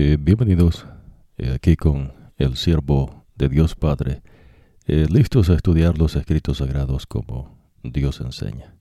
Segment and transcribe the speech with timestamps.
[0.00, 0.86] Eh, bienvenidos
[1.38, 4.22] eh, aquí con el siervo de Dios Padre,
[4.86, 8.76] eh, listos a estudiar los escritos sagrados como Dios enseña.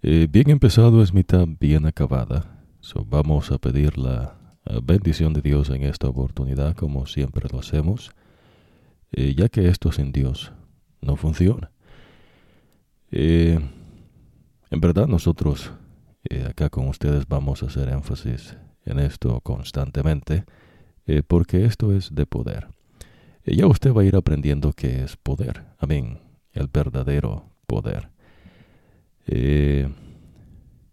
[0.00, 2.64] bien empezado es mitad bien acabada.
[2.80, 4.38] So, vamos a pedir la
[4.82, 8.10] bendición de Dios en esta oportunidad como siempre lo hacemos,
[9.12, 10.52] ya que esto sin Dios
[11.02, 11.70] no funciona.
[13.10, 13.60] en
[14.70, 15.70] verdad nosotros
[16.48, 20.44] acá con ustedes vamos a hacer énfasis en esto constantemente,
[21.06, 22.68] eh, porque esto es de poder.
[23.44, 26.18] Y ya usted va a ir aprendiendo qué es poder, amén,
[26.52, 28.08] el verdadero poder.
[29.26, 29.88] Eh,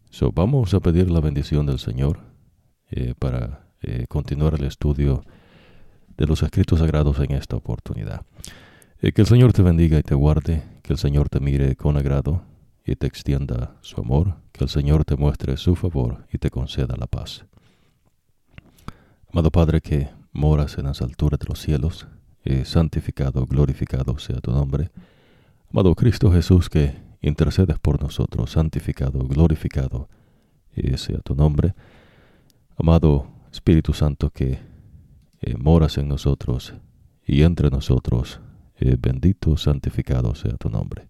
[0.09, 2.19] so, vamos a pedir la bendición del Señor
[2.89, 3.67] eh, para
[4.09, 5.23] continuar el estudio
[6.15, 8.23] de los escritos sagrados en esta oportunidad.
[8.99, 12.43] que el Señor te bendiga y te guarde, que el Señor te mire con agrado
[12.85, 16.95] y te extienda su amor, que el Señor te muestre su favor y te conceda
[16.95, 17.43] la paz.
[19.33, 22.05] Amado Padre que moras en las alturas de los cielos,
[22.43, 24.91] eh, santificado, glorificado sea tu nombre.
[25.71, 30.09] Amado Cristo Jesús que intercedes por nosotros, santificado, glorificado
[30.75, 31.73] eh, sea tu nombre.
[32.75, 34.59] Amado Espíritu Santo que
[35.39, 36.73] eh, moras en nosotros
[37.25, 38.41] y entre nosotros,
[38.99, 41.07] bendito, santificado sea tu nombre.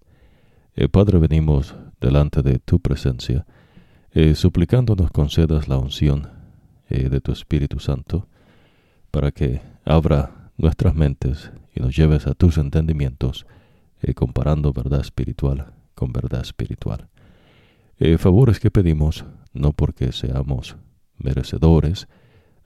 [0.92, 3.47] Padre, venimos delante de tu presencia,
[4.36, 6.41] suplicando nos concedas la unción
[6.92, 8.28] eh, de tu Espíritu Santo,
[9.11, 13.45] para que abra nuestras mentes y nos lleves a tus entendimientos,
[14.02, 17.08] eh, comparando verdad espiritual con verdad espiritual.
[17.98, 20.75] Eh, favores que pedimos no porque seamos
[21.17, 22.09] merecedores,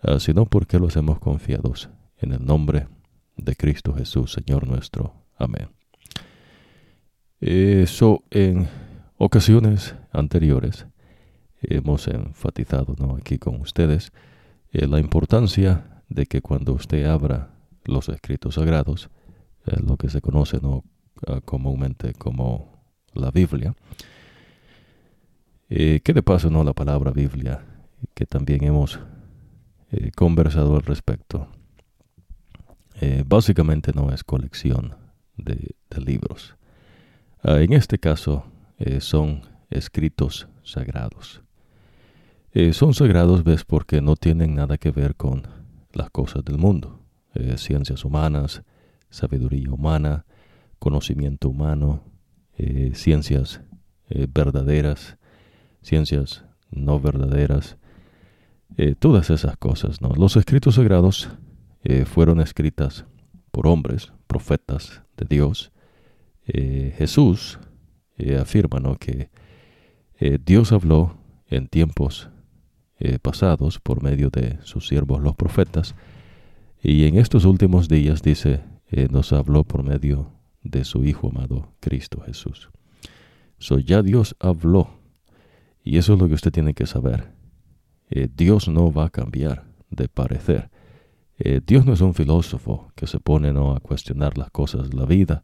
[0.02, 2.88] ah, sino porque los hemos confiados en el nombre
[3.38, 5.14] de Cristo Jesús, Señor nuestro.
[5.38, 5.70] Amén.
[7.40, 8.68] Eso en
[9.18, 10.88] ocasiones anteriores
[11.62, 13.16] hemos enfatizado ¿no?
[13.16, 14.12] aquí con ustedes
[14.72, 17.50] eh, la importancia de que cuando usted abra
[17.86, 19.10] los escritos sagrados,
[19.66, 20.84] eh, lo que se conoce ¿no?
[21.28, 22.84] Ah, comúnmente como
[23.14, 23.74] la Biblia,
[25.70, 27.64] eh, que de paso no la palabra Biblia,
[28.14, 29.00] que también hemos
[30.18, 31.48] conversado al respecto,
[33.26, 34.94] básicamente no es colección
[35.38, 35.74] de,
[36.06, 36.58] libros.
[37.42, 38.44] Ah, en este caso
[39.00, 41.45] son escritos sagrados.
[42.58, 45.44] Eh, son sagrados, ves, porque no tienen nada que ver con
[45.92, 47.02] las cosas del mundo.
[47.34, 48.64] Eh, ciencias humanas,
[49.10, 50.26] sabiduría humana,
[50.80, 52.02] conocimiento humano,
[52.58, 53.60] eh, ciencias
[54.30, 55.18] verdaderas,
[55.82, 57.78] ciencias no verdaderas,
[59.00, 60.00] todas esas cosas.
[60.00, 61.28] Los escritos sagrados
[62.06, 63.06] fueron escritas
[63.52, 65.72] por hombres, profetas de Dios.
[66.46, 67.60] Jesús
[68.40, 68.96] afirma ¿no?
[68.98, 69.32] que
[70.46, 71.18] Dios habló
[71.48, 72.30] en tiempos
[72.98, 75.96] eh, pasados por medio de sus siervos los profetas.
[76.82, 80.32] Y en estos últimos días, dice, eh, nos habló por medio
[80.64, 82.70] de su Hijo amado, Cristo Jesús.
[83.58, 84.92] So, ya Dios habló.
[85.84, 87.34] Y eso es lo que usted tiene que saber.
[88.10, 90.70] Eh, Dios no va a cambiar de parecer.
[91.68, 93.76] Dios no es un filósofo que se pone ¿no?
[93.76, 95.44] a cuestionar las cosas de la vida.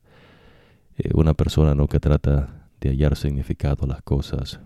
[1.14, 1.88] una persona ¿no?
[1.88, 4.62] que trata de hallar significado a las cosas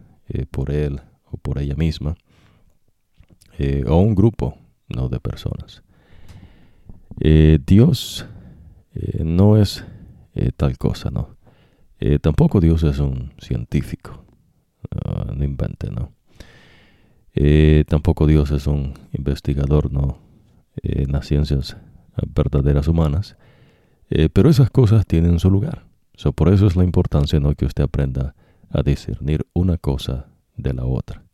[0.52, 1.02] por él
[1.32, 2.16] o por ella misma.
[3.58, 4.58] Eh, o un grupo
[4.90, 5.08] ¿no?
[5.08, 5.84] de personas.
[7.22, 8.26] Eh, Dios
[8.94, 9.86] eh, no es
[10.58, 11.38] tal cosa, ¿no?
[12.22, 14.26] tampoco Dios es un científico,
[15.34, 16.12] no invente, ¿no?
[17.88, 20.20] tampoco Dios es un investigador, ¿no?
[20.84, 21.78] en las ciencias
[22.36, 23.38] verdaderas humanas,
[24.34, 25.86] pero esas cosas tienen su lugar.
[26.36, 27.56] por eso es la importancia, ¿no?
[27.56, 28.36] Que usted aprenda
[28.70, 30.28] a discernir una cosa
[30.58, 31.25] de la otra.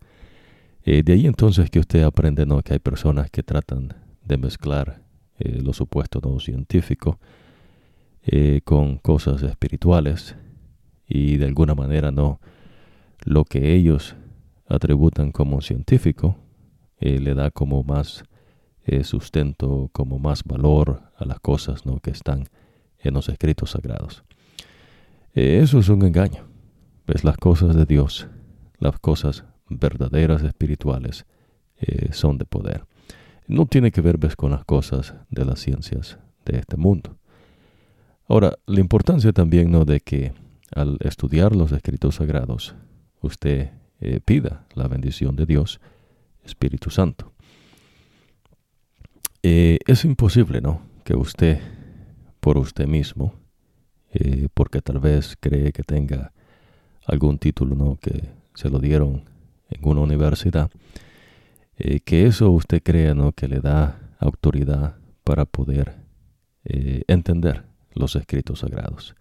[0.83, 2.61] Eh, de ahí entonces que usted aprende ¿no?
[2.61, 3.93] que hay personas que tratan
[4.25, 5.03] de mezclar
[5.37, 7.19] eh, lo supuesto no científico
[8.23, 10.35] eh, con cosas espirituales
[11.07, 12.39] y de alguna manera no
[13.23, 14.15] lo que ellos
[14.67, 16.37] atributan como científico
[16.99, 18.23] le da como más
[19.03, 21.99] sustento, como más valor a las cosas ¿no?
[21.99, 22.45] que están
[22.99, 24.23] en los escritos sagrados.
[25.33, 26.47] eso es un engaño.
[27.07, 28.27] Ves las cosas de Dios,
[28.77, 29.45] las cosas
[29.79, 31.25] verdaderas espirituales
[31.77, 32.85] eh, son de poder.
[33.47, 37.17] No tiene que ver con las cosas de las ciencias de este mundo.
[38.27, 40.33] Ahora, la importancia también no de que
[40.73, 42.75] al estudiar los escritos sagrados
[43.21, 45.81] usted eh, pida la bendición de Dios,
[46.43, 47.33] Espíritu Santo.
[49.43, 50.81] Eh, es imposible, ¿no?
[51.03, 51.59] Que usted,
[52.39, 53.35] por usted mismo,
[54.53, 56.33] porque tal vez cree que tenga
[57.05, 57.95] algún título, ¿no?
[57.95, 59.30] Que se lo dieron
[59.71, 60.69] en una universidad,
[61.77, 63.31] eh, que eso usted crea ¿no?
[63.31, 65.95] que le da autoridad para poder
[66.65, 67.63] eh, entender
[67.93, 69.15] los escritos sagrados.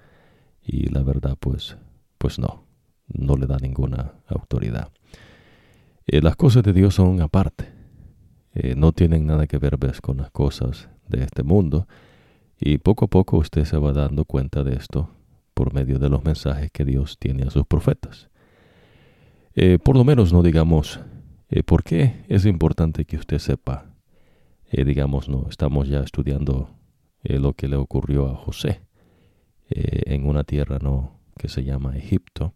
[0.63, 1.77] Y la verdad, pues,
[2.19, 2.65] pues no,
[3.07, 4.91] no le da ninguna autoridad.
[6.07, 7.81] Eh, las cosas de Dios son aparte.
[8.77, 11.87] No tienen nada que ver con las cosas de este mundo.
[12.59, 15.09] Y poco a poco usted se va dando cuenta de esto
[15.55, 18.30] por medio de los mensajes que Dios tiene a sus profetas.
[19.83, 21.01] Por lo menos no digamos
[21.67, 23.95] por qué es importante que usted sepa.
[24.73, 26.71] digamos, no, estamos ya estudiando
[27.23, 28.81] lo que le ocurrió a José
[29.71, 32.55] eh, en una tierra no que se llama Egipto,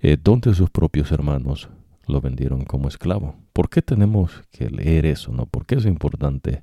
[0.00, 1.68] eh, donde sus propios hermanos
[2.06, 3.34] lo vendieron como esclavo.
[3.52, 5.32] ¿Por qué tenemos que leer eso?
[5.32, 5.46] No?
[5.46, 6.62] ¿Por qué es importante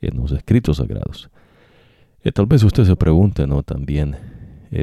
[0.00, 1.30] en los escritos sagrados?
[2.22, 3.62] Eh, tal vez usted se pregunte, ¿no?
[3.62, 4.16] También,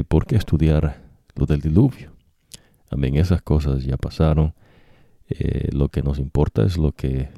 [0.07, 1.01] ¿por qué estudiar
[1.35, 2.10] lo del diluvio?
[2.91, 4.53] También esas cosas ya pasaron.
[5.71, 7.29] lo que nos importa es lo que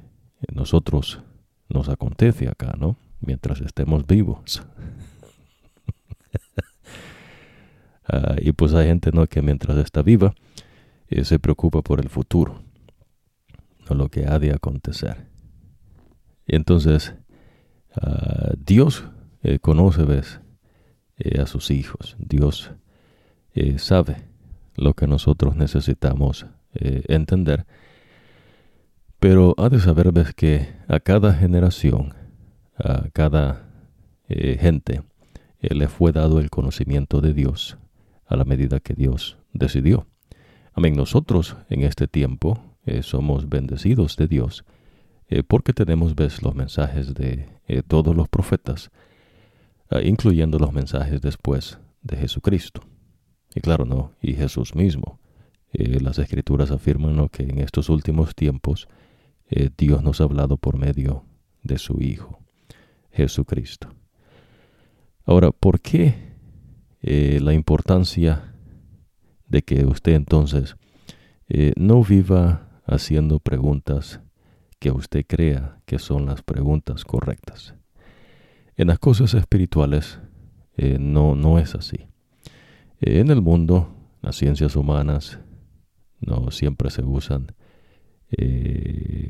[0.52, 1.22] nosotros
[1.70, 2.98] nos acontece acá, ¿no?
[3.22, 4.64] Mientras estemos vivos.
[8.06, 9.28] Ah, y pues hay gente ¿no?
[9.28, 10.36] que mientras está viva
[11.08, 12.62] eh, se preocupa por el futuro,
[13.90, 15.30] no lo que ha de acontecer.
[16.46, 17.16] Y entonces
[17.96, 19.06] ah, Dios
[19.42, 20.04] eh, conoce,
[21.18, 22.18] eh, a sus hijos.
[22.20, 22.72] Dios
[23.78, 24.33] sabe
[24.76, 27.66] lo que nosotros necesitamos entender.
[29.20, 32.14] Pero ha de saber, ves, que a cada generación,
[32.78, 33.68] a cada
[34.28, 35.04] gente,
[35.60, 37.78] le fue dado el conocimiento de Dios
[38.26, 40.08] a la medida que Dios decidió.
[40.74, 40.96] Amén.
[40.96, 44.66] Nosotros en este tiempo eh, somos bendecidos de Dios
[45.30, 48.92] eh, porque tenemos ves, los mensajes de eh, todos los profetas,
[49.90, 52.82] ah, incluyendo los mensajes después de Jesucristo.
[53.56, 55.20] Y claro, no, y Jesús mismo.
[55.72, 58.88] las escrituras afirman que en estos últimos tiempos
[59.78, 61.26] Dios nos ha hablado por medio
[61.64, 62.40] de su Hijo,
[63.12, 63.90] Jesucristo.
[65.26, 66.34] Ahora, ¿por qué
[67.06, 68.54] eh, la importancia
[69.46, 70.78] de que usted entonces
[71.50, 74.22] eh, no viva haciendo preguntas
[74.80, 77.76] que usted crea que son las preguntas correctas.
[78.78, 80.20] En las cosas espirituales
[80.78, 82.08] eh, no, no es así.
[83.06, 83.88] En el mundo,
[84.22, 85.40] las ciencias humanas
[86.22, 87.54] no siempre se usan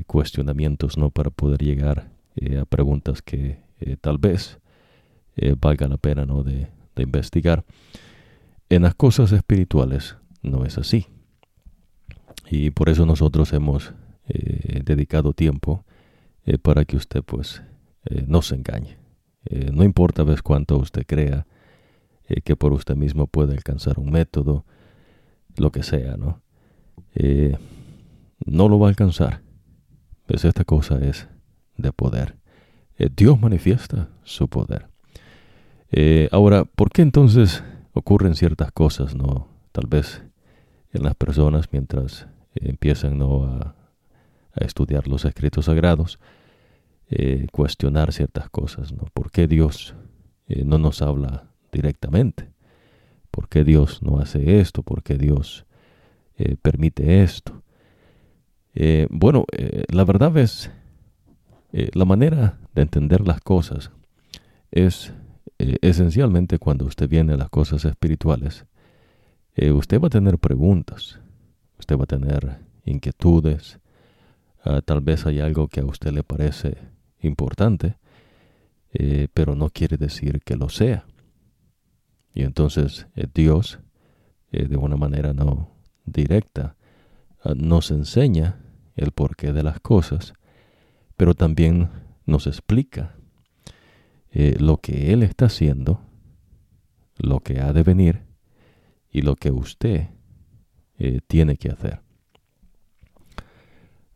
[0.06, 2.10] cuestionamientos no para poder llegar
[2.58, 3.58] a preguntas que
[4.00, 4.58] tal vez
[5.60, 7.64] valga la pena no de, investigar.
[8.70, 11.06] En las cosas espirituales no es así.
[12.50, 13.92] Y por eso nosotros hemos
[14.28, 15.84] eh, dedicado tiempo
[16.46, 17.62] eh, para que usted pues
[18.06, 18.98] eh, no se engañe.
[19.72, 21.46] no importa ves cuánto usted crea
[22.42, 24.64] que por usted mismo puede alcanzar un método,
[25.56, 26.40] lo que sea, ¿no?
[28.44, 29.42] no lo va a alcanzar.
[30.26, 31.28] Pues esta cosa es
[31.76, 32.36] de poder.
[33.16, 34.88] Dios manifiesta su poder.
[35.96, 39.46] Eh, ahora, ¿por qué entonces ocurren ciertas cosas, no?
[39.70, 40.24] Tal vez
[40.92, 43.44] en las personas mientras empiezan ¿no?
[43.44, 43.76] a,
[44.56, 46.18] estudiar los escritos sagrados,
[47.08, 49.04] eh, cuestionar ciertas cosas, ¿no?
[49.14, 49.94] ¿Por qué Dios
[50.48, 52.48] eh, no nos habla directamente?
[53.30, 54.82] ¿Por qué Dios no hace esto?
[54.82, 55.66] ¿Por qué Dios
[56.62, 57.62] permite esto?
[59.10, 59.44] bueno,
[59.88, 60.70] la verdad es,
[61.70, 63.92] la manera de entender las cosas
[64.72, 65.12] es
[65.58, 68.66] eh, esencialmente cuando usted viene a las cosas espirituales,
[69.54, 71.20] eh, usted va a tener preguntas,
[71.78, 73.78] usted va a tener inquietudes,
[74.64, 76.76] ah, tal vez hay algo que a usted le parece
[77.20, 77.96] importante,
[78.92, 81.06] eh, pero no quiere decir que lo sea.
[82.34, 83.78] Y entonces Dios,
[84.50, 85.70] de una manera no
[86.04, 86.76] directa,
[87.42, 88.60] ah, nos enseña
[88.96, 90.34] el porqué de las cosas,
[91.16, 91.88] pero también
[92.26, 93.16] nos explica
[94.30, 96.00] eh, lo que Él está haciendo,
[97.16, 98.22] lo que ha de venir
[99.10, 100.08] y lo que usted
[100.98, 102.00] eh, tiene que hacer.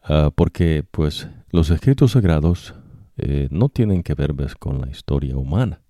[0.02, 2.74] Ah, porque pues los escritos sagrados
[3.16, 5.80] eh, no tienen que ver con la historia humana.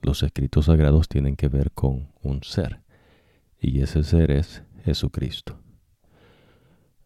[0.00, 2.80] Los escritos sagrados tienen que ver con un ser.
[3.60, 5.58] Y ese ser es Jesucristo.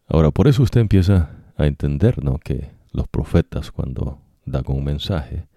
[0.07, 2.37] Ahora, por eso usted empieza a entender ¿no?
[2.37, 5.47] que los profetas cuando dan un mensaje,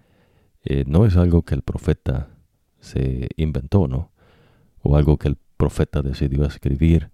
[0.63, 2.29] eh, no es algo que el profeta
[2.79, 4.11] se inventó, ¿no?
[4.81, 7.11] O algo que el profeta decidió escribir,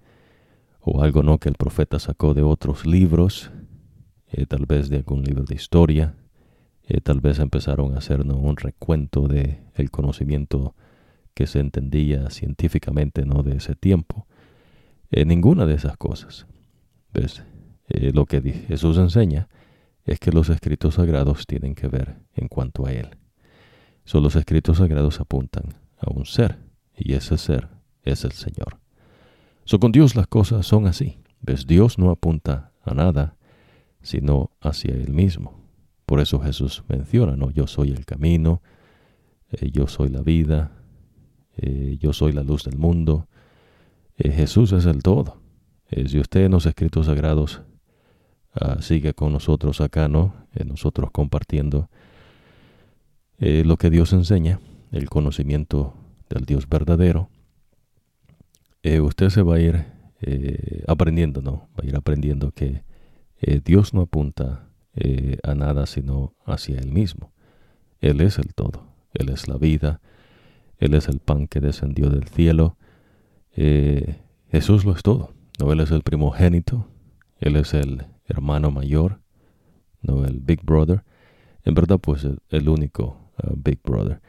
[0.79, 1.39] o algo, ¿no?
[1.39, 3.51] Que el profeta sacó de otros libros,
[4.32, 6.15] eh, tal vez de algún libro de historia,
[6.88, 10.75] eh, tal vez empezaron a hacer un recuento de el conocimiento
[11.34, 13.44] que se entendía científicamente, ¿no?
[13.44, 14.27] De ese tiempo.
[15.12, 16.48] ninguna de esas cosas.
[17.13, 17.44] ¿Ves?
[17.88, 19.48] lo que Jesús enseña
[20.06, 23.10] es que los escritos sagrados tienen que ver en cuanto a Él.
[24.06, 26.60] Son los escritos sagrados apuntan a un ser,
[26.96, 27.70] y ese ser
[28.04, 28.80] es el Señor.
[29.65, 31.18] So, con Dios las cosas son así.
[31.42, 31.65] ¿Ves?
[31.65, 33.36] Dios no apunta a nada,
[34.01, 35.64] sino hacia Él mismo.
[36.05, 37.51] Por eso Jesús menciona, ¿no?
[37.51, 38.62] Yo soy el camino,
[39.51, 40.71] eh, yo soy la vida,
[41.57, 43.27] eh, yo soy la luz del mundo.
[44.17, 45.41] Eh, Jesús es el todo.
[45.89, 47.62] si usted en los escritos sagrados
[48.53, 50.33] ah, sigue con nosotros acá, ¿no?
[50.65, 51.89] nosotros compartiendo
[53.38, 55.93] lo que Dios enseña, el conocimiento
[56.29, 57.29] del Dios verdadero,
[59.01, 59.85] usted se va a ir
[60.88, 61.67] aprendiendo, ¿no?
[61.77, 62.83] Va a ir aprendiendo que
[63.65, 64.64] Dios no apunta
[65.43, 67.33] a nada sino hacia Él mismo.
[67.99, 68.95] Él es el todo.
[69.15, 70.01] Él es la vida,
[70.77, 72.77] Él es el pan que descendió del cielo.
[73.55, 75.33] Eh, Jesús lo es todo.
[75.59, 76.87] No, Él es el primogénito,
[77.39, 79.21] Él es el hermano mayor,
[80.01, 81.03] no el Big Brother.
[81.63, 84.21] En verdad, pues el, único uh, Big Brother.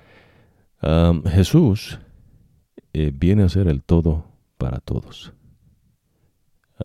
[0.83, 1.99] Um, Jesús
[2.93, 4.25] eh, viene a ser el todo
[4.57, 5.35] para todos.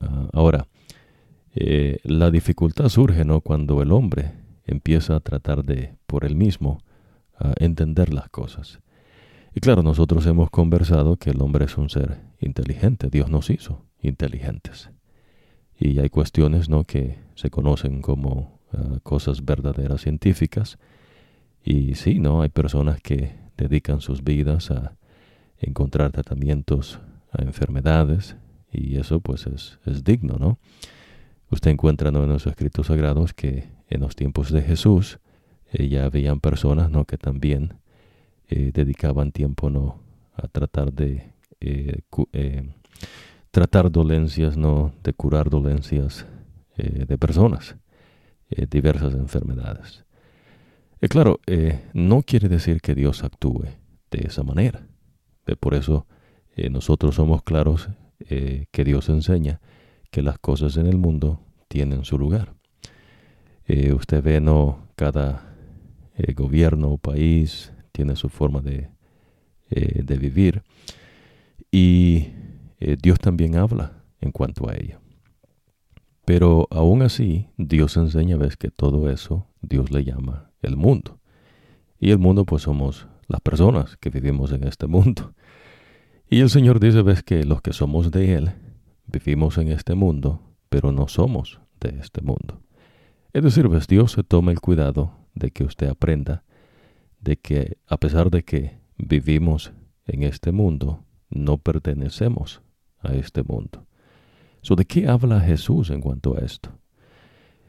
[0.01, 0.67] Uh, ahora,
[1.55, 3.41] eh, la dificultad surge ¿no?
[3.41, 4.31] cuando el hombre
[4.65, 6.79] empieza a tratar de, por él mismo,
[7.57, 8.79] entender las cosas.
[9.53, 13.83] Y claro, nosotros hemos conversado que el hombre es un ser inteligente, Dios nos hizo
[14.01, 14.89] inteligentes.
[15.77, 16.83] Y hay cuestiones ¿no?
[16.83, 20.77] que se conocen como ah, cosas verdaderas científicas.
[21.63, 22.41] Y sí, ¿no?
[22.41, 24.95] Hay personas que dedican sus vidas a
[25.59, 26.99] encontrar tratamientos
[27.31, 28.35] a enfermedades
[28.71, 30.57] y eso pues es, es digno, ¿no?
[31.51, 35.19] Usted encuentra en los escritos sagrados que en los tiempos de Jesús
[35.73, 37.03] eh, ya habían personas ¿no?
[37.03, 37.73] que también
[38.47, 40.01] eh, dedicaban tiempo ¿no?
[40.33, 42.03] a tratar de eh,
[43.51, 44.93] tratar dolencias, ¿no?
[45.03, 46.25] de curar dolencias
[46.77, 47.75] de personas,
[48.71, 50.03] diversas enfermedades.
[51.09, 51.39] Claro,
[51.93, 53.65] no quiere decir que Dios actúe
[54.09, 54.87] de esa manera.
[55.59, 56.07] por eso
[56.71, 59.59] nosotros somos claros que Dios enseña
[60.11, 62.53] que las cosas en el mundo tienen su lugar.
[63.95, 65.51] usted ve, no, cada
[66.15, 68.89] el gobierno o país tiene su forma de,
[69.69, 70.63] eh, de vivir.
[71.71, 72.27] Y
[72.79, 74.99] eh, Dios también habla en cuanto a ello.
[76.25, 81.19] Pero aún así, Dios enseña, ves que todo eso Dios le llama el mundo.
[81.99, 85.33] Y el mundo pues somos las personas que vivimos en este mundo.
[86.29, 88.51] Y el Señor dice, ves que los que somos de Él
[89.11, 92.61] vivimos en este mundo, pero no somos de este mundo.
[93.33, 96.43] Es decir, ves, Dios se toma el cuidado de que usted aprenda
[97.19, 99.71] de que a pesar de que vivimos
[100.05, 102.61] en este mundo, no pertenecemos
[102.99, 103.87] a este mundo.
[104.61, 106.69] So, ¿De qué habla Jesús en cuanto a esto?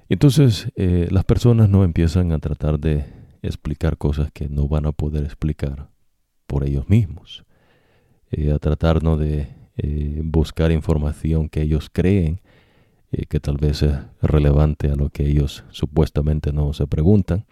[0.08, 3.06] Entonces eh, las personas no empiezan a tratar de
[3.42, 5.88] explicar cosas que no van a poder explicar
[6.46, 7.44] por ellos mismos,
[8.30, 9.16] eh, a tratar ¿no?
[9.16, 12.40] de eh, buscar información que ellos creen
[13.28, 17.44] que tal vez es relevante a lo que ellos supuestamente no se preguntan.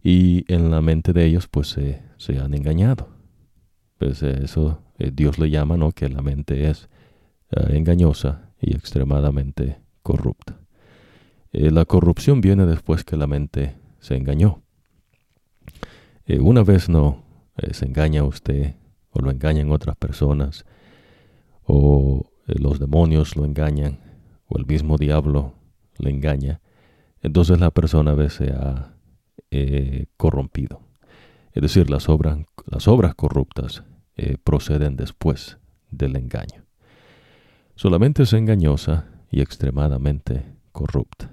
[0.00, 1.76] Y en la mente de ellos pues
[2.16, 3.08] se han engañado.
[3.98, 5.92] Pues eso eh, Dios le llama, ¿no?
[5.92, 6.88] Que la mente es
[7.50, 10.58] eh, engañosa y extremadamente corrupta.
[11.52, 14.62] Eh, la corrupción viene después que la mente se engañó.
[16.40, 17.22] una vez no
[17.72, 18.74] se engaña usted
[19.10, 20.64] o lo engañan otras personas
[21.64, 24.00] o los demonios lo engañan
[24.46, 25.54] o el mismo diablo
[25.98, 26.60] le engaña,
[27.20, 28.96] entonces la persona a veces se ha
[29.50, 30.80] eh, corrompido.
[31.52, 33.84] Es decir, las obras, las obras corruptas
[34.16, 35.58] eh, proceden después
[35.90, 36.64] del engaño.
[37.74, 41.30] Solamente es engañosa y extremadamente corrupta.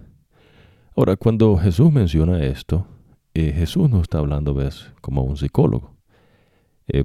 [0.95, 2.85] Ahora, cuando Jesús menciona esto,
[3.33, 5.98] eh, Jesús no está hablando, ves, como un psicólogo.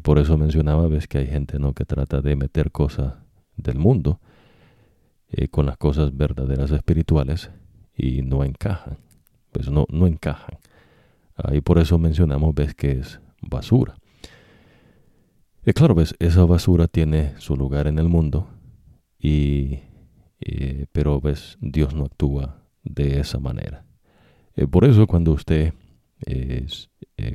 [0.03, 1.75] Por eso mencionaba, ves, que hay gente ¿no?
[1.75, 3.15] que trata de meter cosas
[3.57, 4.21] del mundo
[5.37, 7.51] eh, con las cosas verdaderas espirituales
[7.97, 8.99] y no encajan.
[9.51, 10.59] Pues no, no encajan.
[11.37, 13.97] Ahí por eso mencionamos, ves que es basura.
[15.67, 18.49] Y claro, ves, esa basura tiene su lugar en el mundo,
[19.19, 19.81] y,
[20.41, 23.85] eh, pero ves, Dios no actúa de esa manera.
[24.57, 25.73] Eh, por eso cuando usted,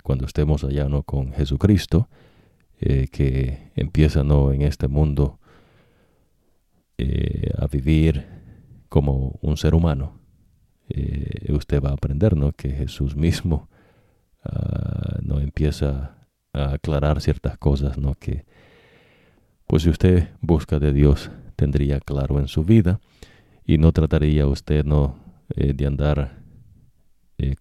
[0.04, 1.04] cuando estemos allá ¿no?
[1.04, 2.08] con Jesucristo,
[2.80, 4.54] que empieza ¿no?
[4.54, 5.40] en este mundo
[7.02, 8.26] eh, a vivir
[8.90, 10.20] como un ser humano,
[10.90, 12.52] eh, usted va a aprender ¿no?
[12.52, 13.70] que Jesús mismo
[14.44, 16.18] ah, no empieza
[16.52, 18.16] a aclarar ciertas cosas ¿no?
[18.16, 18.44] que
[19.66, 23.00] pues si usted busca de Dios tendría claro en su vida
[23.66, 25.16] y no trataría usted no
[25.56, 26.40] eh, de andar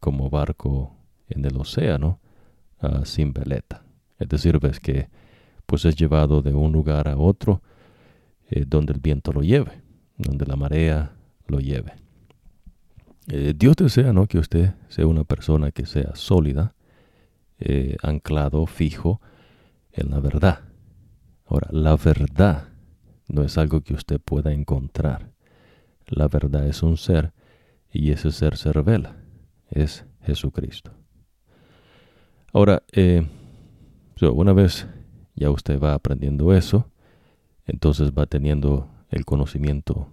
[0.00, 0.96] como barco
[1.28, 2.18] en el océano
[2.80, 3.87] ah, sin veleta.
[4.18, 5.08] Es decir, ves que
[5.66, 7.62] pues es llevado de un lugar a otro
[8.66, 9.82] donde el viento lo lleve,
[10.16, 11.12] donde la marea
[11.46, 11.92] lo lleve.
[13.26, 14.26] Dios desea ¿no?
[14.26, 16.74] que usted sea una persona que sea sólida,
[18.02, 19.20] anclado, fijo
[19.92, 20.60] en la verdad.
[21.44, 22.68] Ahora, la verdad
[23.28, 25.30] no es algo que usted pueda encontrar.
[26.06, 27.32] La verdad es un ser
[27.92, 29.16] y ese ser se revela.
[29.70, 30.92] Es Jesucristo.
[32.52, 33.26] Ahora, eh,
[34.22, 34.86] una vez
[35.34, 36.90] ya usted va aprendiendo eso,
[37.66, 40.12] entonces va teniendo el conocimiento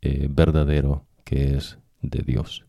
[0.00, 2.66] eh, verdadero que es de Dios.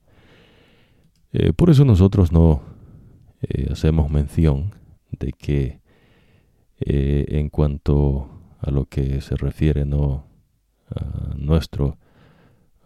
[1.31, 2.63] Eh, por eso nosotros no
[3.71, 4.75] hacemos mención
[5.09, 5.81] de que
[6.79, 10.27] en cuanto a lo que se refiere no
[10.93, 11.97] a nuestro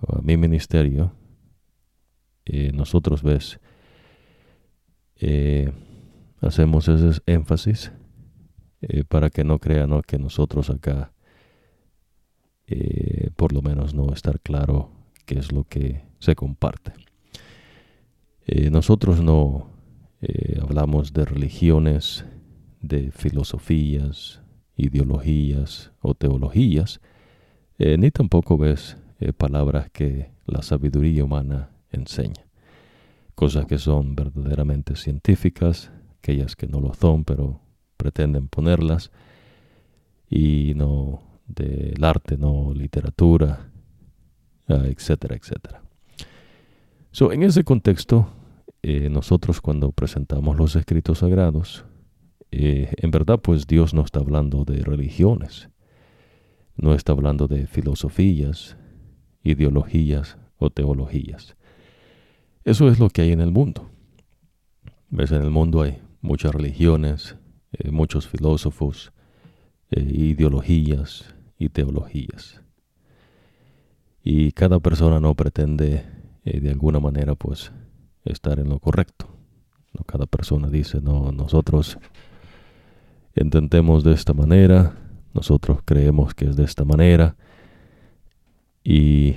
[0.07, 1.11] a mi ministerio
[2.45, 3.59] eh, nosotros ves
[5.15, 5.71] eh,
[6.45, 7.91] hacemos ese énfasis
[8.81, 11.11] eh, para que no crean que nosotros acá
[13.35, 14.89] por lo menos no estar claro
[15.27, 16.93] qué es lo que se comparte
[18.71, 19.69] nosotros no
[20.59, 22.25] hablamos de religiones
[22.81, 24.41] de filosofías
[24.75, 26.99] ideologías o teologías,
[27.77, 32.45] eh, ni tampoco ves eh, palabras que la sabiduría humana enseña.
[33.35, 35.91] Cosas que son verdaderamente científicas,
[36.25, 37.61] aquellas que no lo son, pero
[37.97, 39.11] pretenden ponerlas,
[40.27, 43.69] y no del arte, no literatura,
[44.67, 45.83] ah, etcétera, etcétera.
[47.11, 48.27] So, en ese contexto,
[48.81, 51.85] eh, nosotros cuando presentamos los escritos sagrados,
[52.51, 55.69] eh, en verdad pues Dios no está hablando de religiones,
[56.75, 58.77] no está hablando de filosofías,
[59.43, 61.55] ideologías o teologías.
[62.63, 63.91] Eso es lo que hay en el mundo.
[65.09, 65.31] ¿Ves?
[65.31, 67.37] En el mundo hay muchas religiones,
[67.71, 69.13] eh, muchos filósofos,
[69.91, 72.61] eh, ideologías y teologías.
[74.23, 76.05] Y cada persona no pretende
[76.43, 77.71] de alguna manera pues
[78.23, 79.27] estar en lo correcto.
[80.05, 81.97] Cada persona dice, no, nosotros
[83.33, 84.95] entendemos de esta manera,
[85.33, 87.35] nosotros creemos que es de esta manera
[88.83, 89.35] y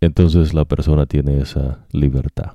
[0.00, 2.52] entonces la persona tiene esa libertad.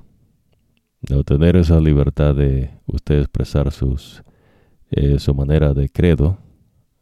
[1.01, 4.23] De tener esa libertad de usted expresar sus,
[4.91, 6.37] eh, su manera de credo,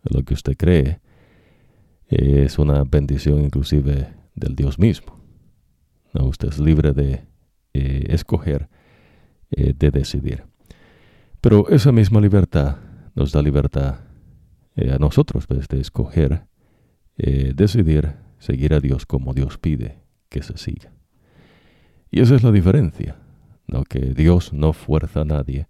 [0.04, 1.02] lo que usted cree,
[2.08, 5.20] es una bendición inclusive del Dios mismo.
[6.14, 6.26] ¿no?
[6.26, 7.26] Usted es libre de
[7.74, 8.70] eh, escoger,
[9.52, 10.46] eh, de decidir.
[11.42, 12.78] Pero esa misma libertad
[13.16, 14.00] nos da libertad
[14.78, 16.46] a nosotros pues, de escoger,
[17.18, 20.94] decidir seguir a Dios como Dios pide que se siga.
[22.10, 23.18] Y esa es la diferencia,
[23.72, 23.84] ¿no?
[23.84, 25.68] que Dios no fuerza a nadie,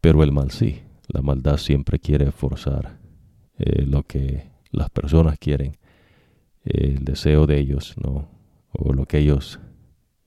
[0.00, 0.82] pero el mal sí.
[1.08, 2.98] La maldad siempre quiere forzar
[3.58, 5.76] eh, lo que las personas quieren,
[6.64, 8.28] el deseo de ellos, ¿no?
[8.72, 9.58] o lo que ellos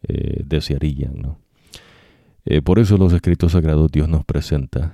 [0.05, 1.13] desearían.
[1.15, 1.39] ¿no?
[2.65, 4.91] por eso los escritos sagrados Dios nos presenta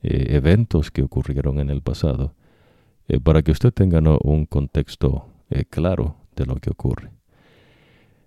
[0.00, 2.34] eh, eventos que ocurrieron en el pasado,
[3.08, 7.10] eh, para que usted tenga un contexto eh, claro de lo que ocurre.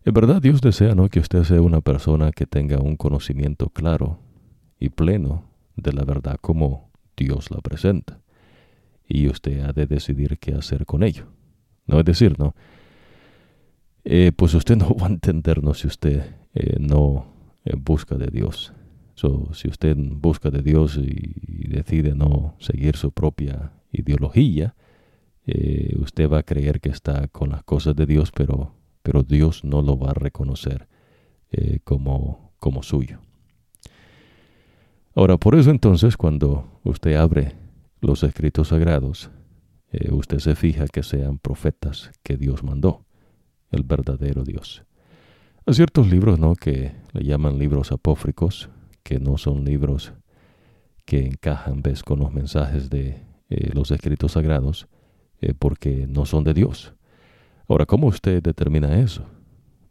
[0.04, 1.10] En verdad Dios desea ¿no?
[1.10, 4.20] que usted sea una persona que tenga un conocimiento claro
[4.80, 8.20] y pleno de la verdad como Dios la presenta.
[9.08, 11.26] Y usted ha de decidir qué hacer con ello.
[11.86, 12.56] No es decir, ¿no?
[14.36, 16.24] pues usted no va a entendernos si usted
[16.80, 17.28] no
[17.78, 18.74] busca de Dios
[19.54, 24.76] si usted busca de Dios y, decide no seguir su propia ideología,
[25.46, 29.64] eh, usted va a creer que está con las cosas de Dios, pero, pero Dios
[29.64, 30.88] no lo va a reconocer
[31.52, 33.20] eh, como, como suyo.
[35.14, 37.56] Ahora, por eso entonces, cuando usted abre
[38.00, 39.30] los escritos sagrados,
[39.92, 43.04] eh, usted se fija que sean profetas que Dios mandó,
[43.72, 44.86] el verdadero Dios.
[45.66, 46.56] Hay ciertos libros ¿no?
[46.56, 48.70] que le llaman libros apófricos,
[49.04, 50.14] que no son libros
[51.06, 54.88] que encajan ves con los mensajes de eh, los escritos sagrados
[55.58, 56.94] porque no son de Dios.
[57.72, 59.24] Ahora, ¿cómo usted determina eso?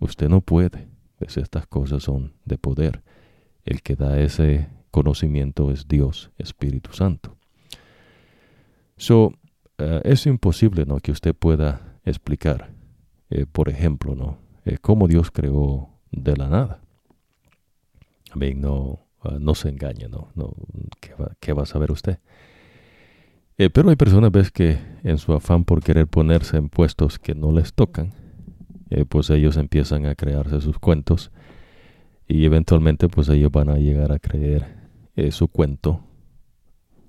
[0.01, 0.87] Usted no puede.
[1.19, 1.39] ¿ves?
[1.39, 3.03] Estas cosas son de poder.
[3.65, 7.39] El que da ese conocimiento es Dios, Espíritu Santo.
[8.99, 9.33] So,
[9.79, 10.99] eh, es imposible ¿no?
[10.99, 12.71] que usted pueda explicar,
[13.51, 14.37] por ejemplo, ¿no?
[14.83, 16.83] cómo Dios creó de la nada.
[18.31, 19.07] Amén, no,
[19.39, 20.29] no se engañe, ¿no?
[20.35, 20.53] no
[21.41, 22.19] ¿qué, va, a saber usted?
[23.61, 27.35] Eh, pero hay personas, ves, que en su afán por querer ponerse en puestos que
[27.35, 28.15] no les tocan,
[28.89, 31.31] eh, pues ellos empiezan a crearse sus cuentos
[32.27, 34.89] y eventualmente pues ellos van a llegar a creer
[35.31, 36.01] su cuento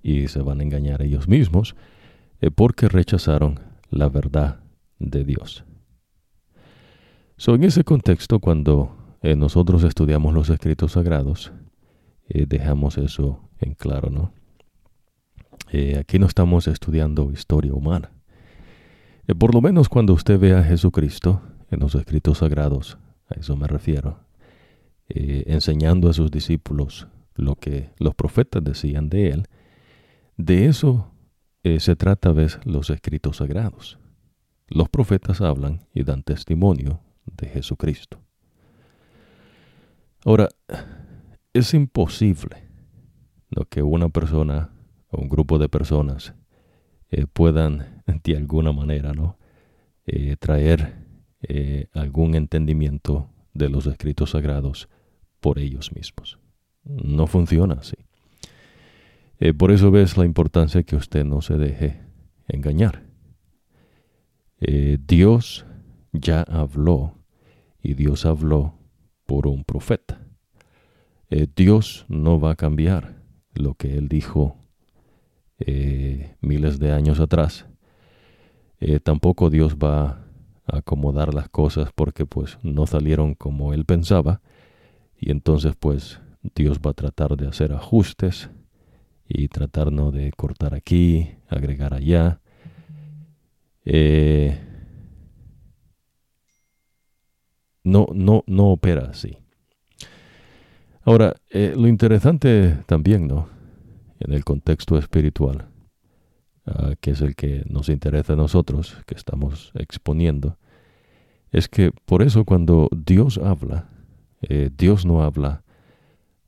[0.04, 1.78] y se van a engañar ellos mismos
[2.56, 4.60] porque rechazaron la verdad
[5.00, 5.64] de Dios.
[7.38, 11.54] So, en ese contexto, cuando nosotros estudiamos los escritos sagrados,
[12.28, 14.41] dejamos eso en claro, ¿no?
[15.98, 18.12] Aquí no estamos estudiando historia humana.
[19.40, 22.98] por lo menos cuando usted ve a Jesucristo en los escritos sagrados,
[23.30, 24.20] a eso me refiero,
[25.08, 29.48] eh, enseñando a sus discípulos lo que los profetas decían de él,
[30.36, 31.12] de eso
[31.64, 33.98] eh, se trata, ves, los escritos sagrados.
[34.68, 38.20] Los profetas hablan y dan testimonio de Jesucristo.
[40.26, 40.50] Ahora,
[41.54, 42.70] es imposible
[43.70, 44.70] que una persona
[45.12, 46.34] un grupo de personas
[47.10, 49.38] eh, puedan de alguna manera ¿no?
[50.40, 50.96] traer
[51.94, 54.90] algún entendimiento de los escritos sagrados
[55.40, 56.40] por ellos mismos.
[56.84, 57.96] No funciona así.
[59.40, 62.02] Eh, por eso ves la importancia que usted no se deje
[62.48, 63.04] engañar.
[64.60, 65.66] Eh, Dios
[66.12, 67.18] ya habló
[67.82, 68.78] y Dios habló
[69.26, 70.22] por un profeta.
[71.32, 73.24] Eh, Dios no va a cambiar
[73.56, 74.58] lo que Él dijo
[76.42, 77.66] miles de años atrás.
[79.04, 80.26] tampoco Dios va
[80.66, 84.42] a acomodar las cosas porque pues no salieron como Él pensaba
[85.20, 86.20] y entonces pues
[86.56, 88.50] Dios va a tratar de hacer ajustes
[89.28, 90.12] y tratar ¿no?
[90.12, 92.42] de cortar aquí, agregar allá.
[93.86, 94.60] Eh,
[97.84, 99.38] no, no, no opera así.
[101.04, 103.48] Ahora, eh, lo interesante también, ¿no?
[104.22, 105.68] En el contexto espiritual,
[106.66, 110.58] ah, que es el que nos interesa a nosotros, que estamos exponiendo,
[111.52, 113.90] es que por eso cuando Dios habla,
[114.42, 115.64] eh, Dios no habla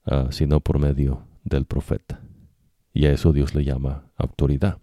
[0.05, 2.21] ah, sino por medio del profeta.
[2.93, 4.77] Y a eso Dios le llama autoridad.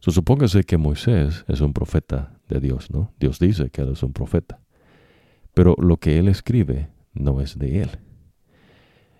[0.00, 3.12] supóngase que Moisés es un profeta de Dios, ¿no?
[3.18, 4.60] Dios dice que él es un profeta.
[5.54, 7.90] Pero lo que él escribe no es de él.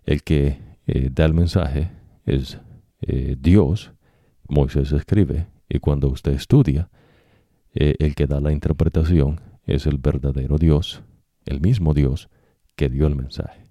[0.04, 1.90] El que eh, da el mensaje
[2.26, 2.58] es
[3.02, 3.92] eh, Dios.
[4.48, 6.90] Moisés escribe y cuando usted estudia,
[7.74, 11.02] el que da la interpretación es el verdadero Dios,
[11.46, 12.28] el mismo Dios
[12.76, 13.66] que dio el mensaje.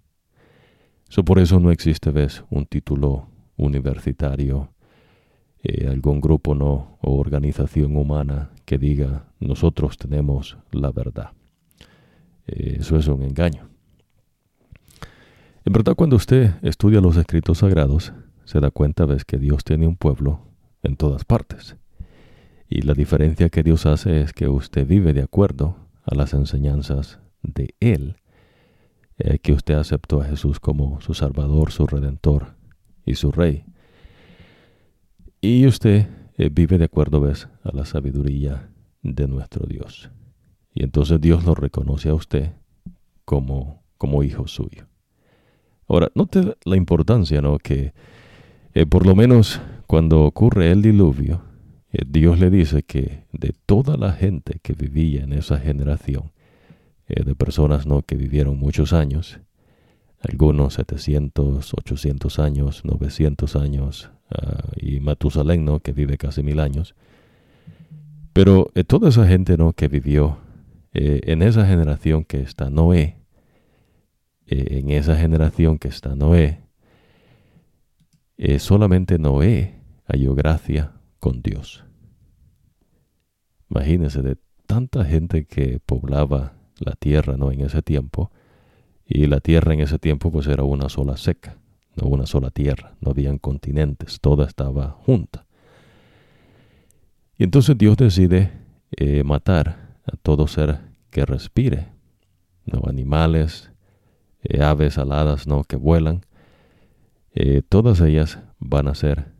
[1.09, 4.73] So, por eso no existe, ves, un título universitario,
[5.61, 11.31] eh, algún grupo no, o organización humana que diga nosotros tenemos la verdad.
[12.47, 13.69] Eh, eso es un engaño.
[15.63, 18.13] En verdad, cuando usted estudia los escritos sagrados,
[18.51, 20.41] se da cuenta, ves, que Dios tiene un pueblo
[20.83, 21.77] en todas partes.
[22.67, 27.19] Y la diferencia que Dios hace es que usted vive de acuerdo a las enseñanzas
[27.43, 28.17] de Él
[29.19, 32.55] eh, que usted aceptó a Jesús como su Salvador, su Redentor
[33.05, 33.63] y su Rey.
[35.39, 38.69] Y usted eh, vive de acuerdo, ves, a la sabiduría
[39.01, 40.11] de nuestro Dios.
[40.73, 42.51] Y entonces Dios lo reconoce a usted
[43.23, 44.87] como, como hijo suyo.
[45.87, 47.57] Ahora, note la importancia, ¿no?
[47.57, 47.93] Que
[48.73, 51.41] eh, por lo menos cuando ocurre el diluvio,
[52.07, 56.31] Dios le dice que de toda la gente que vivía en esa generación,
[57.13, 58.03] eh, de personas ¿no?
[58.03, 59.41] que vivieron muchos años,
[60.21, 65.79] algunos 700, 800 años, 900 años, ah, y Matusalén, ¿no?
[65.79, 66.95] que vive casi mil años.
[68.31, 69.73] Pero eh, toda esa gente ¿no?
[69.73, 70.37] que vivió
[70.93, 73.17] eh, en esa generación que está Noé,
[74.47, 76.61] en esa generación que está Noé,
[78.59, 79.75] solamente Noé
[80.07, 81.85] halló gracia con Dios.
[83.69, 88.31] Imagínense de tanta gente que poblaba la tierra no en ese tiempo
[89.05, 91.57] y la tierra en ese tiempo pues era una sola seca
[91.95, 95.45] no una sola tierra no habían continentes toda estaba junta.
[97.37, 98.51] Y entonces Dios decide
[98.91, 101.87] eh, matar a todo ser que respire
[102.65, 103.71] no animales
[104.43, 106.25] eh, aves aladas no que vuelan
[107.33, 109.33] eh, todas ellas van a ser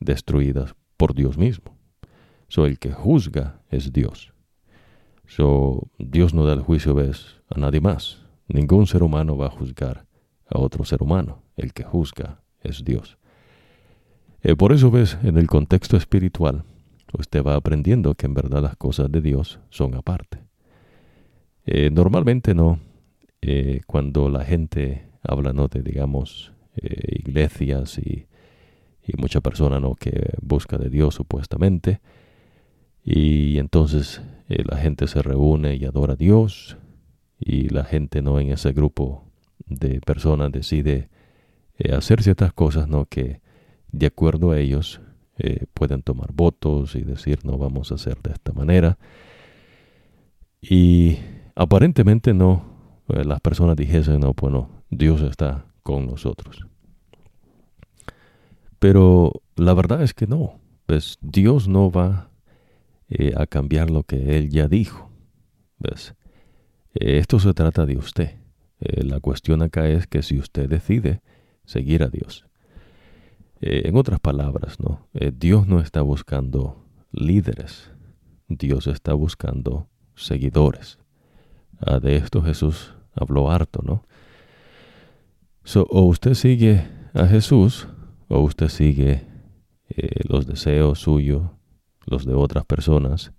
[0.00, 1.78] destruidas por Dios mismo
[2.48, 4.32] so el que juzga es Dios
[5.30, 7.40] So, Dios no da el juicio ¿ves?
[7.48, 8.26] a nadie más.
[8.48, 10.04] Ningún ser humano va a juzgar
[10.44, 11.44] a otro ser humano.
[11.56, 13.16] El que juzga es Dios.
[14.42, 16.64] Eh, por eso ves, en el contexto espiritual,
[17.16, 20.38] usted va aprendiendo que en verdad las cosas de Dios son aparte.
[21.64, 22.80] Eh, normalmente no,
[23.40, 25.68] eh, cuando la gente habla ¿no?
[25.68, 28.26] de, digamos, iglesias y,
[29.06, 29.94] y mucha persona ¿no?
[29.94, 32.00] que busca de Dios supuestamente,
[33.04, 36.76] y entonces eh, la gente se reúne y adora a Dios
[37.38, 39.24] y la gente no en ese grupo
[39.66, 41.08] de personas decide
[41.78, 43.06] eh, hacer ciertas cosas, ¿no?
[43.06, 43.40] Que
[43.90, 45.00] de acuerdo a ellos
[45.38, 48.98] eh, pueden tomar votos y decir, no vamos a hacer de esta manera.
[50.60, 51.16] Y
[51.54, 52.64] aparentemente no,
[53.08, 56.66] eh, las personas dijesen, no, bueno, Dios está con nosotros.
[58.78, 62.30] Pero la verdad es que no, pues Dios no va
[63.36, 65.10] a cambiar lo que Él ya dijo.
[65.78, 66.14] ¿Ves?
[66.94, 68.36] esto se trata de usted.
[68.78, 71.20] la cuestión acá es que si usted decide
[71.64, 72.46] seguir a Dios.
[73.60, 75.06] Eh, en otras palabras, ¿no?
[75.12, 77.90] Eh, Dios no está buscando líderes,
[78.48, 80.98] Dios está buscando seguidores.
[81.78, 84.04] Ah, de esto Jesús habló harto, ¿no?
[85.76, 87.88] O usted sigue a Jesús
[88.28, 89.26] o usted sigue
[89.88, 91.42] eh, los deseos suyos,
[92.06, 93.32] los de otras personas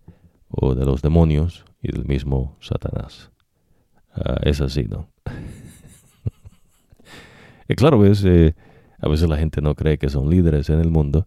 [0.49, 3.31] o de los demonios y del mismo Satanás.
[4.13, 5.09] Ah, es así, ¿no?
[7.67, 8.53] Y claro, es, eh,
[8.99, 11.25] a veces la gente no cree que son líderes en el mundo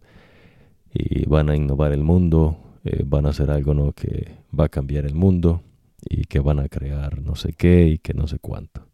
[0.93, 3.93] y van a innovar el mundo, eh, van a hacer algo ¿no?
[3.93, 5.63] que va a cambiar el mundo
[6.07, 8.84] y que van a crear no sé qué y que no sé cuánto.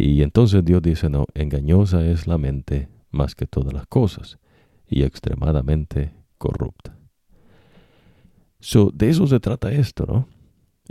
[0.00, 4.38] Y entonces Dios dice, no, engañosa es la mente más que todas las cosas
[4.88, 6.96] y extremadamente corrupta.
[8.60, 10.28] So, de eso se trata esto, ¿no?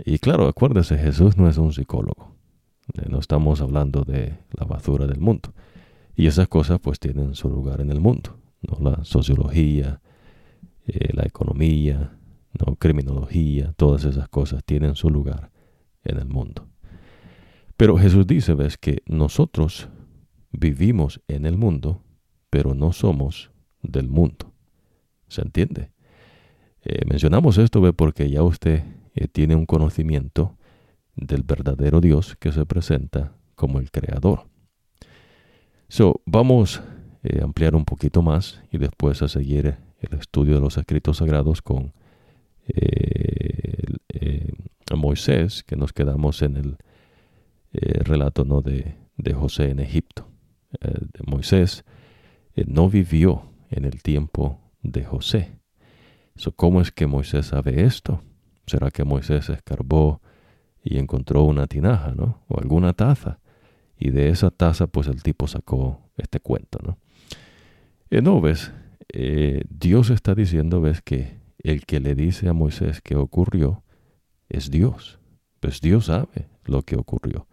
[0.04, 2.34] Y claro, acuérdese, Jesús no es un psicólogo.
[2.94, 5.52] Eh, no estamos hablando de la basura del mundo.
[6.14, 8.90] Y esas cosas pues tienen su lugar en el mundo, ¿no?
[8.90, 10.00] La sociología,
[10.86, 12.16] eh, la economía,
[12.58, 12.76] ¿no?
[12.76, 15.50] criminología, todas esas cosas tienen su lugar
[16.04, 16.69] en el mundo.
[17.80, 19.88] Pero Jesús dice, ves, que nosotros
[20.52, 22.02] vivimos en el mundo,
[22.50, 24.52] pero no somos del mundo.
[25.28, 25.90] ¿Se entiende?
[26.84, 30.58] Eh, mencionamos esto, ve, porque ya usted eh, tiene un conocimiento
[31.16, 34.46] del verdadero Dios que se presenta como el Creador.
[35.88, 36.84] So, vamos a
[37.22, 41.62] eh, ampliar un poquito más y después a seguir el estudio de los escritos sagrados
[41.62, 41.94] con
[44.94, 46.76] Moisés, que nos quedamos en el
[47.72, 48.62] relato ¿no?
[48.62, 50.26] de, de, José en Egipto.
[51.26, 51.84] Moisés
[52.66, 55.52] no vivió en el tiempo de José.
[56.36, 58.22] So, ¿Cómo es que Moisés sabe esto?
[58.66, 60.20] ¿Será que Moisés escarbó
[60.82, 62.42] y encontró una tinaja, ¿no?
[62.48, 63.40] O alguna taza
[64.00, 66.98] y de esa taza, pues el tipo sacó este cuento, ¿no?
[68.10, 68.72] Eh, no, ves,
[69.12, 73.84] eh, Dios está diciendo, ves, que el que le dice a Moisés que ocurrió
[74.48, 75.20] es Dios.
[75.60, 77.46] Pues Dios sabe lo que ocurrió.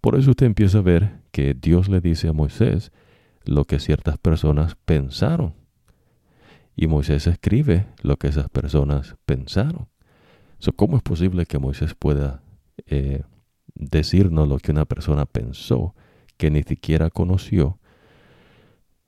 [0.00, 2.92] Por eso usted empieza a ver que Dios le dice a Moisés
[3.44, 5.54] lo que ciertas personas pensaron.
[6.76, 9.88] Y Moisés escribe lo que esas personas pensaron.
[10.76, 12.42] ¿Cómo es posible que Moisés pueda
[12.86, 13.22] eh,
[13.74, 15.94] decirnos lo que una persona pensó
[16.36, 17.78] que ni siquiera conoció.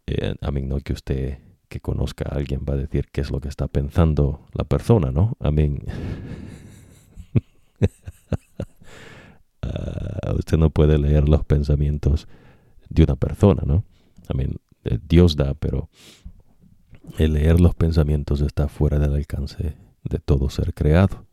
[0.06, 3.30] Eh, a mí no que usted que conozca a alguien va a decir qué es
[3.30, 5.36] lo que está pensando la persona, ¿no?
[5.38, 5.78] A mí
[9.62, 12.28] ah, usted no puede leer los pensamientos
[12.88, 13.84] de una persona, ¿no?
[14.34, 14.44] Mí
[14.84, 15.88] eh, Dios da, pero
[17.18, 21.26] el leer los pensamientos está fuera del alcance de todo ser creado.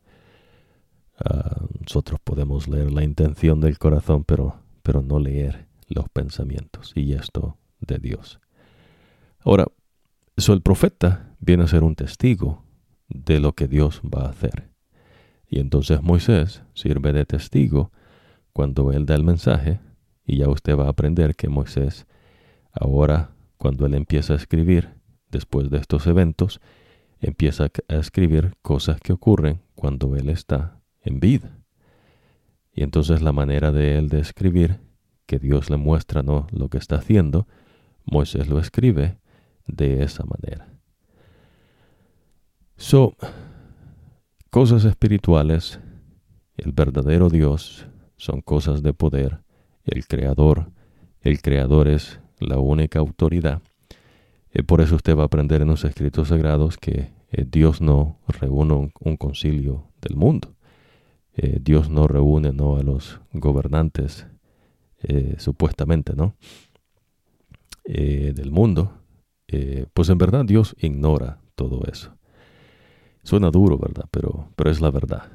[1.19, 7.13] Ah, nosotros podemos leer la intención del corazón, pero, pero no leer los pensamientos y
[7.13, 8.39] esto de Dios.
[9.39, 9.67] Ahora,
[10.35, 12.63] eso el profeta viene a ser un testigo
[13.07, 14.69] de lo que Dios va a hacer.
[15.49, 17.91] Y entonces Moisés sirve de testigo
[18.57, 19.79] cuando él da el mensaje
[20.25, 22.07] y ya usted va a aprender que Moisés
[22.71, 24.95] ahora cuando él empieza a escribir
[25.29, 26.59] después de estos eventos,
[27.21, 31.59] empieza a escribir cosas que ocurren cuando él está en vida.
[32.73, 34.79] Y entonces la manera de él de escribir,
[35.27, 36.47] que Dios le muestra ¿no?
[36.49, 37.45] lo que está haciendo,
[38.05, 39.19] Moisés lo escribe
[39.67, 40.67] de esa manera.
[42.75, 43.15] So,
[44.49, 45.79] cosas espirituales,
[46.57, 47.87] el verdadero Dios,
[48.17, 49.39] son cosas de poder,
[49.85, 50.71] el Creador,
[51.21, 53.61] el Creador es la única autoridad.
[54.53, 58.19] Y por eso usted va a aprender en los escritos sagrados que eh, Dios no
[58.27, 60.57] reúne un concilio del mundo.
[61.37, 62.77] Eh, Dios no reúne ¿no?
[62.77, 64.25] a los gobernantes,
[65.03, 66.35] eh, supuestamente, ¿no?
[67.83, 68.91] Eh, del mundo,
[69.93, 72.13] pues en verdad Dios ignora todo eso.
[73.23, 74.05] Suena duro, ¿verdad?
[74.11, 75.31] Pero, pero es la verdad.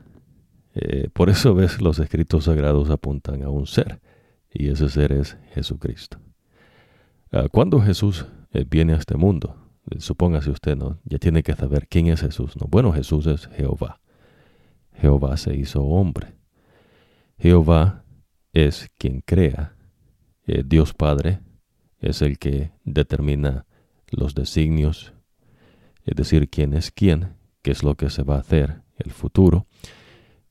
[1.13, 4.01] Por eso ves los escritos sagrados apuntan a un ser,
[4.53, 6.19] y ese ser es Jesucristo.
[7.31, 8.27] Ah, cuando Jesús
[8.71, 9.57] viene a este mundo,
[9.99, 10.99] supóngase usted, ¿no?
[11.05, 12.67] Ya tiene que saber quién es Jesús, ¿no?
[12.69, 14.01] Bueno, Jesús es Jehová.
[14.95, 16.35] Jehová se hizo hombre.
[17.39, 18.05] Jehová
[18.53, 19.75] es quien crea
[20.47, 21.41] eh, Dios Padre
[22.01, 23.65] es el que determina
[24.11, 25.13] los designios,
[26.05, 29.67] es decir, quién es quién, qué es lo que se va a hacer, el futuro.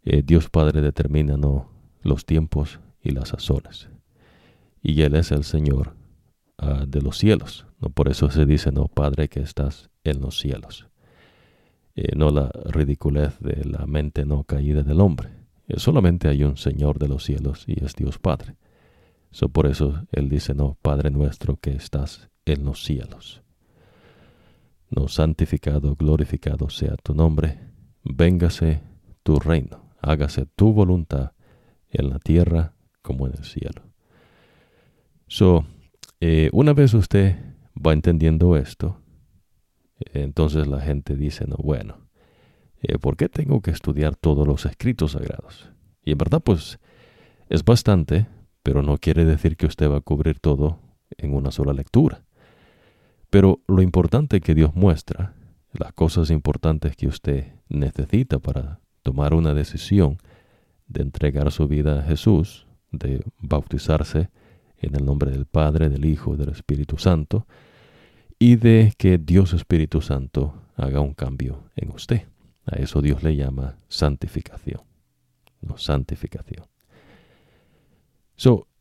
[0.04, 1.70] Eh, Dios Padre determina ¿no?
[2.02, 3.90] los tiempos y las sazones.
[4.82, 5.96] Y Él es el Señor
[6.58, 7.66] ah, de los cielos.
[7.80, 7.90] ¿no?
[7.90, 10.88] Por eso se dice, no, Padre que estás en los cielos.
[11.96, 15.30] Eh, no la ridiculez de la mente no caída del hombre.
[15.68, 18.56] Eh, solamente hay un Señor de los cielos y es Dios Padre.
[19.32, 23.44] So, por eso Él dice, no, Padre nuestro que estás en los cielos.
[24.90, 27.60] No, santificado, glorificado sea tu nombre,
[28.04, 28.82] véngase
[29.24, 31.32] tu reino, hágase tu voluntad
[31.90, 33.84] en la tierra como en el cielo.
[35.28, 35.66] So,
[36.20, 37.38] eh, una vez usted
[37.76, 39.02] va entendiendo esto,
[40.14, 42.08] entonces la gente dice, no, bueno,
[42.82, 45.72] eh, ¿por qué tengo que estudiar todos los escritos sagrados?
[46.04, 46.80] Y en verdad, pues,
[47.50, 48.28] es bastante,
[48.64, 50.80] pero no quiere decir que usted va a cubrir todo
[51.18, 52.24] en una sola lectura.
[53.30, 55.36] Pero lo importante que Dios muestra,
[55.72, 60.18] las cosas importantes que usted necesita para tomar una decisión
[60.88, 64.30] de entregar su vida a Jesús, de bautizarse
[64.78, 67.48] en el nombre del Padre, del Hijo del Espíritu Santo,
[68.40, 72.28] y de que Dios Espíritu Santo haga un cambio en usted.
[72.66, 74.82] A eso Dios le llama santificación.
[75.62, 76.66] No, santificación.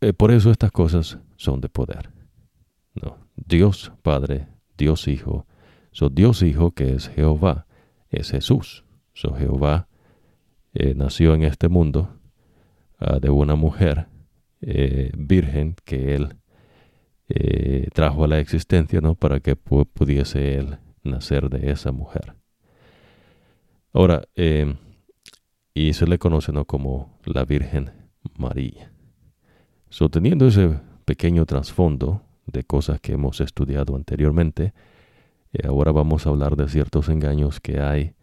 [0.00, 2.10] Eh, por eso estas cosas son de poder.
[3.36, 5.46] Dios Padre, Dios Hijo.
[5.92, 7.66] So, Dios Hijo, que es Jehová,
[8.08, 8.84] es Jesús.
[9.12, 9.88] So, Jehová
[10.72, 12.20] eh, nació en este mundo
[12.98, 14.06] ah, de una mujer
[14.60, 16.36] eh, virgen que él
[17.28, 19.16] eh, trajo a la existencia ¿no?
[19.16, 22.34] para que pudiese él nacer de esa mujer.
[23.92, 24.22] Ahora,
[25.74, 26.64] y se le conoce ¿no?
[26.64, 27.90] como la Virgen
[28.38, 28.92] María.
[29.88, 34.74] Sosteniendo ese pequeño trasfondo de cosas que hemos estudiado anteriormente,
[35.64, 38.14] ahora vamos a hablar de ciertos engaños que hay,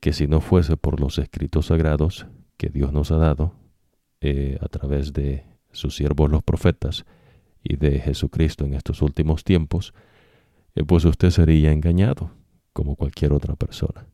[0.00, 2.26] que si no fuese por los escritos sagrados
[2.56, 3.54] que Dios nos ha dado
[4.22, 7.04] a través de sus siervos los profetas,
[7.62, 9.94] y de Jesucristo en estos últimos tiempos,
[10.74, 12.30] eh, pues usted sería engañado
[12.72, 14.06] como cualquier otra persona.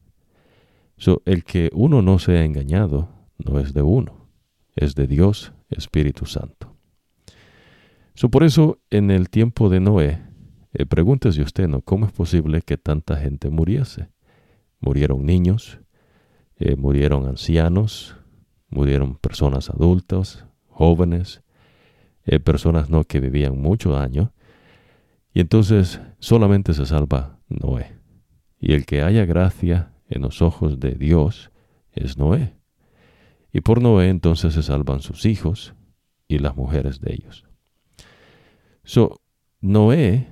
[0.97, 4.29] So, el que uno no sea engañado no es de uno,
[4.77, 6.77] es de Dios Espíritu Santo.
[8.15, 10.23] So, por eso, en el tiempo de Noé,
[10.73, 11.81] eh, pregúntese usted, ¿no?
[11.83, 14.09] ¿Cómo es posible que tanta gente muriese?
[14.85, 15.81] Murieron niños,
[16.57, 18.17] eh, murieron ancianos,
[18.69, 21.43] murieron personas adultas, jóvenes,
[22.27, 24.31] eh, personas no que vivían muchos años,
[25.33, 27.99] y entonces solamente se salva Noé.
[28.61, 31.51] Y el que haya gracia en los ojos de Dios
[31.93, 32.55] es Noé.
[33.53, 35.75] Y por Noé entonces se salvan sus hijos
[36.29, 37.45] y las mujeres de ellos.
[38.85, 39.21] So,
[39.61, 40.29] Noé,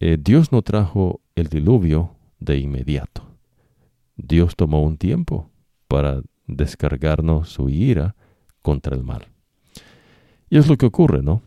[0.00, 3.27] eh, Dios no trajo el diluvio de inmediato.
[4.18, 5.50] Dios tomó un tiempo
[5.86, 8.16] para descargarnos su ira
[8.60, 9.28] contra el mal.
[10.50, 11.42] Y es lo que ocurre, ¿no?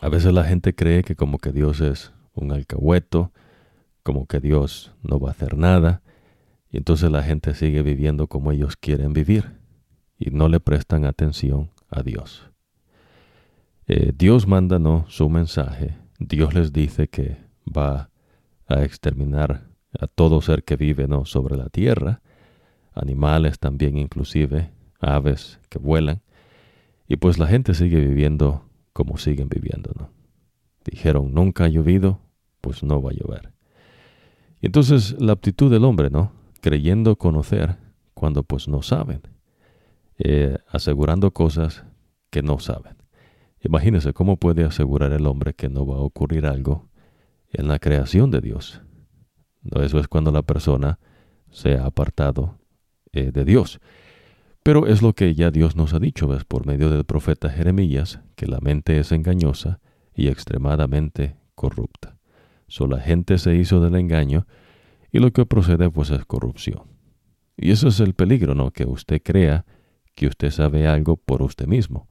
[0.00, 3.32] A veces la gente cree que como que Dios es un alcahueto,
[4.02, 6.02] como que Dios no va a hacer nada,
[6.70, 9.56] y entonces la gente sigue viviendo como ellos quieren vivir
[10.18, 12.50] y no le prestan atención a Dios.
[13.86, 15.04] Eh, Dios manda ¿no?
[15.08, 18.10] su mensaje, Dios les dice que va
[18.66, 21.24] a exterminar a todo ser que vive ¿no?
[21.24, 22.22] sobre la tierra,
[22.92, 26.22] animales también inclusive, aves que vuelan,
[27.08, 30.10] y pues la gente sigue viviendo como siguen viviendo, ¿no?
[30.84, 32.20] Dijeron, nunca ha llovido,
[32.60, 33.52] pues no va a llover.
[34.60, 36.32] Y entonces la aptitud del hombre, ¿no?
[36.60, 37.76] Creyendo conocer
[38.14, 39.22] cuando pues no saben,
[40.18, 41.84] eh, asegurando cosas
[42.30, 42.96] que no saben.
[43.62, 46.88] Imagínense cómo puede asegurar el hombre que no va a ocurrir algo
[47.52, 48.82] en la creación de Dios.
[49.64, 50.98] Eso es cuando la persona
[51.50, 52.58] se ha apartado
[53.12, 53.80] eh, de Dios.
[54.62, 56.28] Pero es lo que ya Dios nos ha dicho.
[56.46, 59.80] Por medio del profeta Jeremías, que la mente es engañosa
[60.14, 62.18] y extremadamente corrupta.
[62.88, 64.46] La gente se hizo del engaño
[65.10, 66.82] y lo que procede pues es corrupción.
[67.56, 68.70] Y eso es el peligro, ¿no?
[68.70, 69.66] Que usted crea
[70.14, 72.08] que usted sabe algo por usted mismo.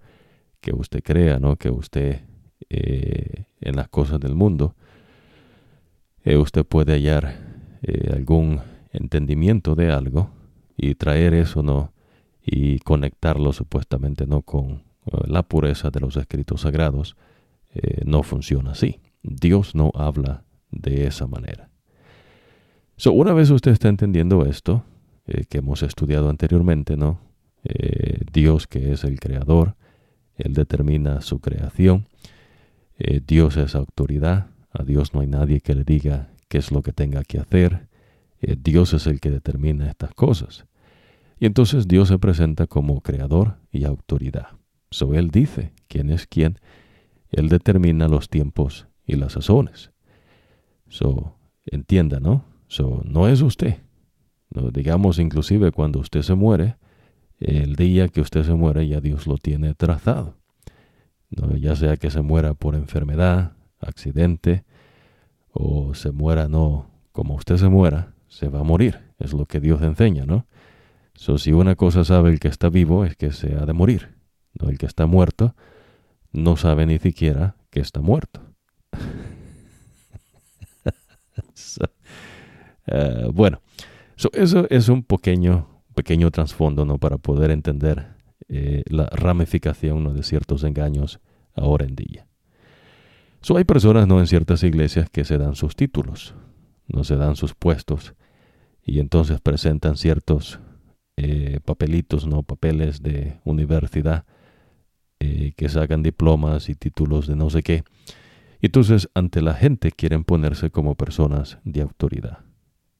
[0.62, 1.56] Que usted crea, ¿no?
[1.56, 2.24] Que usted
[2.70, 4.76] eh, en las cosas del mundo,
[6.24, 7.38] eh, usted puede hallar
[7.82, 8.61] eh, algún
[8.91, 10.32] entendimiento de algo
[10.76, 11.93] y traer eso, ¿no?
[12.41, 14.72] y conectarlo supuestamente no con
[15.05, 17.15] eh, la pureza de los escritos sagrados,
[18.03, 18.99] no funciona así.
[19.22, 21.70] Dios no habla de esa manera.
[22.97, 24.84] So, una vez usted está entendiendo esto,
[25.49, 27.22] que hemos estudiado anteriormente, ¿no?
[28.34, 29.76] Dios que es el creador,
[30.36, 32.07] Él determina su creación.
[33.28, 34.47] Dios es autoridad.
[34.72, 37.88] A Dios no hay nadie que le diga qué es lo que tenga que hacer.
[38.41, 40.65] Eh, Dios es el que determina estas cosas.
[41.39, 44.47] Y entonces Dios se presenta como creador y autoridad.
[44.91, 46.59] So Él dice quién es quién.
[47.32, 49.91] Él determina los tiempos y las sazones.
[50.88, 52.45] So, entienda, ¿no?
[52.67, 53.78] So, no es usted.
[54.49, 56.78] No, digamos, inclusive cuando usted se muere,
[57.39, 60.36] el día que usted se muere ya Dios lo tiene trazado.
[61.59, 64.64] Ya sea que se muera por enfermedad, accidente,
[65.52, 69.00] o se muera no como usted se muera, se va a morir.
[69.18, 70.46] Es lo que Dios enseña, ¿no?
[71.16, 74.16] So, si una cosa sabe el que está vivo es que se ha de morir.
[74.54, 74.70] ¿no?
[74.70, 75.54] El que está muerto
[76.32, 78.42] no sabe ni siquiera que está muerto.
[82.92, 83.62] Eh, bueno,
[84.34, 86.98] eso es un pequeño, pequeño trasfondo ¿no?
[86.98, 88.16] para poder entender
[88.48, 91.20] eh, la ramificación de ciertos engaños
[91.54, 92.29] ahora en día.
[93.42, 94.20] So, hay personas ¿no?
[94.20, 96.36] en ciertas iglesias que se dan sus títulos,
[96.88, 98.14] no se dan sus puestos
[98.84, 100.60] y entonces presentan ciertos
[101.16, 104.26] eh, papelitos, no papeles de universidad
[105.20, 107.84] eh, que sacan diplomas y títulos de no sé qué.
[108.62, 112.40] Entonces ante la gente quieren ponerse como personas de autoridad.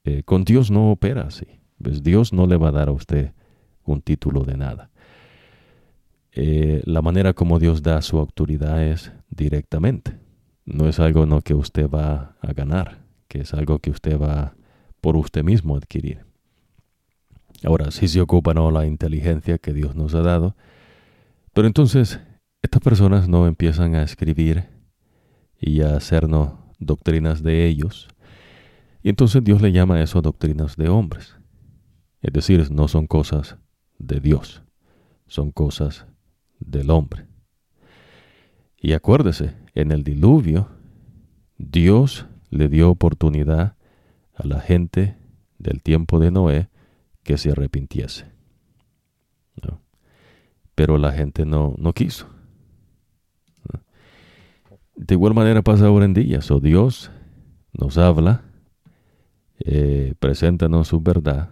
[0.06, 1.48] Eh, con Dios no opera así.
[1.82, 3.34] Pues Dios no le va a dar a usted
[3.84, 4.90] un título de nada.
[6.32, 10.29] La manera como Dios da su autoridad es directamente.
[10.70, 14.54] No es algo no que usted va a ganar, que es algo que usted va
[15.02, 16.26] por usted mismo adquirir.
[17.64, 18.70] Ahora, sí se ocupa ¿no?
[18.70, 20.56] la inteligencia que Dios nos ha dado,
[21.54, 22.20] pero entonces
[22.62, 24.66] estas personas no empiezan a escribir
[25.60, 28.08] y a hacernos doctrinas de ellos,
[29.02, 31.36] y entonces Dios le llama a eso doctrinas de hombres.
[32.22, 33.58] Es decir, no son cosas
[33.98, 34.62] de Dios,
[35.28, 36.06] son cosas
[36.60, 37.29] del hombre.
[38.82, 40.70] Y acuérdese, en el diluvio,
[41.58, 43.76] Dios le dio oportunidad
[44.34, 45.18] a la gente
[45.58, 46.70] del tiempo de Noé
[47.24, 48.26] que se arrepintiese.
[50.76, 52.30] Pero la gente no, no quiso.
[54.96, 56.42] De igual manera pasa ahora en día.
[56.42, 57.12] So Dios
[57.74, 58.44] nos habla
[59.60, 61.50] eh, preséntanos su verdad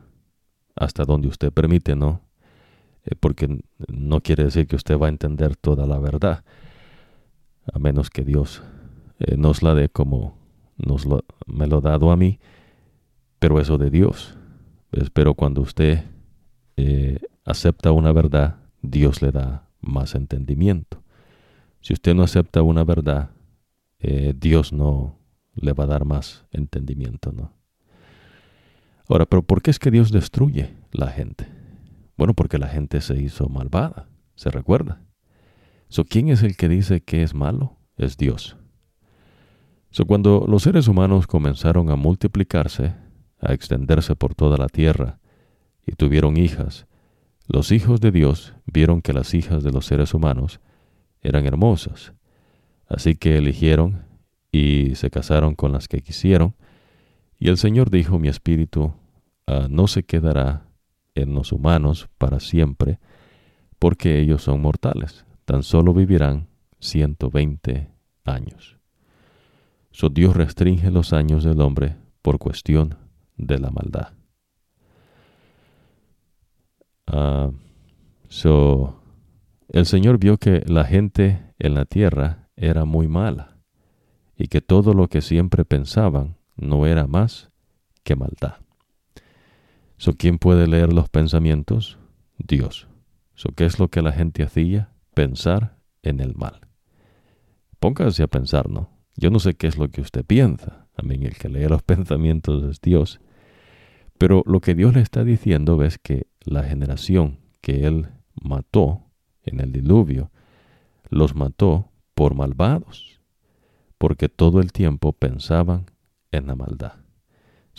[0.75, 2.21] hasta donde usted permite, ¿no?
[3.03, 6.43] Eh, porque no quiere decir que usted va a entender toda la verdad,
[7.73, 8.61] a menos que Dios
[9.19, 10.37] eh, nos la dé como
[10.77, 12.39] nos lo, me lo ha dado a mí,
[13.39, 14.37] pero eso de Dios.
[15.13, 16.05] Pero cuando usted
[16.77, 21.03] eh, acepta una verdad, Dios le da más entendimiento.
[21.81, 23.31] Si usted no acepta una verdad,
[23.99, 25.17] Dios no
[25.55, 27.51] le va a dar más entendimiento, ¿no?
[29.09, 31.47] Ahora, pero ¿por qué es que Dios destruye la gente?
[32.17, 35.01] Bueno, porque la gente se hizo malvada, se recuerda.
[35.89, 37.77] So, ¿Quién es el que dice que es malo?
[37.97, 38.57] Es Dios.
[39.89, 42.95] So, cuando los seres humanos comenzaron a multiplicarse,
[43.39, 45.19] a extenderse por toda la tierra,
[45.85, 46.85] y tuvieron hijas,
[47.47, 50.59] los hijos de Dios vieron que las hijas de los seres humanos
[51.21, 52.13] eran hermosas,
[52.89, 54.05] así que eligieron
[54.51, 56.55] y se casaron con las que quisieron,
[57.39, 58.93] y el Señor dijo, mi espíritu
[59.45, 60.67] ah, no se quedará
[61.15, 62.99] en los humanos para siempre,
[63.79, 66.49] porque ellos son mortales, tan solo vivirán
[66.81, 67.89] 120
[68.25, 68.77] años.
[69.91, 72.97] So Dios restringe los años del hombre por cuestión
[73.37, 74.11] de la maldad.
[77.09, 77.53] Uh,
[78.27, 79.01] so,
[79.69, 83.55] el Señor vio que la gente en la tierra era muy mala
[84.35, 87.51] y que todo lo que siempre pensaban no era más
[88.03, 88.57] que maldad.
[89.97, 91.97] So, ¿Quién puede leer los pensamientos?
[92.37, 92.89] Dios.
[93.35, 94.91] So, ¿Qué es lo que la gente hacía?
[95.17, 96.61] Pensar en el mal.
[97.79, 98.91] Póngase a pensar, ¿no?
[99.15, 100.85] Yo no sé qué es lo que usted piensa.
[100.95, 103.19] A mí el que lee los pensamientos es Dios.
[104.19, 108.09] Pero lo que Dios le está diciendo es que la generación que Él
[108.39, 109.05] mató
[109.41, 110.29] en el diluvio,
[111.09, 113.19] los mató por malvados,
[113.97, 115.87] porque todo el tiempo pensaban
[116.31, 116.93] en la maldad.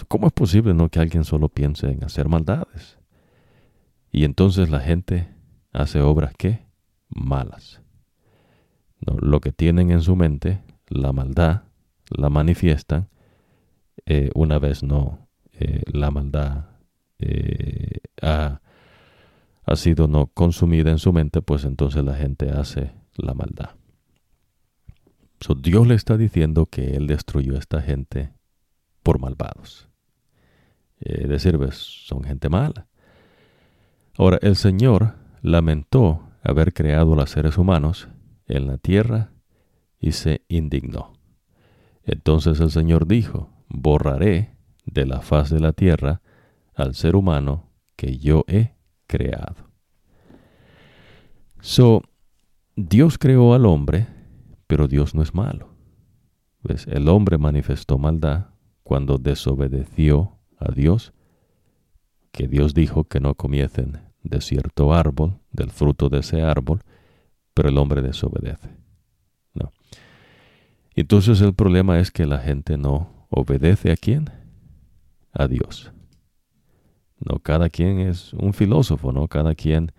[0.09, 2.99] ¿Cómo es posible no que alguien solo piense en hacer maldades?
[4.11, 5.28] Y entonces la gente
[5.72, 6.66] hace obras que
[7.09, 7.83] malas.
[9.01, 11.63] lo que tienen en su mente, la maldad,
[12.11, 13.09] la manifiestan.
[14.07, 16.67] Eh, una vez no, eh, la maldad
[17.19, 18.61] eh, ha,
[19.65, 23.71] ha sido no consumida en su mente, pues entonces la gente hace la maldad.
[25.41, 28.33] So, Dios le está diciendo que Él destruyó a esta gente
[29.03, 29.89] por malvados.
[31.01, 32.89] Es decir, pues, son gente mala.
[34.17, 38.09] Ahora, el Señor lamentó haber creado a los seres humanos
[38.47, 39.32] en la tierra
[39.99, 41.14] y se indignó.
[42.05, 46.22] Entonces el Señor dijo, borraré de la faz de la tierra
[46.74, 48.74] al ser humano que yo he
[49.07, 49.68] creado.
[51.61, 52.03] So,
[52.76, 54.07] Dios creó al hombre,
[54.66, 55.74] pero Dios no es malo.
[56.62, 56.86] ¿Ves?
[56.86, 58.47] El hombre manifestó maldad
[58.82, 61.12] cuando desobedeció a Dios,
[62.30, 66.81] que Dios dijo que no comiesen de cierto árbol, del fruto de ese árbol,
[67.53, 68.71] pero el hombre desobedece.
[69.55, 69.73] No.
[70.95, 74.31] Entonces el problema es que la gente no obedece a quién?
[75.33, 75.93] A Dios.
[77.21, 79.27] No, cada quien es un filósofo, ¿no?
[79.27, 79.93] Cada quien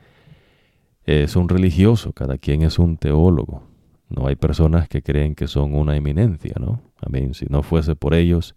[1.04, 3.64] es un religioso, cada quien es un teólogo.
[4.10, 6.82] No hay personas que creen que son una eminencia, ¿no?
[7.02, 8.56] A mí, si no fuese por ellos,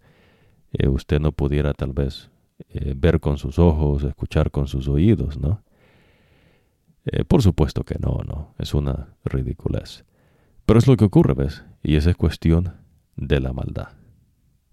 [0.71, 2.31] eh, usted no pudiera tal vez
[2.69, 5.61] eh, ver con sus ojos, escuchar con sus oídos, ¿no?
[7.05, 10.05] Eh, por supuesto que no, no, es una ridiculez.
[10.65, 11.63] Pero es lo que ocurre, ¿ves?
[11.81, 12.75] Y esa es cuestión
[13.15, 13.89] de la maldad.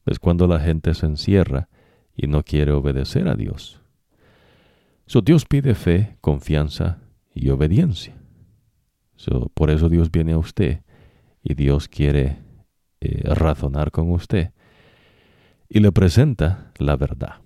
[0.06, 1.68] Es cuando la gente se encierra
[2.14, 3.80] y no quiere obedecer a Dios.
[5.06, 6.98] So, Dios pide fe, confianza
[7.34, 8.16] y obediencia.
[9.54, 10.82] por eso Dios viene a usted
[11.42, 12.38] y Dios quiere
[13.00, 14.52] eh, razonar con usted
[15.68, 17.40] y le presenta la verdad.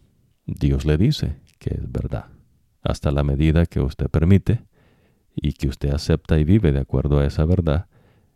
[0.47, 2.27] Dios le dice que es verdad,
[2.83, 4.65] hasta la medida que usted permite
[5.35, 7.87] y que usted acepta y vive de acuerdo a esa verdad,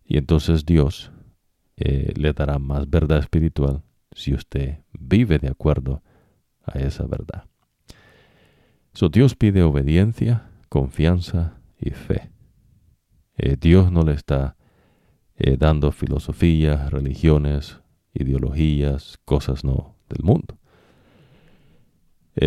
[0.05, 1.13] y entonces Dios
[1.77, 6.03] eh, le dará más verdad espiritual si usted vive de acuerdo
[6.65, 7.45] a esa verdad.
[8.95, 12.31] So, Dios pide obediencia, confianza y fe.
[13.37, 14.57] Eh, Dios no le está
[15.37, 17.79] eh, dando filosofías, religiones,
[18.13, 20.59] ideologías, cosas no del mundo.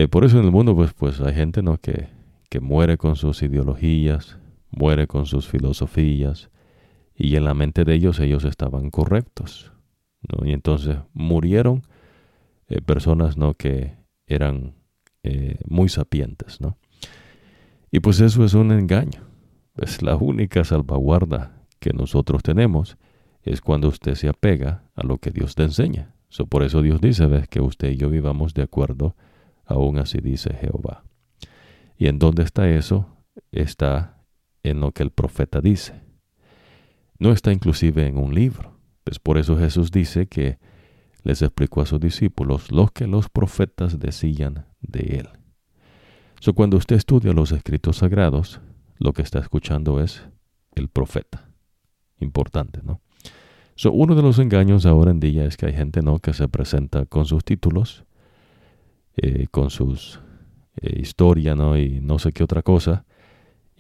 [0.10, 1.78] Por eso en el mundo pues, pues hay gente ¿no?
[1.78, 2.08] que,
[2.50, 4.38] que muere con sus ideologías,
[4.72, 6.50] muere con sus filosofías,
[7.16, 9.72] y en la mente de ellos ellos estaban correctos.
[10.44, 11.84] Y entonces murieron
[12.86, 13.54] personas ¿no?
[13.54, 13.96] que
[14.26, 14.76] eran
[15.68, 16.62] muy sapientes.
[16.62, 16.78] ¿no?
[17.92, 19.28] Y pues eso es un engaño.
[19.76, 22.98] Es la única salvaguarda que nosotros tenemos
[23.44, 26.14] es cuando usted se apega a lo que Dios te enseña.
[26.50, 29.16] por eso Dios dice, ves, que usted y yo vivamos de acuerdo,
[29.66, 31.04] aún así dice Jehová.
[31.98, 33.08] ¿Y en dónde está eso?
[33.52, 34.21] Está
[34.64, 36.02] en lo que el profeta dice.
[37.20, 38.80] No está inclusive en un libro.
[39.04, 40.60] Pues por eso Jesús dice que
[41.24, 45.30] les explicó a sus discípulos lo que los profetas decían de él.
[46.40, 48.62] So, cuando usted estudia los escritos sagrados,
[48.98, 50.24] lo que está escuchando es
[50.74, 51.50] el profeta.
[52.20, 53.02] Importante, ¿no?
[53.76, 56.20] So, uno de los engaños ahora en día es que hay gente ¿no?
[56.20, 58.06] que se presenta con sus títulos,
[59.16, 60.20] eh, con sus
[60.82, 61.78] eh, historia, ¿no?
[61.78, 63.06] Y no sé qué otra cosa,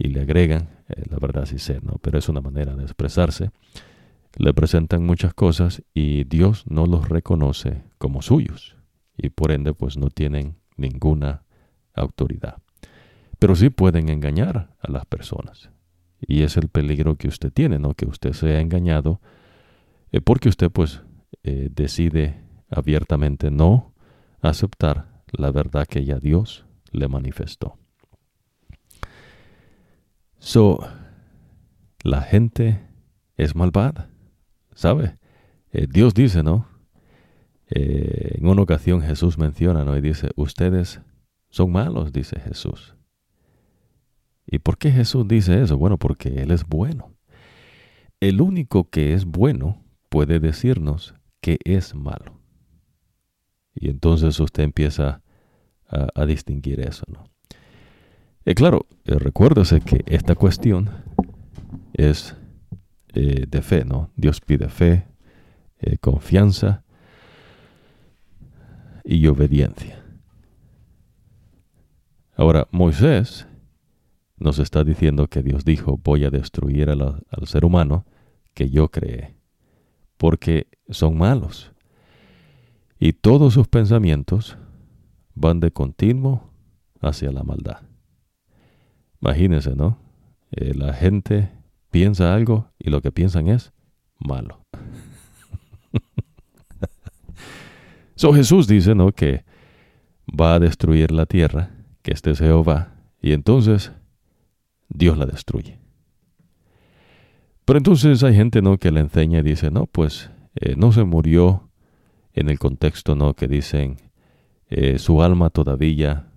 [0.03, 1.99] y le agregan, eh, la verdad sí sé, ¿no?
[2.01, 3.51] Pero es una manera de expresarse.
[4.35, 8.75] Le presentan muchas cosas y Dios no los reconoce como suyos.
[9.15, 11.43] Y por ende, pues no tienen ninguna
[11.93, 12.57] autoridad.
[13.37, 15.69] Pero sí pueden engañar a las personas.
[16.19, 17.93] Y es el peligro que usted tiene, ¿no?
[17.93, 19.21] Que usted sea engañado
[20.11, 21.01] eh, porque usted pues
[21.43, 23.93] eh, decide abiertamente no
[24.41, 27.77] aceptar la verdad que ya Dios le manifestó.
[30.43, 30.79] So,
[32.03, 32.81] la gente
[33.37, 34.09] es malvada,
[34.73, 35.19] ¿sabe?
[35.71, 36.67] Eh, Dios dice, ¿no?
[37.73, 39.95] en una ocasión Jesús menciona, ¿no?
[39.95, 40.99] Y dice, ustedes
[41.49, 42.95] son malos, dice Jesús.
[44.45, 45.77] ¿Y por qué Jesús dice eso?
[45.77, 47.15] Bueno, porque Él es bueno.
[48.19, 52.41] El único que es bueno puede decirnos que es malo.
[53.73, 55.21] Y entonces usted empieza
[55.87, 57.23] a, distinguir eso, ¿no?
[58.45, 60.89] Y claro, eh, recuérdese que esta cuestión
[61.93, 62.35] es
[63.13, 64.09] eh, de fe, ¿no?
[64.15, 65.07] Dios pide fe,
[65.79, 66.83] eh, confianza
[69.03, 70.03] y obediencia.
[72.35, 73.47] Ahora, Moisés
[74.37, 78.05] nos está diciendo que Dios dijo, voy a destruir al ser humano
[78.55, 79.35] que yo creé,
[80.17, 81.71] porque son malos.
[82.99, 84.57] Y todos sus pensamientos
[85.35, 86.49] van de continuo
[87.01, 87.90] hacia la maldad.
[89.21, 89.97] Imagínense, ¿no?
[90.51, 91.51] Eh, la gente
[91.91, 93.71] piensa algo y lo que piensan es
[94.17, 94.65] malo.
[98.15, 99.11] so Jesús dice, ¿no?
[99.11, 99.45] Que
[100.27, 103.91] va a destruir la tierra que este es Jehová, y entonces
[104.89, 105.79] Dios la destruye.
[107.65, 108.77] Pero entonces hay gente ¿no?
[108.77, 111.69] que le enseña y dice, no, pues eh, no se murió
[112.33, 113.33] en el contexto ¿no?
[113.33, 113.97] que dicen,
[114.69, 116.27] eh, su alma todavía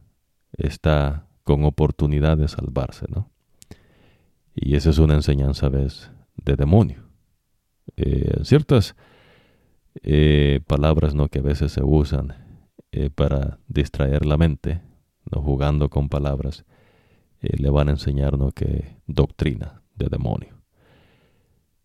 [0.53, 3.31] está con oportunidad de salvarse, ¿no?
[4.55, 6.11] Y esa es una enseñanza, ¿ves?
[6.37, 7.05] De demonio.
[7.97, 8.97] Eh, ciertas
[10.03, 11.29] eh, palabras ¿no?
[11.29, 12.35] que a veces se usan
[12.93, 14.81] eh, para distraer la mente,
[15.31, 15.43] ¿no?
[15.43, 16.65] jugando con palabras,
[17.41, 18.53] le van a enseñar ¿no?
[18.53, 20.63] que doctrina de demonio.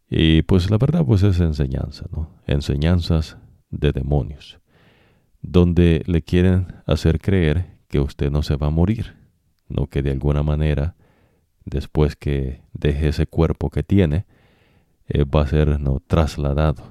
[0.10, 2.32] Y pues la verdad pues es enseñanza, ¿no?
[2.48, 3.38] Enseñanzas
[3.70, 4.60] de demonios,
[5.42, 9.19] donde le quieren hacer creer que usted no se va a morir,
[9.70, 10.96] no que de alguna manera,
[11.66, 14.26] después que deje ese cuerpo que tiene,
[15.08, 16.84] eh, va a ser no trasladado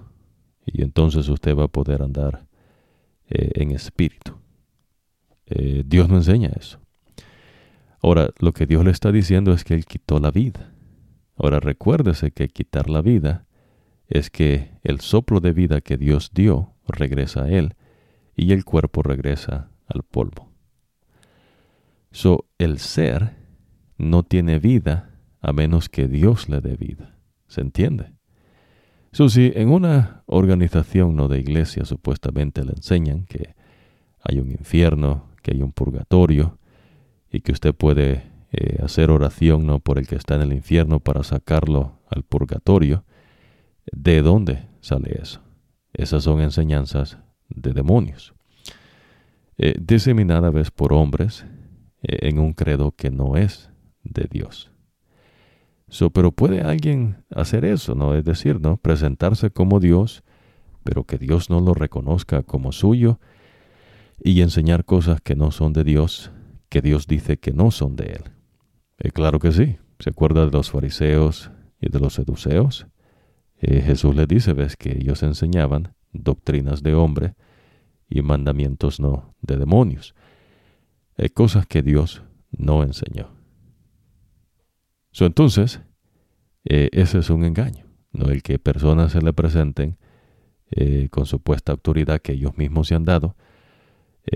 [0.65, 2.47] y entonces usted va a poder andar
[3.29, 4.39] eh, en espíritu.
[5.47, 6.79] Eh, Dios no enseña eso.
[8.01, 10.73] Ahora, lo que Dios le está diciendo es que Él quitó la vida.
[11.37, 13.47] Ahora recuérdese que quitar la vida
[14.09, 17.75] es que el soplo de vida que Dios dio regresa a Él
[18.35, 20.51] y el cuerpo regresa al polvo.
[22.11, 23.37] So, el ser
[23.99, 27.19] no tiene vida a menos que Dios le dé vida.
[27.47, 28.13] ¿Se entiende?
[29.13, 33.55] So, si en una organización no de iglesia supuestamente le enseñan que
[34.23, 36.59] hay un infierno, que hay un purgatorio
[37.31, 41.01] y que usted puede eh, hacer oración no por el que está en el infierno
[41.01, 43.05] para sacarlo al purgatorio,
[43.93, 45.43] ¿de dónde sale eso?
[45.93, 48.35] Esas son enseñanzas de demonios,
[49.57, 51.45] eh, diseminadas vez por hombres
[52.03, 53.71] en un credo que no es
[54.03, 54.71] de Dios.
[55.89, 58.15] So, pero puede alguien hacer eso, ¿no?
[58.15, 58.77] Es decir, ¿no?
[58.77, 60.23] Presentarse como Dios,
[60.85, 63.19] pero que Dios no lo reconozca como suyo
[64.23, 66.31] y enseñar cosas que no son de Dios,
[66.69, 68.25] que Dios dice que no son de Él.
[68.99, 69.79] Eh, claro que sí.
[69.99, 72.87] ¿Se acuerda de los fariseos y de los seduceos?
[73.61, 77.35] Eh, Jesús le dice, ves, que ellos enseñaban doctrinas de hombre
[78.09, 80.15] y mandamientos no de demonios.
[81.19, 83.31] Eh, cosas que Dios no enseñó.
[85.11, 85.81] So, entonces,
[86.65, 89.97] ese es un engaño, no el que personas se le presenten
[91.11, 93.37] con supuesta autoridad que ellos mismos se han dado,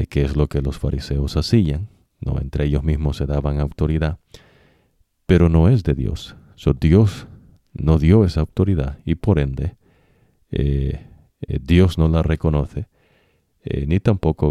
[0.09, 4.19] que es lo que los fariseos hacían, no entre ellos mismos se daban autoridad
[5.33, 6.37] pero no es de Dios.
[6.57, 7.27] So, Dios
[7.73, 9.77] no dio esa autoridad y por ende
[10.51, 11.07] eh,
[11.41, 12.89] eh, Dios no la reconoce,
[13.63, 14.51] eh, ni tampoco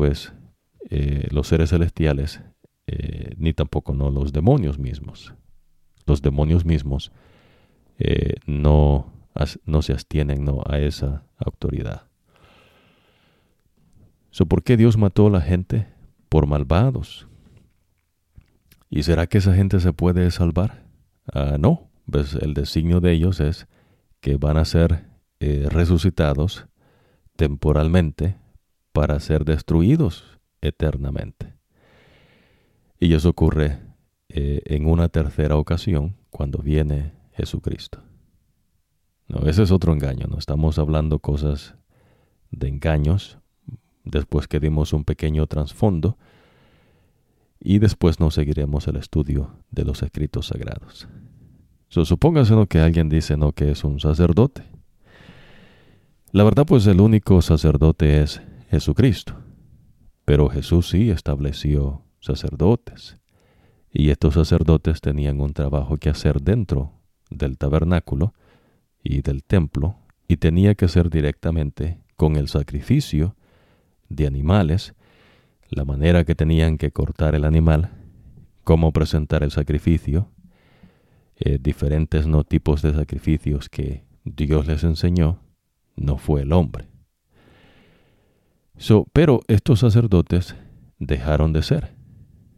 [0.92, 2.42] ves los seres celestiales,
[3.38, 5.34] ni tampoco no los demonios mismos.
[6.06, 7.12] Los demonios mismos
[8.46, 9.14] no,
[9.66, 12.08] no se abstienen no, a esa autoridad.
[14.30, 15.88] So, ¿Por qué Dios mató a la gente?
[16.30, 17.28] Por malvados,
[18.94, 20.84] ¿Y será que esa gente se puede salvar?
[21.34, 23.68] Ah, no, pues el designio de ellos es
[24.20, 25.06] que van a ser
[25.40, 26.68] eh, resucitados
[27.38, 28.36] temporalmente
[28.92, 30.31] para ser destruidos
[30.62, 31.54] eternamente.
[33.00, 33.80] Y eso ocurre
[34.30, 38.02] eh, en una tercera ocasión cuando viene Jesucristo.
[39.28, 41.76] No, ese es otro engaño, no estamos hablando cosas
[42.52, 43.40] de engaños
[44.04, 46.18] después que dimos un pequeño trasfondo
[47.60, 51.08] y después nos seguiremos el estudio de los escritos sagrados.
[51.90, 53.52] So, supóngase que alguien dice ¿no?
[53.52, 54.64] que es un sacerdote.
[56.32, 59.41] La verdad pues el único sacerdote es Jesucristo.
[60.32, 63.18] Pero Jesús sí estableció sacerdotes.
[63.92, 66.94] Y estos sacerdotes tenían un trabajo que hacer dentro
[67.30, 68.34] del tabernáculo
[69.04, 69.98] y del templo
[70.30, 73.36] y tenía que ser directamente con el sacrificio
[74.08, 74.94] de animales
[75.68, 77.92] la manera que tenían que cortar el animal,
[78.64, 80.32] cómo presentar el sacrificio,
[81.42, 85.42] eh, diferentes no tipos de sacrificios que Dios les enseñó,
[85.98, 86.91] no fue el hombre.
[88.82, 90.56] So, pero estos sacerdotes
[90.98, 91.96] dejaron de ser.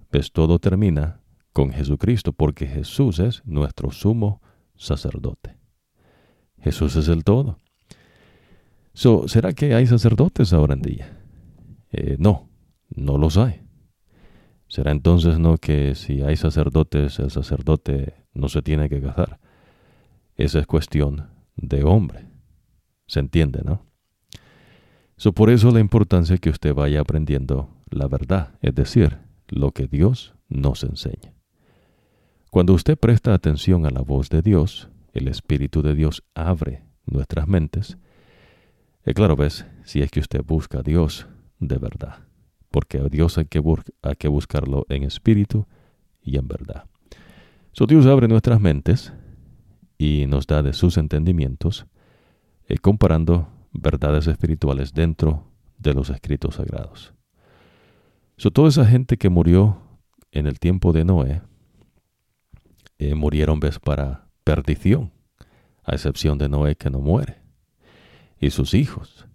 [0.09, 1.19] Pues todo termina
[1.51, 4.41] con Jesucristo, porque Jesús es nuestro sumo
[4.77, 5.57] sacerdote.
[6.61, 7.57] Jesús es el todo.
[8.93, 11.19] So, ¿Será que hay sacerdotes ahora en día?
[11.91, 12.47] Eh, no,
[12.87, 13.61] no los hay.
[14.69, 19.41] Será entonces no que si hay sacerdotes, el sacerdote no se tiene que casar.
[20.37, 22.29] Esa es cuestión de hombre.
[23.07, 23.92] ¿Se entiende, no?
[25.17, 29.87] So, por eso la importancia que usted vaya aprendiendo la verdad, es decir, lo que
[29.87, 31.33] Dios nos enseña.
[32.49, 37.47] Cuando usted presta atención a la voz de Dios, el Espíritu de Dios abre nuestras
[37.47, 37.97] mentes.
[39.05, 41.27] Y claro, ves, si es que usted busca a Dios
[41.59, 42.33] de verdad
[42.73, 43.61] porque a Dios hay que,
[44.01, 45.67] hay que buscarlo en espíritu
[46.23, 46.85] y en verdad.
[47.71, 49.13] So Dios abre nuestras mentes
[49.99, 51.85] y nos da de sus entendimientos,
[52.67, 57.13] eh, comparando verdades espirituales dentro de los escritos sagrados.
[58.37, 59.77] So, toda esa gente que murió
[60.31, 61.41] en el tiempo de Noé,
[62.97, 65.11] eh, murieron ves para perdición,
[65.83, 67.37] a excepción de Noé que no muere,
[68.39, 69.27] y sus hijos.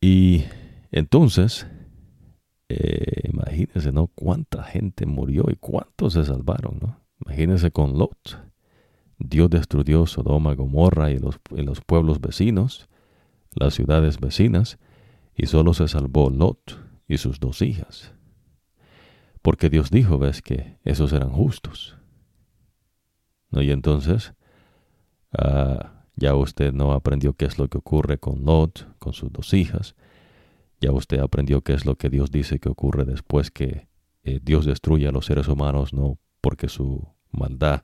[0.00, 0.44] Y
[0.90, 1.66] entonces,
[2.68, 4.08] eh, imagínense, ¿no?
[4.08, 7.00] Cuánta gente murió y cuántos se salvaron, ¿no?
[7.24, 8.49] Imagínense con Lot.
[9.20, 12.88] Dios destruyó Sodoma, Gomorra y los, y los pueblos vecinos,
[13.54, 14.78] las ciudades vecinas,
[15.36, 18.14] y solo se salvó Lot y sus dos hijas.
[19.42, 21.96] Porque Dios dijo, ves, que esos eran justos.
[23.50, 23.62] ¿No?
[23.62, 24.34] Y entonces,
[25.32, 29.52] ah, ya usted no aprendió qué es lo que ocurre con Lot, con sus dos
[29.54, 29.94] hijas.
[30.80, 33.88] Ya usted aprendió qué es lo que Dios dice que ocurre después que
[34.22, 37.82] eh, Dios destruye a los seres humanos, no porque su maldad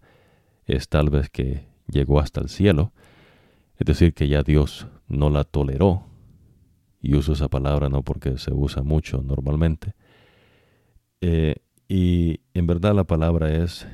[0.66, 2.92] es tal vez que llegó hasta el cielo,
[3.78, 6.04] es decir, que ya Dios no la toleró,
[7.00, 9.94] y uso esa palabra no porque se usa mucho normalmente,
[11.20, 11.56] eh,
[11.88, 13.86] y en verdad la palabra es,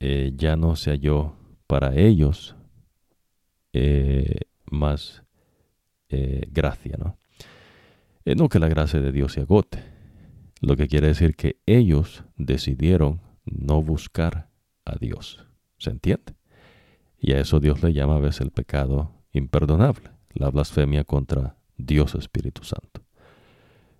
[0.00, 1.34] eh, ya no se halló
[1.66, 2.56] para ellos
[3.72, 5.22] eh, más
[6.10, 7.18] gracia, ¿no?
[8.24, 9.82] No que la gracia de Dios se agote,
[10.62, 14.48] lo que quiere decir que ellos decidieron no buscar
[14.86, 15.46] a Dios,
[15.78, 16.34] ¿se entiende?
[17.18, 22.14] Y a eso Dios le llama a veces el pecado imperdonable, la blasfemia contra Dios
[22.14, 23.02] Espíritu Santo.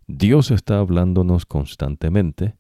[0.06, 2.56] Dios está hablándonos constantemente,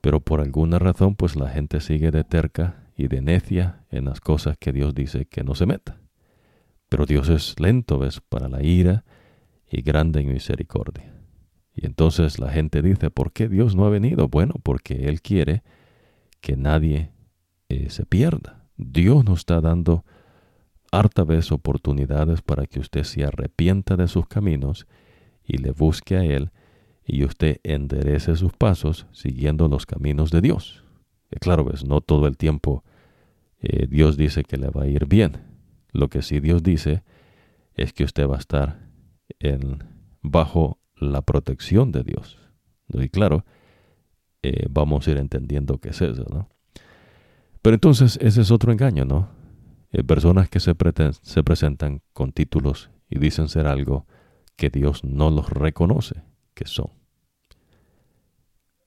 [0.00, 4.20] pero por alguna razón pues la gente sigue de terca y de necia en las
[4.20, 6.00] cosas que Dios dice que no se meta.
[6.88, 8.20] Pero Dios es lento, ¿ves?
[8.20, 9.04] Para la ira
[9.70, 11.14] y grande en misericordia.
[11.74, 14.28] Y entonces la gente dice, ¿por qué Dios no ha venido?
[14.28, 15.62] Bueno, porque Él quiere
[16.40, 17.12] que nadie
[17.68, 18.68] eh, se pierda.
[18.76, 20.04] Dios nos está dando
[20.90, 24.86] harta vez oportunidades para que usted se arrepienta de sus caminos
[25.44, 26.50] y le busque a Él
[27.04, 30.84] y usted enderece sus pasos siguiendo los caminos de Dios.
[31.30, 32.84] Y claro, ves, no todo el tiempo
[33.60, 35.42] eh, Dios dice que le va a ir bien.
[35.92, 37.02] Lo que sí Dios dice
[37.74, 38.88] es que usted va a estar
[40.22, 42.38] bajo la protección de Dios.
[42.88, 43.44] Y claro,
[44.42, 46.48] eh, vamos a ir entendiendo qué es eso, ¿no?
[47.62, 49.28] Pero entonces ese es otro engaño, ¿no?
[49.90, 50.74] Eh, personas que se,
[51.22, 54.06] se presentan con títulos y dicen ser algo
[54.56, 56.22] que Dios no los reconoce
[56.54, 56.90] que son.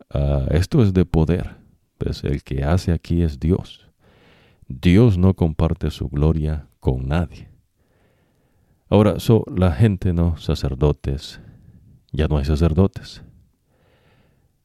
[0.10, 1.58] Ah, esto es de poder.
[1.98, 3.90] Pues el que hace aquí es Dios.
[4.68, 7.50] Dios no comparte su gloria con nadie.
[8.90, 10.38] Ahora, so, la gente, ¿no?
[10.38, 11.40] Sacerdotes.
[12.12, 13.24] Ya no hay sacerdotes.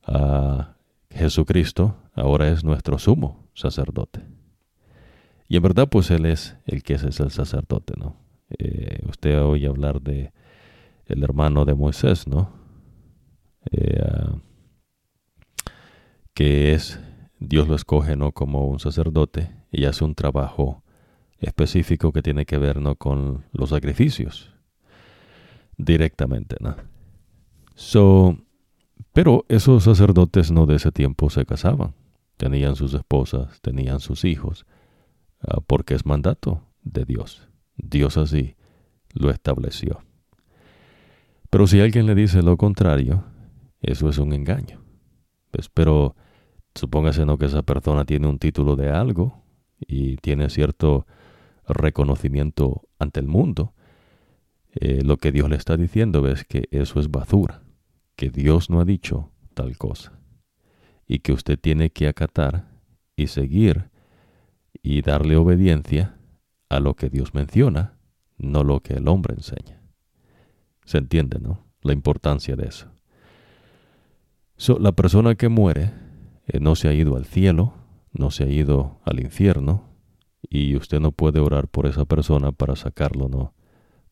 [0.02, 0.76] Ah,
[1.10, 4.20] Jesucristo ahora es nuestro sumo sacerdote.
[5.48, 8.16] Y en verdad, pues Él es el que es, el sacerdote, ¿no?
[8.58, 10.32] Eh, usted oye hablar de
[11.06, 12.52] el hermano de Moisés, ¿no?
[13.72, 14.28] Eh,
[16.34, 17.00] que es,
[17.40, 18.30] Dios lo escoge, ¿no?
[18.30, 20.84] Como un sacerdote y hace un trabajo
[21.38, 22.96] específico que tiene que ver ¿no?
[22.96, 24.52] con los sacrificios
[25.76, 26.56] directamente.
[26.60, 26.76] ¿no?
[27.74, 28.38] So,
[29.12, 31.94] pero esos sacerdotes no de ese tiempo se casaban,
[32.36, 34.66] tenían sus esposas, tenían sus hijos,
[35.40, 37.48] ah, porque es mandato de Dios.
[37.76, 38.56] Dios así
[39.12, 40.02] lo estableció.
[41.50, 43.24] Pero si alguien le dice lo contrario,
[43.80, 44.82] eso es un engaño.
[45.72, 46.14] Pero
[46.74, 47.38] supóngase ¿no?
[47.38, 49.42] que esa persona tiene un título de algo
[49.80, 51.06] y tiene cierto
[51.66, 53.72] reconocimiento ante el mundo,
[54.72, 57.62] eh, lo que Dios le está diciendo es que eso es basura,
[58.14, 60.12] que Dios no ha dicho tal cosa,
[61.06, 62.68] y que usted tiene que acatar
[63.16, 63.90] y seguir
[64.82, 66.16] y darle obediencia
[66.68, 67.98] a lo que Dios menciona,
[68.38, 69.80] no lo que el hombre enseña.
[70.84, 71.66] ¿Se entiende, no?
[71.82, 72.88] La importancia de eso.
[74.78, 75.92] la persona que muere
[76.46, 77.74] eh, no se ha ido al cielo,
[78.12, 79.86] no se ha ido al infierno,
[80.48, 83.54] y usted no puede orar por esa persona para sacarlo, ¿no?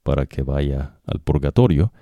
[0.02, 1.92] Para que vaya al purgatorio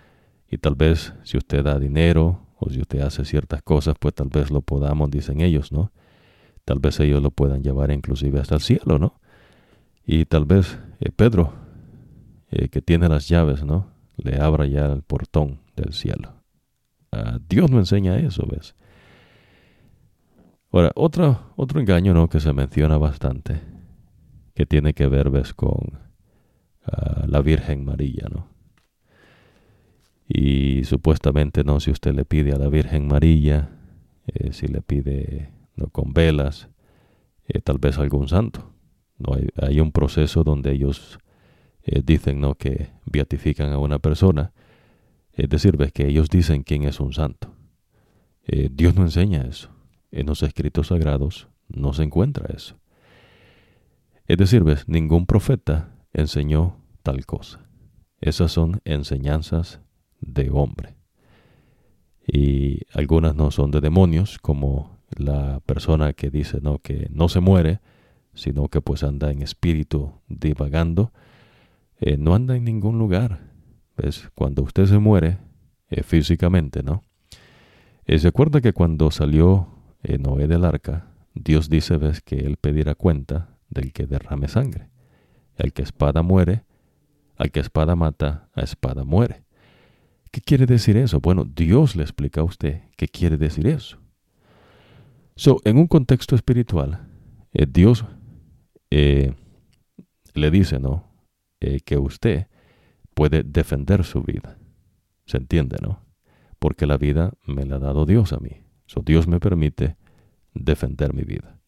[0.48, 4.28] y tal vez si usted da dinero o si usted hace ciertas cosas, pues tal
[4.28, 5.92] vez lo podamos, dicen ellos, ¿no?
[6.64, 9.20] Tal vez ellos lo puedan llevar inclusive hasta el cielo, ¿no?
[10.06, 11.52] Y tal vez eh, Pedro,
[12.50, 13.88] eh, que tiene las llaves, ¿no?
[14.16, 16.34] Le abra ya el portón del cielo.
[17.10, 18.76] Ah, Dios no enseña eso, ¿ves?
[20.70, 22.28] Ahora, otro, otro engaño, ¿no?
[22.28, 23.60] Que se menciona bastante
[24.54, 26.00] que tiene que ver ves, con
[26.84, 28.51] ah, la Virgen María, ¿no?
[30.28, 31.80] Y supuestamente, ¿no?
[31.80, 33.70] Si usted le pide a la Virgen María,
[34.26, 35.88] eh, si le pide ¿no?
[35.88, 36.68] con velas,
[37.48, 38.72] eh, tal vez algún santo.
[39.18, 39.34] ¿no?
[39.34, 41.18] Hay, hay un proceso donde ellos
[41.84, 42.54] eh, dicen ¿no?
[42.54, 44.52] que beatifican a una persona.
[45.32, 47.54] Es decir, ves que ellos dicen quién es un santo.
[48.44, 49.70] Dios no enseña eso.
[50.10, 52.76] En los escritos sagrados no se encuentra eso.
[54.26, 57.60] Es decir, ves, ningún profeta enseñó tal cosa.
[58.20, 59.80] Esas son enseñanzas
[60.22, 60.96] de hombre.
[62.26, 67.40] Y algunas no son de demonios, como la persona que dice no que no se
[67.40, 67.80] muere,
[68.34, 71.12] sino que pues anda en espíritu divagando,
[72.00, 73.50] eh, no anda en ningún lugar.
[73.96, 74.30] ¿Ves?
[74.34, 75.38] Cuando usted se muere
[75.90, 77.02] eh, físicamente, ¿no?
[78.06, 79.68] Eh, se acuerda que cuando salió
[80.18, 84.88] Noé del arca, Dios dice, ves, que él pedirá cuenta del que derrame sangre.
[85.56, 86.64] El que espada muere,
[87.36, 89.41] al que espada mata, a espada muere.
[90.32, 91.20] ¿Qué quiere decir eso?
[91.20, 93.98] Bueno, Dios le explica a usted qué quiere decir eso.
[95.36, 97.06] So, en un contexto espiritual,
[97.52, 98.06] eh, Dios
[98.90, 99.34] eh,
[100.32, 101.12] le dice, ¿no?
[101.60, 102.46] Eh, que usted
[103.14, 104.58] puede defender su vida.
[105.26, 106.02] ¿Se entiende, no?
[106.58, 108.62] Porque la vida me la ha dado Dios a mí.
[109.04, 109.96] Dios me permite
[110.54, 111.60] defender mi vida.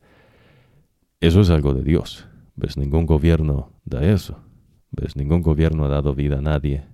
[1.20, 2.26] Eso es algo de Dios.
[2.56, 2.76] ¿Ves?
[2.78, 4.42] Ningún gobierno da eso.
[4.90, 5.16] ¿Ves?
[5.16, 6.93] Ningún gobierno ha dado vida a nadie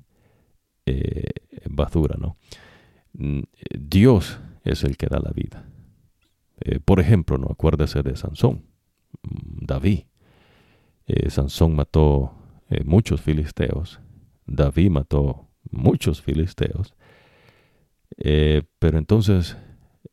[1.69, 2.37] basura, ¿no?
[3.13, 3.43] Mm,
[3.79, 5.65] Dios es el que da la vida.
[6.61, 8.67] Eh, por ejemplo, no acuérdese de Sansón,
[9.23, 10.01] mm, David.
[11.07, 12.35] Eh, Sansón mató
[12.69, 14.01] eh, muchos filisteos.
[14.47, 16.95] David mató muchos filisteos.
[18.79, 19.57] pero entonces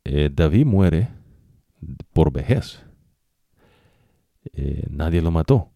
[0.03, 1.09] David muere
[2.13, 2.84] por vejez.
[4.89, 5.71] nadie lo mató.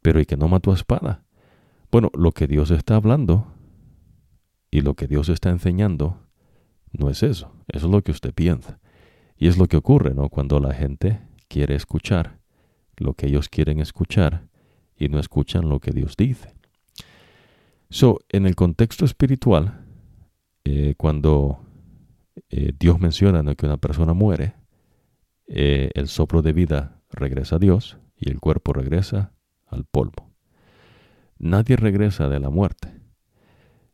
[0.00, 1.24] Pero ¿y que no mató a espada?
[1.90, 3.52] Bueno, lo que Dios está hablando
[4.70, 6.18] y lo que Dios está enseñando
[6.92, 7.52] no es eso.
[7.68, 8.80] Eso es lo que usted piensa.
[9.36, 10.28] Y es lo que ocurre, ¿no?
[10.28, 12.38] Cuando la gente quiere escuchar
[12.96, 14.46] lo que ellos quieren escuchar
[14.96, 16.54] y no escuchan lo que Dios dice.
[17.88, 19.84] So, en el contexto espiritual,
[20.64, 21.64] eh, cuando
[22.50, 24.54] eh, Dios menciona que una persona muere,
[25.46, 29.32] eh, el soplo de vida regresa a Dios y el cuerpo regresa
[29.66, 30.30] al polvo.
[31.38, 32.99] Nadie regresa de la muerte.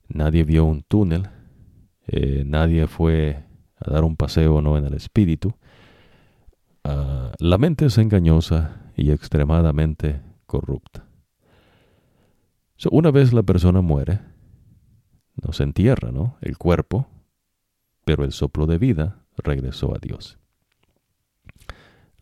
[0.08, 1.28] Nadie vio un túnel.
[2.44, 3.44] nadie fue
[3.78, 5.54] a dar un paseo no en el espíritu.
[6.84, 11.04] Ah, la mente es engañosa y extremadamente corrupta.
[12.90, 14.20] una vez la persona muere,
[15.42, 16.36] no se entierra, ¿no?
[16.40, 17.08] El cuerpo,
[18.04, 20.38] pero el soplo de vida regresó a Dios.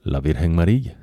[0.03, 0.99] La Virgen María.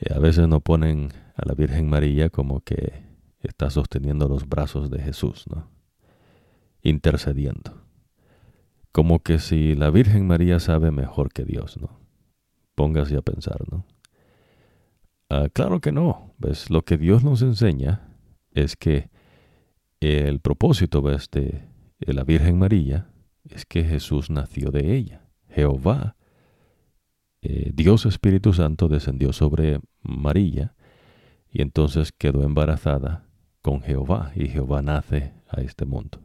[0.00, 3.07] Y a veces no ponen a la Virgen María como que
[3.40, 5.70] está sosteniendo los brazos de Jesús, ¿no?
[6.82, 7.82] Intercediendo.
[8.92, 12.00] Como que si la Virgen María sabe mejor que Dios, ¿no?
[12.74, 13.84] Póngase a pensar, ¿no?
[15.30, 16.34] Ah, claro que no.
[16.38, 16.70] ¿Ves?
[16.70, 18.08] Lo que Dios nos enseña
[18.52, 19.10] es que
[20.00, 21.28] el propósito ¿ves?
[21.30, 21.64] de
[22.00, 23.10] la Virgen María
[23.44, 25.28] es que Jesús nació de ella.
[25.48, 26.16] Jehová,
[27.42, 30.74] eh, Dios Espíritu Santo, descendió sobre María
[31.50, 33.27] y entonces quedó embarazada
[33.62, 36.20] con Jehová y Jehová nace a este mundo.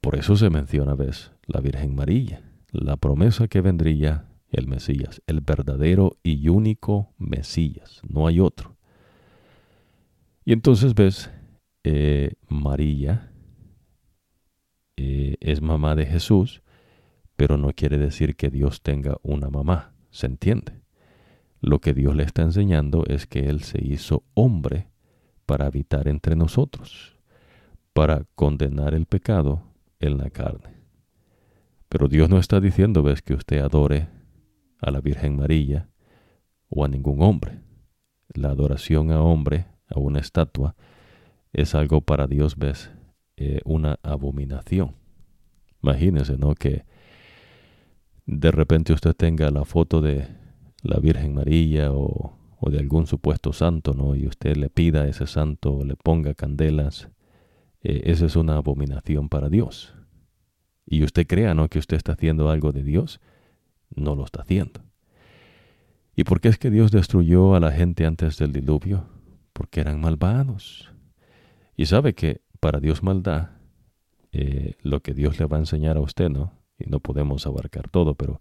[0.00, 5.40] Por eso se menciona, ves, la Virgen María, la promesa que vendría el Mesías, el
[5.40, 8.76] verdadero y único Mesías, no hay otro.
[10.44, 11.30] Y entonces ves,
[11.84, 13.32] eh, María
[14.96, 16.62] eh, es mamá de Jesús,
[17.36, 20.82] pero no quiere decir que Dios tenga una mamá, ¿se entiende?
[21.60, 24.88] Lo que Dios le está enseñando es que Él se hizo hombre
[25.46, 27.16] para habitar entre nosotros,
[27.92, 29.62] para condenar el pecado
[30.00, 30.74] en la carne.
[31.88, 34.08] Pero Dios no está diciendo, ves, que usted adore
[34.80, 35.88] a la Virgen María
[36.68, 37.60] o a ningún hombre.
[38.34, 40.74] La adoración a hombre, a una estatua,
[41.52, 42.90] es algo para Dios, ves,
[43.36, 44.96] eh, una abominación.
[45.82, 46.54] Imagínese, ¿no?
[46.54, 46.84] Que
[48.26, 50.26] de repente usted tenga la foto de
[50.82, 52.36] la Virgen María o,
[52.66, 54.14] o de algún supuesto santo, ¿no?
[54.14, 57.10] Y usted le pida a ese santo, le ponga candelas
[57.82, 59.94] eh, esa es una abominación para Dios.
[60.86, 61.68] Y usted crea, ¿no?
[61.68, 63.20] Que usted está haciendo algo de Dios,
[63.94, 64.80] no lo está haciendo.
[66.16, 69.04] ¿Y por qué es que Dios destruyó a la gente antes del diluvio?
[69.52, 70.90] Porque eran malvados.
[71.76, 73.50] Y sabe que para Dios maldad,
[74.32, 76.52] eh, lo que Dios le va a enseñar a usted, ¿no?
[76.78, 78.40] Y no podemos abarcar todo, pero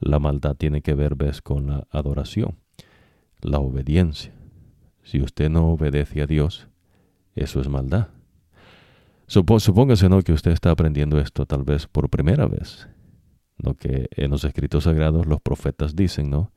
[0.00, 2.58] la maldad tiene que ver, ves, con la adoración,
[3.42, 4.32] la obediencia.
[5.02, 6.68] Si usted no obedece a Dios,
[7.34, 8.08] eso es maldad
[9.58, 10.22] supóngase ¿no?
[10.22, 12.88] que usted está aprendiendo esto tal vez por primera vez.
[13.58, 13.74] ¿no?
[13.74, 16.52] Que en los escritos sagrados los profetas dicen ¿no?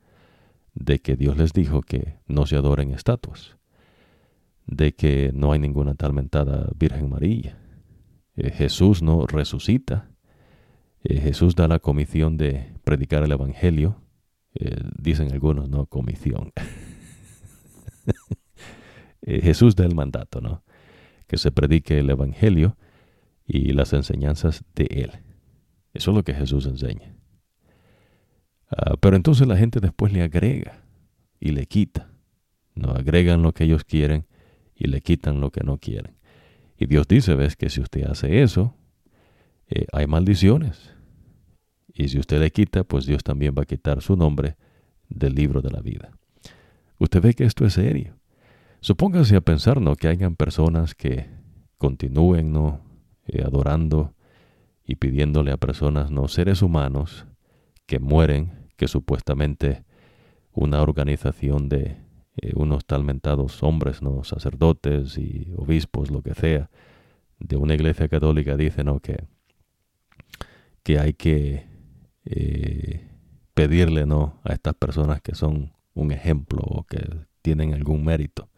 [0.74, 3.56] de que Dios les dijo que no se adoren estatuas,
[4.66, 7.58] de que no hay ninguna tal mentada Virgen María.
[8.36, 10.10] Eh, Jesús no resucita.
[11.02, 14.02] Eh, Jesús da la comisión de predicar el Evangelio.
[14.58, 16.52] Eh, dicen algunos, no comisión.
[19.22, 20.62] Eh, Jesús da el mandato, ¿no?
[21.26, 22.76] Que se predique el Evangelio
[23.44, 25.10] y las enseñanzas de Él.
[25.94, 27.16] Eso es lo que Jesús enseña.
[28.70, 30.84] Ah, pero entonces la gente después le agrega
[31.40, 32.08] y le quita.
[32.76, 34.26] No agregan lo que ellos quieren
[34.76, 36.16] y le quitan lo que no quieren.
[36.78, 38.76] Y Dios dice, ves que si usted hace eso,
[39.68, 40.95] eh, hay maldiciones.
[41.96, 44.56] Y si usted le quita, pues Dios también va a quitar su nombre
[45.08, 46.10] del libro de la vida.
[46.98, 48.18] Usted ve que esto es serio.
[48.80, 49.96] Supóngase a pensar, ¿no?
[49.96, 51.26] Que hayan personas que
[51.78, 52.80] continúen, ¿no?
[53.26, 54.14] Eh, adorando
[54.84, 56.28] y pidiéndole a personas, ¿no?
[56.28, 57.26] Seres humanos
[57.86, 59.82] que mueren, que supuestamente
[60.52, 61.96] una organización de
[62.36, 64.22] eh, unos talmentados hombres, ¿no?
[64.22, 66.68] Sacerdotes y obispos, lo que sea,
[67.38, 69.00] de una iglesia católica dice, ¿no?
[69.00, 69.24] Que,
[70.82, 71.75] que hay que
[72.26, 73.08] eh,
[73.54, 77.02] pedirle no a estas personas que son un ejemplo o que
[77.40, 78.50] tienen algún mérito.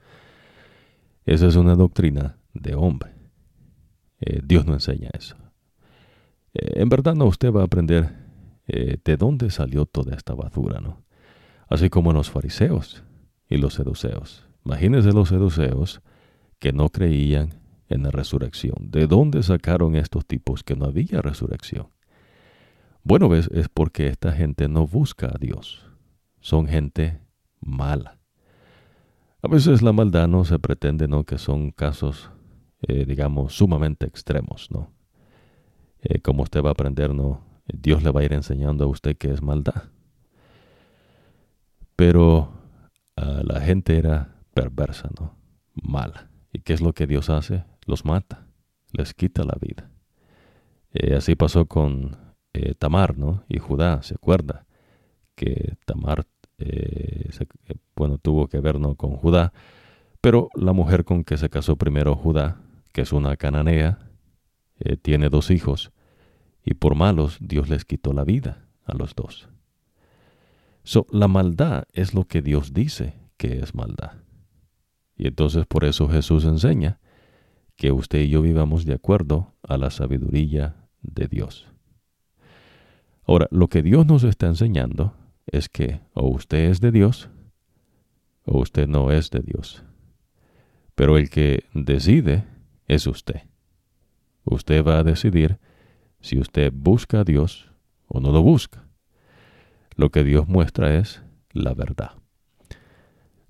[1.25, 3.13] Esa es una doctrina de hombre.
[4.21, 5.37] Eh, Dios no enseña eso.
[6.55, 8.27] Eh, en verdad no, usted va a aprender
[8.69, 11.03] de dónde salió toda esta basura, ¿no?
[11.71, 13.03] Así como los fariseos
[13.49, 14.47] y los seduceos.
[14.63, 16.03] Imagínense los seduceos
[16.59, 17.55] que no creían
[17.89, 18.91] en la resurrección.
[18.91, 21.89] ¿De dónde sacaron estos tipos que no había resurrección?
[23.09, 25.83] Bueno, es porque esta gente no busca a Dios.
[26.41, 27.23] Son gente
[27.59, 28.19] mala.
[29.41, 31.25] A veces la maldad no se pretende, ¿no?
[31.25, 32.31] Que son casos,
[32.87, 34.93] eh, digamos, sumamente extremos, ¿no?
[36.03, 37.41] Eh, como usted va a aprender, ¿no?
[37.67, 39.85] Dios le va a ir enseñando a usted que es maldad.
[41.97, 42.53] Pero
[43.17, 45.35] la gente era perversa, ¿no?
[45.73, 46.29] Mala.
[46.53, 47.65] ¿Y qué es lo que Dios hace?
[47.87, 48.49] Los mata,
[48.93, 49.91] les quita la vida.
[50.93, 52.28] Eh, así pasó con
[52.59, 53.45] eh, Tamar, ¿no?
[53.49, 54.67] Y Judá, ¿se acuerda?
[55.37, 56.27] Que Tamar,
[56.59, 57.31] eh,
[57.69, 58.97] eh, bueno, tuvo que ver, ¿no?
[58.97, 59.53] Con Judá,
[60.21, 62.61] pero la mujer con que se casó primero Judá,
[62.93, 63.99] que es una cananea,
[65.03, 65.93] tiene dos hijos,
[66.65, 69.49] y por malos Dios les quitó la vida a los dos.
[70.83, 74.13] So, la maldad es lo que Dios dice que es maldad.
[75.17, 77.01] Y entonces por eso Jesús enseña
[77.77, 81.69] que usted y yo vivamos de acuerdo a la sabiduría de Dios.
[83.29, 85.13] Ahora, lo que Dios nos está enseñando
[85.47, 87.29] es que o usted es de Dios
[88.45, 89.85] o usted no es de Dios.
[90.95, 92.47] Pero el que decide
[92.87, 93.43] es usted.
[94.45, 95.59] Usted va a decidir
[96.21, 97.71] si usted busca a Dios
[98.07, 98.89] o no lo busca.
[99.95, 101.23] Lo que Dios muestra es
[101.53, 102.13] la verdad.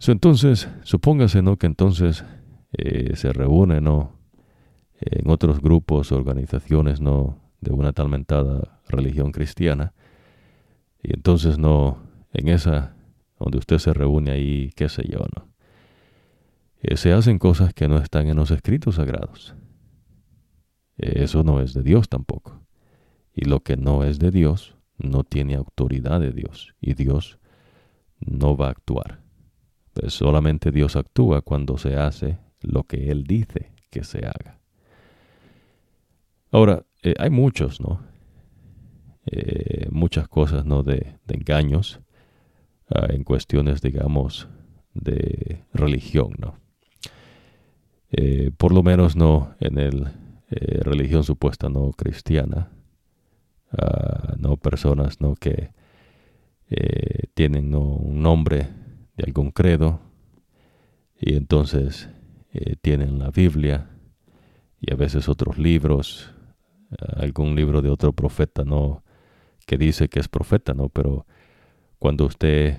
[0.08, 1.56] entonces, supóngase ¿no?
[1.56, 2.24] que entonces
[2.72, 4.18] eh, se reúnen ¿no?
[5.00, 7.47] en otros grupos, organizaciones, ¿no?
[7.60, 9.92] De una talmentada religión cristiana.
[11.02, 11.98] Y entonces no,
[12.32, 12.96] en esa,
[13.38, 15.48] donde usted se reúne ahí, qué sé yo, ¿no?
[16.80, 19.54] Eh, se hacen cosas que no están en los escritos sagrados.
[20.96, 22.62] Eh, eso no es de Dios tampoco.
[23.34, 26.74] Y lo que no es de Dios no tiene autoridad de Dios.
[26.80, 27.38] Y Dios
[28.20, 29.20] no va a actuar.
[29.92, 34.60] Pues solamente Dios actúa cuando se hace lo que Él dice que se haga.
[36.50, 38.00] Ahora, eh, hay muchos, ¿no?
[39.26, 40.82] Eh, muchas cosas, ¿no?
[40.82, 42.00] De, engaños
[42.90, 44.48] ah, en cuestiones, digamos,
[44.94, 46.58] de religión, ¿no?
[48.10, 50.08] Eh, por lo menos no en el
[50.50, 52.70] religión supuesta no cristiana,
[53.70, 55.34] ah, no personas, ¿no?
[55.34, 55.72] Que
[57.34, 58.68] tienen un nombre
[59.16, 60.00] de algún credo
[61.18, 62.10] y entonces
[62.82, 63.88] tienen la Biblia
[64.78, 66.34] y a veces otros libros
[67.16, 69.04] algún libro de otro profeta, ¿no?
[69.66, 70.88] Que dice que es profeta, ¿no?
[70.88, 71.26] Pero
[71.98, 72.78] cuando usted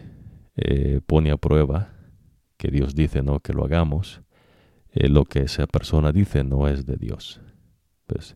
[0.55, 1.93] eh, pone a prueba
[2.57, 3.39] que Dios dice, ¿no?
[3.39, 4.21] Que lo hagamos,
[4.91, 7.41] eh, lo que esa persona dice no es de Dios.
[8.07, 8.35] Pues,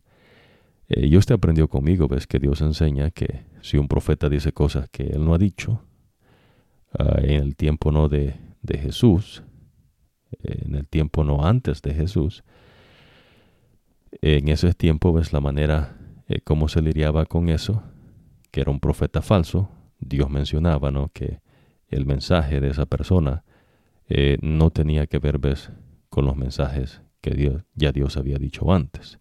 [0.88, 4.90] eh, y usted aprendió conmigo, ves que Dios enseña que si un profeta dice cosas
[4.90, 5.82] que él no ha dicho,
[6.98, 9.44] ah, en el tiempo no de, de Jesús,
[10.44, 12.44] en el tiempo no antes de Jesús,
[14.22, 15.98] en ese tiempo ves la manera
[16.28, 17.84] eh, cómo se lidiaba con eso,
[18.52, 19.70] que era un profeta falso.
[20.00, 21.10] Dios mencionaba ¿no?
[21.10, 21.42] que
[21.88, 23.44] el mensaje de esa persona
[24.08, 25.72] eh, no tenía que ver ves,
[26.10, 29.20] con los mensajes que ya Dios había dicho antes.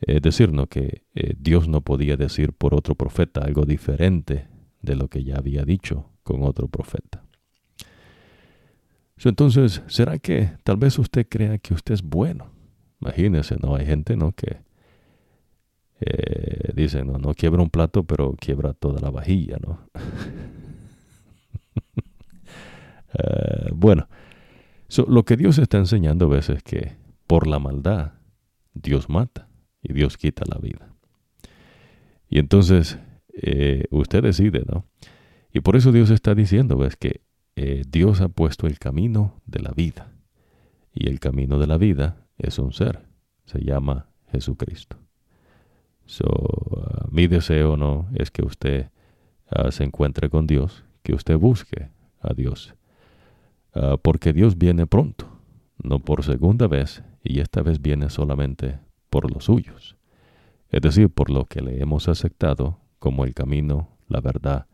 [0.00, 0.66] Es decir, ¿no?
[0.66, 4.48] que eh, Dios no podía decir por otro profeta algo diferente
[4.82, 7.24] de lo que ya había dicho con otro profeta.
[9.24, 12.55] Entonces, ¿será que tal vez usted crea que usted es bueno?
[13.00, 13.76] Imagínense, ¿no?
[13.76, 14.32] Hay gente, ¿no?
[14.32, 14.58] Que
[16.00, 19.78] eh, dicen, no, no quiebra un plato, pero quiebra toda la vajilla, ¿no?
[23.18, 24.08] Eh, bueno,
[25.08, 28.12] lo que Dios está enseñando a veces es que por la maldad
[28.74, 29.48] Dios mata
[29.80, 30.92] y Dios quita la vida.
[32.28, 32.98] Y entonces
[33.32, 34.84] eh, usted decide, ¿no?
[35.50, 37.22] Y por eso Dios está diciendo, ves, que
[37.88, 40.12] Dios ha puesto el camino de la vida.
[40.92, 43.06] Y el camino de la vida es un ser,
[43.44, 44.96] se llama Jesucristo.
[46.04, 48.90] So, uh, mi deseo no es que usted
[49.50, 52.74] uh, se encuentre con Dios, que usted busque a Dios,
[53.74, 55.26] uh, porque Dios viene pronto,
[55.82, 58.78] no por segunda vez, y esta vez viene solamente
[59.10, 59.96] por los suyos,
[60.68, 64.66] es decir, por lo que le hemos aceptado como el camino, la verdad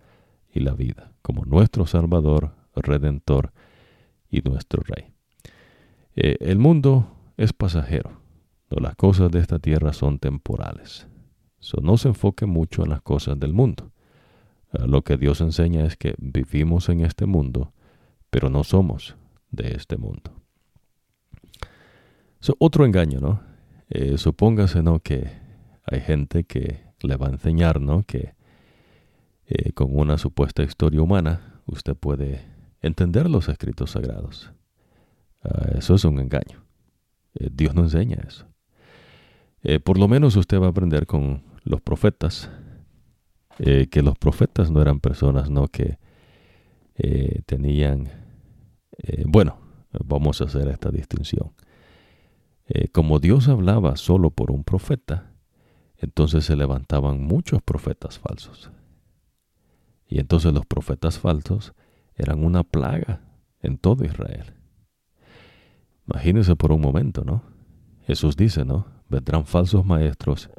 [0.52, 3.52] y la vida, como nuestro Salvador, Redentor
[4.30, 5.12] y nuestro Rey.
[6.14, 7.06] Eh, el mundo
[7.42, 8.22] es pasajero,
[8.70, 11.08] las cosas de esta tierra son temporales.
[11.82, 13.90] no se enfoque mucho en las cosas del mundo.
[14.70, 17.72] Ah, lo que Dios enseña es que vivimos en este mundo,
[18.30, 19.16] pero no somos
[19.50, 20.32] de este mundo.
[22.58, 23.42] otro engaño, ¿no?
[23.88, 25.00] Eh, supóngase, ¿no?
[25.00, 25.30] Que
[25.84, 28.04] hay gente que le va a enseñar, ¿no?
[28.04, 28.34] Que
[29.46, 32.40] eh, con una supuesta historia humana usted puede
[32.80, 34.52] entender los escritos sagrados.
[35.42, 36.61] Ah, eso es un engaño.
[37.34, 38.46] Eh, Dios no enseña eso.
[39.62, 42.50] Eh, por lo menos usted va a aprender con los profetas,
[43.58, 45.98] eh, que los profetas no eran personas no que
[47.46, 48.08] tenían,
[49.26, 49.58] bueno,
[50.04, 51.52] vamos a hacer esta distinción.
[52.92, 55.32] como Dios hablaba solo por un profeta,
[55.96, 58.70] entonces se levantaban muchos profetas falsos.
[60.06, 61.72] Y entonces los profetas falsos
[62.14, 63.20] eran una plaga
[63.62, 64.54] en todo Israel.
[66.08, 67.42] Imagínense por un momento, ¿no?
[68.06, 68.86] Jesús dice, ¿no?
[69.12, 70.50] vendrán falsos maestros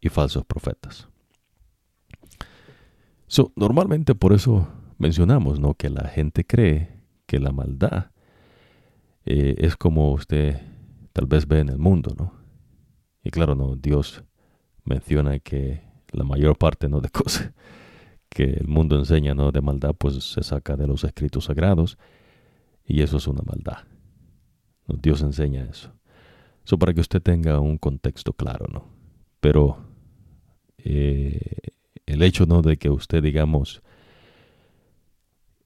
[0.00, 1.08] y falsos profetas.
[3.56, 5.74] normalmente por eso mencionamos ¿no?
[5.74, 8.10] que la gente cree que la maldad
[9.24, 10.60] eh, es como usted
[11.14, 12.34] tal vez ve en el mundo, ¿no?
[13.22, 14.22] Y claro, no, Dios
[14.84, 15.82] menciona que
[16.12, 17.00] la mayor parte ¿no?
[17.00, 17.52] de cosas
[18.28, 19.52] que el mundo enseña ¿no?
[19.52, 21.96] de maldad, pues se saca de los escritos sagrados,
[22.84, 23.78] y eso es una maldad.
[24.86, 25.92] Dios enseña eso.
[26.64, 28.86] Eso para que usted tenga un contexto claro, ¿no?
[29.40, 29.76] Pero
[30.78, 31.72] eh,
[32.06, 32.62] el hecho, ¿no?
[32.62, 33.82] De que usted, digamos,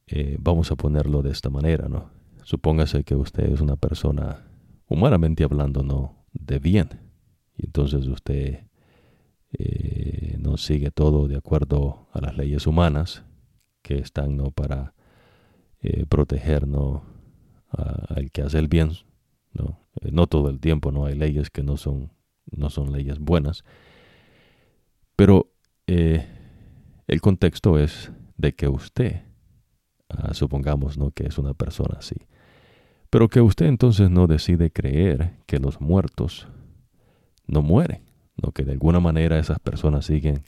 [0.06, 2.10] eh, vamos a ponerlo de esta manera, ¿no?
[2.42, 4.46] Supóngase que usted es una persona,
[4.88, 6.24] humanamente hablando, ¿no?
[6.32, 6.88] De bien.
[7.56, 8.64] Y entonces usted
[9.52, 13.24] eh, no sigue todo de acuerdo a las leyes humanas
[13.82, 14.50] que están, ¿no?
[14.50, 14.94] Para
[16.08, 17.02] protegernos
[17.70, 18.90] al que hace el bien,
[19.58, 19.78] ¿no?
[20.00, 22.10] Eh, no todo el tiempo, no hay leyes que no son,
[22.50, 23.64] no son leyes buenas.
[25.16, 25.50] Pero
[25.86, 26.26] eh,
[27.06, 29.22] el contexto es de que usted,
[30.08, 31.10] ah, supongamos ¿no?
[31.10, 32.16] que es una persona así,
[33.10, 36.46] pero que usted entonces no decide creer que los muertos
[37.46, 38.02] no mueren,
[38.36, 38.52] ¿no?
[38.52, 40.44] que de alguna manera esas personas siguen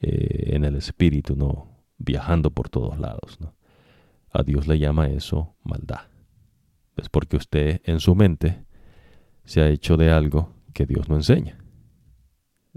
[0.00, 3.38] eh, en el espíritu, no viajando por todos lados.
[4.32, 6.09] A Dios le llama eso maldad
[6.96, 8.64] es porque usted en su mente
[9.44, 11.58] se ha hecho de algo que Dios no enseña.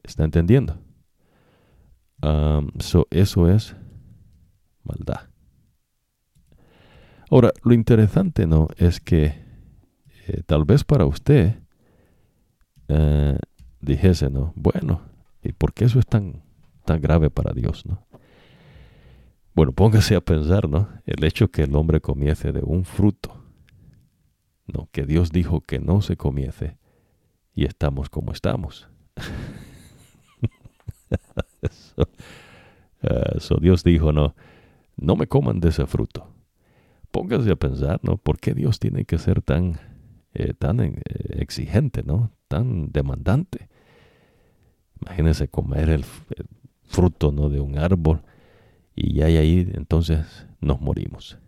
[0.02, 0.80] ¿Está entendiendo?
[3.12, 3.76] eso es
[4.84, 5.30] maldad.
[7.30, 8.70] Ahora, lo interesante, ¿no?
[8.78, 9.44] Es que
[10.28, 11.60] eh, tal vez para usted
[12.88, 13.38] eh,
[13.82, 14.54] dijese, ¿no?
[14.56, 15.02] Bueno,
[15.42, 16.44] ¿y por qué eso es tan,
[16.86, 18.06] tan grave para Dios, ¿no?
[19.54, 20.88] Bueno, póngase a pensar, ¿no?
[21.06, 23.43] El hecho que el hombre comience de un fruto
[24.68, 26.78] no, que Dios dijo que no se comiese
[27.54, 28.90] y estamos como estamos.
[33.36, 34.36] Eso, Dios dijo, no,
[34.98, 36.28] no me coman de ese fruto.
[37.12, 38.18] Póngase a pensar, ¿no?
[38.18, 39.80] ¿Por qué Dios tiene que ser tan,
[40.34, 42.32] eh, tan eh, exigente, ¿no?
[42.48, 43.70] Tan demandante.
[45.02, 46.46] Imagínense comer el, el,
[46.86, 47.50] fruto, ¿no?
[47.50, 48.22] De un árbol
[48.96, 51.40] y ya ahí entonces nos morimos.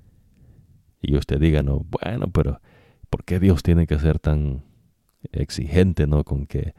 [1.02, 2.60] Y usted diga, no, bueno, pero
[3.16, 4.66] ¿Por qué Dios tiene que ser tan
[5.32, 6.26] exigente, ¿no?
[6.26, 6.74] Con que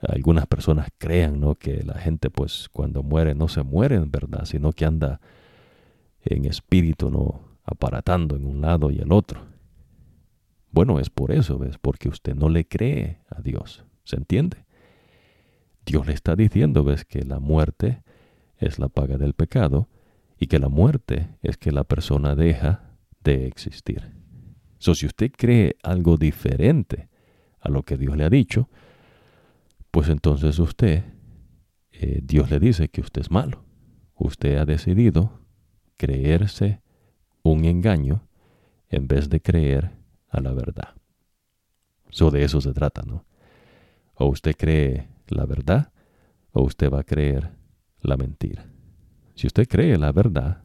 [0.00, 1.54] algunas personas crean, ¿no?
[1.54, 5.20] Que la gente, pues, cuando muere, no se muere en verdad, sino que anda
[6.24, 7.42] en espíritu, ¿no?
[7.62, 9.42] Aparatando en un lado y el otro.
[10.72, 11.78] Bueno, es por eso, ¿ves?
[11.78, 13.84] Porque usted no le cree a Dios.
[14.02, 14.64] ¿Se entiende?
[15.86, 17.04] Dios le está diciendo, ¿ves?
[17.04, 18.02] Que la muerte
[18.58, 19.88] es la paga del pecado
[20.36, 22.90] y que la muerte es que la persona deja
[23.22, 24.19] de existir.
[24.80, 27.10] So, si usted cree algo diferente
[27.60, 28.70] a lo que Dios le ha dicho,
[29.90, 31.04] pues entonces usted,
[31.92, 33.62] eh, Dios le dice que usted es malo.
[34.14, 35.38] Usted ha decidido
[35.98, 36.80] creerse
[37.42, 38.26] un engaño
[38.88, 39.90] en vez de creer
[40.30, 40.94] a la verdad.
[42.08, 43.26] So de eso se trata, ¿no?
[44.14, 45.92] O usted cree la verdad
[46.52, 47.50] o usted va a creer
[48.00, 48.64] la mentira.
[49.34, 50.64] Si usted cree la verdad,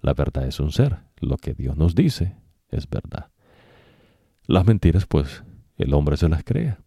[0.00, 0.96] la verdad es un ser.
[1.20, 2.36] Lo que Dios nos dice
[2.70, 3.33] es verdad.
[4.46, 5.42] Las mentiras, pues,
[5.76, 6.78] el hombre se las crea.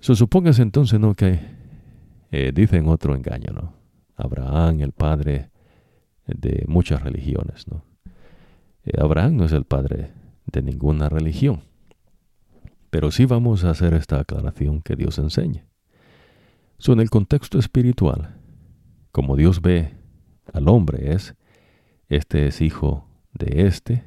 [0.00, 1.14] So, supóngase entonces, ¿no?
[1.14, 1.40] Que
[2.30, 3.74] eh, dicen otro engaño, ¿no?
[4.16, 5.50] Abraham, el padre
[6.26, 7.84] de muchas religiones, ¿no?
[8.84, 10.12] Eh, Abraham no es el padre
[10.46, 11.62] de ninguna religión.
[12.90, 15.66] Pero sí vamos a hacer esta aclaración que Dios enseña.
[16.78, 18.36] So, en el contexto espiritual,
[19.10, 19.94] como Dios ve
[20.52, 21.34] al hombre es,
[22.08, 24.04] este es hijo de este,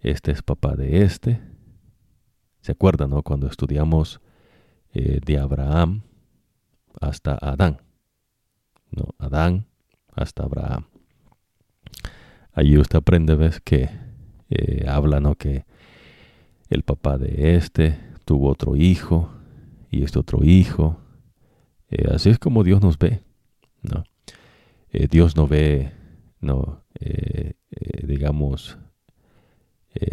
[0.00, 1.40] este es papá de este.
[2.60, 3.22] ¿Se acuerdan, no?
[3.22, 4.20] Cuando estudiamos
[4.92, 6.02] eh, de Abraham
[7.00, 7.80] hasta Adán.
[8.90, 9.66] No, Adán
[10.14, 10.86] hasta Abraham.
[12.52, 13.90] Allí usted aprende, ves, que
[14.50, 15.34] eh, habla, ¿no?
[15.34, 15.64] Que
[16.68, 19.30] el papá de este tuvo otro hijo
[19.90, 21.00] y este otro hijo.
[21.90, 23.22] Eh, así es como Dios nos ve,
[23.82, 24.04] ¿no?
[25.10, 25.92] Dios no ve,
[26.40, 26.82] no,
[28.02, 28.78] digamos,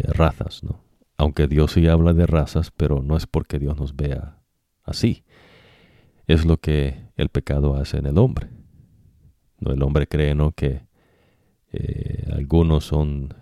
[0.08, 0.86] razas, ¿no?
[1.18, 4.38] Aunque Dios sí habla de razas, pero no es porque Dios nos vea
[4.84, 5.24] así.
[6.26, 8.48] Es lo que el pecado hace en el hombre.
[9.60, 9.72] ¿No?
[9.72, 10.52] El hombre cree ¿no?
[10.52, 10.86] que
[11.72, 13.34] eh, algunos son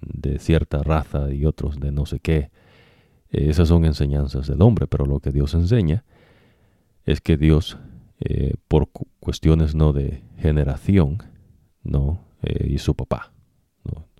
[0.00, 2.50] de cierta raza y otros de no sé qué.
[3.30, 6.04] esas son enseñanzas del hombre, pero lo que Dios enseña
[7.04, 7.78] es que Dios,
[8.20, 8.88] eh, por
[9.20, 11.22] cuestiones no de generación,
[11.82, 13.32] no eh, y su papá.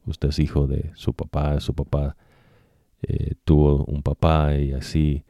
[0.08, 2.16] Usted es hijo de su papá, su papá
[3.44, 5.24] tuvo un papá y así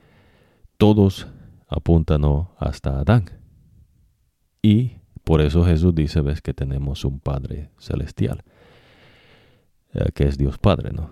[0.79, 1.27] todos
[1.69, 2.23] apuntan
[2.59, 3.27] hasta Adán.
[4.63, 8.45] Y por eso Jesús dice, ves que tenemos un Padre celestial,
[9.93, 11.11] eh, que es Dios Padre, ¿no?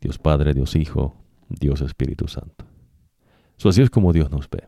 [0.00, 1.16] Dios Padre, Dios Hijo,
[1.48, 2.66] Dios Espíritu Santo.
[3.64, 4.64] así es como Dios nos ve.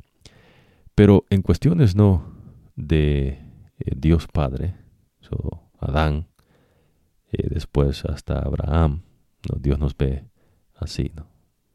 [0.94, 2.32] Pero en cuestiones no
[2.76, 3.28] de
[3.78, 4.76] eh, Dios Padre,
[5.78, 6.28] Adán,
[7.38, 9.02] eh, después hasta Abraham,
[9.50, 9.58] ¿no?
[9.60, 10.24] Dios nos ve
[10.76, 11.26] así, ¿no?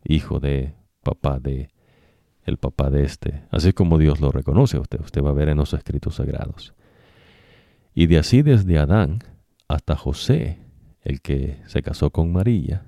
[0.04, 1.70] Hijo de, papá de,
[2.44, 5.50] el papá de este, así como Dios lo reconoce a usted, usted va a ver
[5.50, 6.74] en los escritos sagrados.
[7.94, 9.20] Y de así desde Adán
[9.68, 10.60] hasta José,
[11.02, 12.86] el que se casó con María,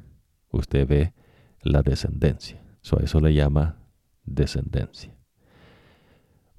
[0.52, 1.14] usted ve
[1.62, 2.62] la descendencia.
[2.98, 3.78] a eso le llama
[4.24, 5.16] descendencia.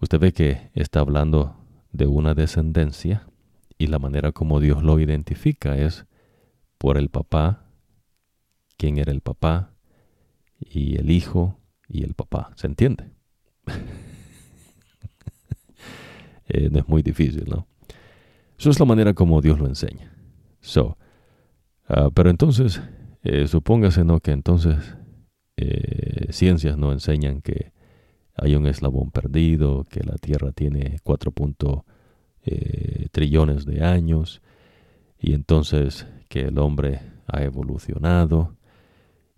[0.00, 1.56] Usted ve que está hablando
[1.92, 3.26] de una descendencia
[3.82, 6.06] y la manera como Dios lo identifica es
[6.78, 7.64] por el papá,
[8.76, 9.74] quién era el papá,
[10.60, 12.52] y el hijo, y el papá.
[12.54, 13.10] ¿Se entiende?
[16.48, 17.66] Eh, no es muy difícil, ¿no?
[18.58, 20.12] Eso es la manera como Dios lo enseña.
[20.60, 20.98] So,
[21.88, 22.82] ah, pero entonces,
[23.22, 24.20] eh, supóngase, ¿no?
[24.20, 24.76] Que entonces
[25.56, 27.72] eh, ciencias no enseñan que
[28.34, 30.98] hay un eslabón perdido, que la Tierra tiene
[32.44, 34.42] 4 trillones de años,
[35.18, 38.56] y entonces que el hombre ha evolucionado,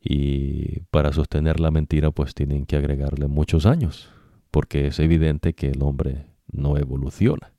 [0.00, 4.10] y para sostener la mentira pues tienen que agregarle muchos años,
[4.50, 7.52] porque es evidente que el hombre no evoluciona.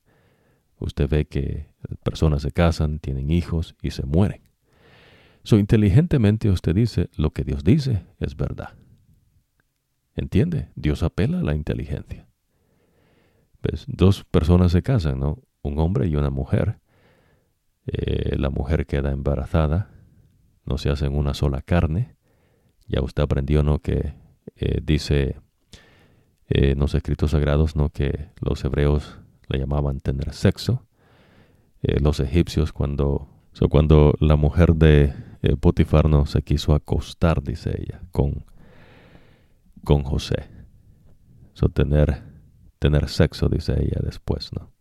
[0.79, 1.67] Usted ve que
[2.03, 4.41] personas se casan, tienen hijos y se mueren.
[5.43, 8.69] So, inteligentemente usted dice, lo que Dios dice es verdad.
[10.15, 10.69] ¿Entiende?
[10.75, 12.27] Dios apela a la inteligencia.
[13.71, 13.85] ¿Ves?
[13.87, 15.39] Dos personas se casan, ¿no?
[15.61, 16.79] Un hombre y una mujer.
[17.87, 19.91] Eh, la mujer queda embarazada,
[20.65, 22.15] no se hacen una sola carne,
[22.87, 23.79] ya usted aprendió, ¿no?
[23.79, 24.13] Que
[24.55, 25.37] eh, dice
[26.49, 27.89] eh, en los escritos sagrados, ¿no?
[27.89, 30.85] Que los hebreos le llamaban tener sexo.
[31.81, 33.27] Los egipcios cuando,
[33.69, 35.13] cuando la mujer de
[35.59, 38.43] Potifar no se quiso acostar, dice ella, con,
[39.83, 40.49] con José.
[41.53, 42.23] So, tener,
[42.85, 44.71] tener sexo, dice ella después, ¿no?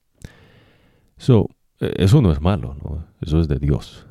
[1.17, 1.49] So,
[1.79, 3.07] eso no es malo, ¿no?
[3.23, 4.07] Eso es de Dios.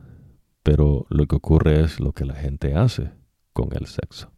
[0.63, 3.11] Pero lo que ocurre es lo que la gente hace
[3.51, 4.31] con el sexo.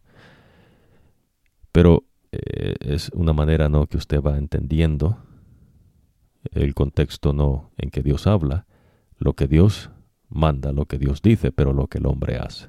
[1.72, 3.88] Pero eh, es una manera ¿no?
[3.88, 5.18] que usted va entendiendo
[6.52, 8.65] el contexto no en que Dios habla,
[9.18, 9.90] lo que Dios
[10.27, 12.68] manda, lo que Dios dice, pero lo que el hombre hace.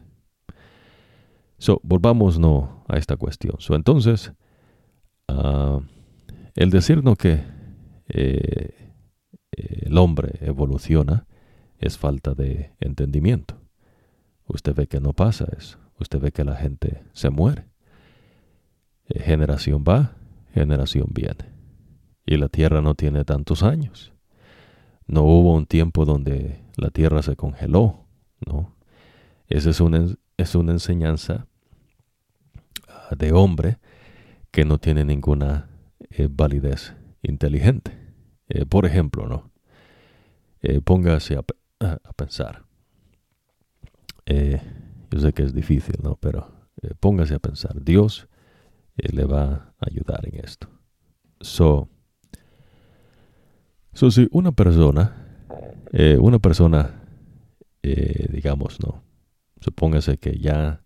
[1.58, 3.56] So, volvamos no a esta cuestión.
[3.58, 4.32] So, entonces,
[5.28, 5.80] uh,
[6.56, 7.44] el decirnos que
[8.08, 8.92] eh,
[9.52, 11.26] el hombre evoluciona
[11.78, 13.60] es falta de entendimiento.
[14.46, 17.66] Usted ve que no pasa eso usted ve que la gente se muere.
[19.08, 20.16] Eh, generación va,
[20.52, 21.54] generación viene.
[22.24, 24.12] Y la tierra no tiene tantos años.
[25.06, 28.06] No hubo un tiempo donde la tierra se congeló,
[28.44, 28.74] ¿no?
[29.46, 30.06] Esa es una,
[30.36, 31.46] es una enseñanza
[32.88, 33.78] ah, de hombre
[34.50, 35.68] que no tiene ninguna
[36.18, 37.92] eh, validez inteligente.
[38.48, 39.50] Eh, por ejemplo, ¿no?
[40.62, 41.42] Eh, póngase a,
[42.16, 42.64] pensar.
[44.26, 46.16] yo sé que es difícil, ¿no?
[46.16, 46.50] Pero
[47.00, 47.82] póngase a pensar.
[47.82, 48.28] Dios
[48.96, 50.68] le va a ayudar en esto.
[51.40, 51.88] So,
[53.92, 55.14] so si una persona,
[56.18, 57.02] una persona,
[57.82, 59.02] digamos, ¿no?
[59.60, 60.82] Supóngase que ya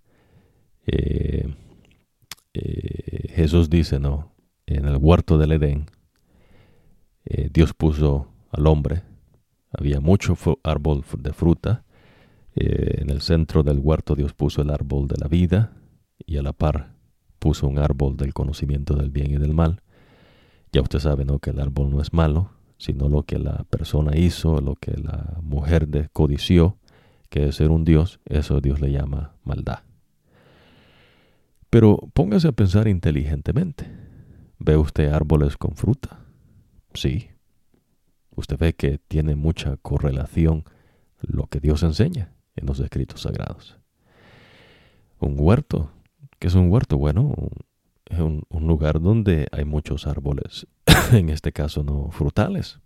[2.53, 4.30] Jesús dice, ¿no?
[4.71, 5.87] En el huerto del Edén,
[7.25, 9.03] eh, Dios puso al hombre,
[9.77, 11.83] había mucho árbol de fruta,
[12.55, 15.73] eh, en el centro del huerto Dios puso el árbol de la vida
[16.25, 16.93] y a la par
[17.41, 19.83] puso un árbol del conocimiento del bien y del mal.
[20.73, 21.27] Ya usted sabe.
[21.43, 25.39] Que el árbol no es malo, sino lo que la persona hizo, lo que la
[25.43, 26.77] mujer codició,
[27.29, 29.81] que es ser un Dios, eso Dios le llama maldad.
[31.71, 34.00] Pero póngase a pensar inteligentemente.
[34.63, 36.21] ¿Ve usted árboles con fruta?
[36.93, 37.31] Sí.
[38.37, 40.65] Usted ve que tiene mucha correlación
[41.23, 43.79] lo que Dios enseña en los escritos sagrados.
[45.19, 45.91] Un huerto.
[46.39, 46.99] ¿Qué es un huerto?
[46.99, 47.35] Bueno,
[48.05, 50.67] es un, un lugar donde hay muchos árboles,
[51.13, 52.81] en este caso no frutales.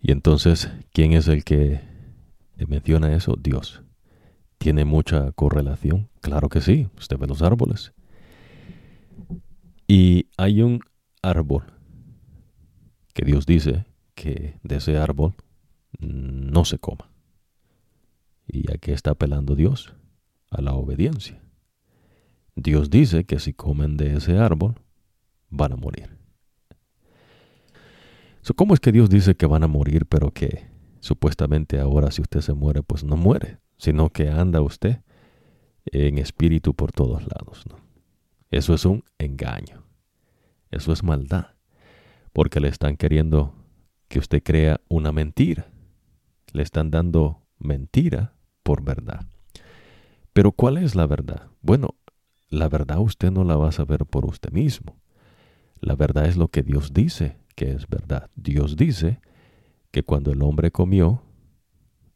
[0.00, 1.80] Y entonces, ¿quién es el que
[2.66, 3.36] menciona eso?
[3.40, 3.82] Dios.
[4.58, 6.08] ¿Tiene mucha correlación?
[6.20, 7.92] Claro que sí, usted ve los árboles.
[9.90, 10.78] Y hay un
[11.20, 11.64] árbol
[13.12, 15.34] que Dios dice que de ese árbol
[15.98, 17.10] no se coma.
[18.46, 19.92] ¿Y a qué está apelando Dios?
[20.48, 21.42] A la obediencia.
[22.54, 24.76] Dios dice que si comen de ese árbol,
[25.48, 26.16] van a morir.
[28.54, 30.68] ¿Cómo es que Dios dice que van a morir, pero que
[31.00, 33.58] supuestamente ahora si usted se muere, pues no muere?
[33.76, 35.00] sino que anda usted
[35.86, 37.64] en espíritu por todos lados.
[38.50, 39.79] Eso es un engaño.
[40.70, 41.54] Eso es maldad.
[42.32, 43.54] Porque le están queriendo
[44.08, 45.66] que usted crea una mentira.
[46.52, 49.26] Le están dando mentira por verdad.
[50.32, 51.48] Pero ¿cuál es la verdad?
[51.60, 51.96] Bueno,
[52.48, 54.96] la verdad usted no la va a saber por usted mismo.
[55.80, 58.30] La verdad es lo que Dios dice que es verdad.
[58.36, 59.20] Dios dice
[59.90, 61.22] que cuando el hombre comió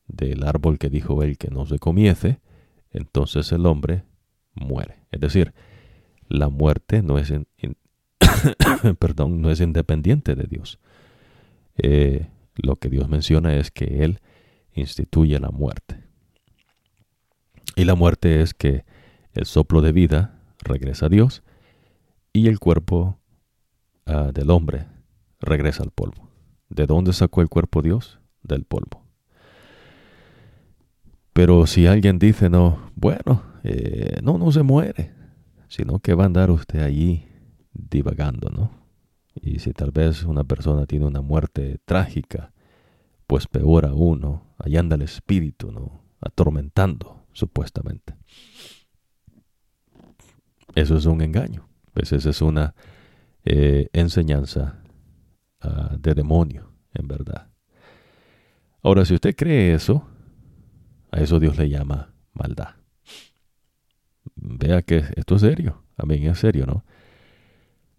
[0.07, 2.41] del árbol que dijo él que no se comiese,
[2.91, 4.05] entonces el hombre
[4.55, 5.07] muere.
[5.11, 5.55] Es decir,
[6.29, 7.33] la muerte no es,
[8.99, 10.79] perdón, no es independiente de Dios.
[11.77, 14.21] Eh, lo que Dios menciona es que Él
[14.73, 16.05] instituye la muerte.
[17.77, 18.85] Y la muerte es que
[19.33, 21.43] el soplo de vida regresa a Dios
[22.33, 23.19] y el cuerpo
[24.07, 24.87] ah, del hombre
[25.41, 26.31] regresa al polvo.
[26.69, 28.21] ¿De dónde sacó el cuerpo Dios?
[28.43, 29.05] Del polvo.
[31.33, 35.13] Pero si alguien dice, no, bueno, eh, no, no se muere,
[35.69, 37.27] sino que va a andar usted allí
[37.75, 38.71] divagando, ¿no?
[39.35, 42.53] Y si tal vez una persona tiene una muerte trágica,
[43.27, 44.55] pues peor aún, ¿no?
[44.59, 46.03] Allá anda el espíritu, ¿no?
[46.21, 48.15] Atormentando, supuestamente.
[50.75, 51.69] Eso es un engaño.
[51.93, 52.75] Pues esa es una
[53.45, 54.83] eh, enseñanza
[55.61, 57.49] ah, de demonio, en verdad.
[58.83, 60.07] Ahora, si usted cree eso,
[61.11, 62.75] a eso Dios le llama maldad.
[64.35, 65.85] Vea que esto es serio.
[65.97, 66.85] A mí es serio, ¿no?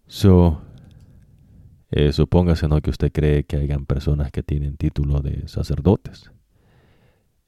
[0.06, 0.62] So,
[1.90, 2.80] eh, supóngase ¿no?
[2.80, 6.30] que usted cree que hayan personas que tienen título de sacerdotes.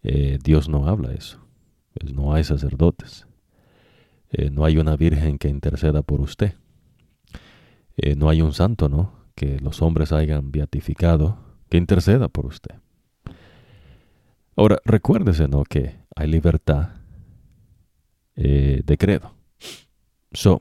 [0.03, 1.45] Eh, Dios no habla eso.
[1.95, 3.27] Pues no hay sacerdotes.
[4.31, 6.55] Eh, no hay una virgen que interceda por usted.
[8.17, 9.13] no hay un santo, ¿no?
[9.35, 12.77] Que los hombres hayan beatificado que interceda por usted.
[14.57, 15.65] Ahora, recuérdese, ¿no?
[15.65, 16.91] Que hay libertad
[18.35, 19.35] de credo.
[20.33, 20.61] So,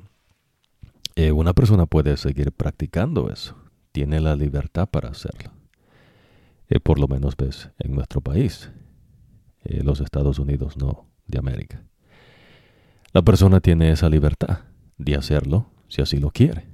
[1.17, 3.55] eh, una persona puede seguir practicando eso.
[3.91, 5.51] Tiene la libertad para hacerlo.
[6.69, 8.71] Eh, por lo menos, ves, en nuestro país.
[9.63, 11.83] los Estados Unidos no de América.
[13.13, 14.59] La persona tiene esa libertad
[14.97, 16.67] de hacerlo si así lo quiere.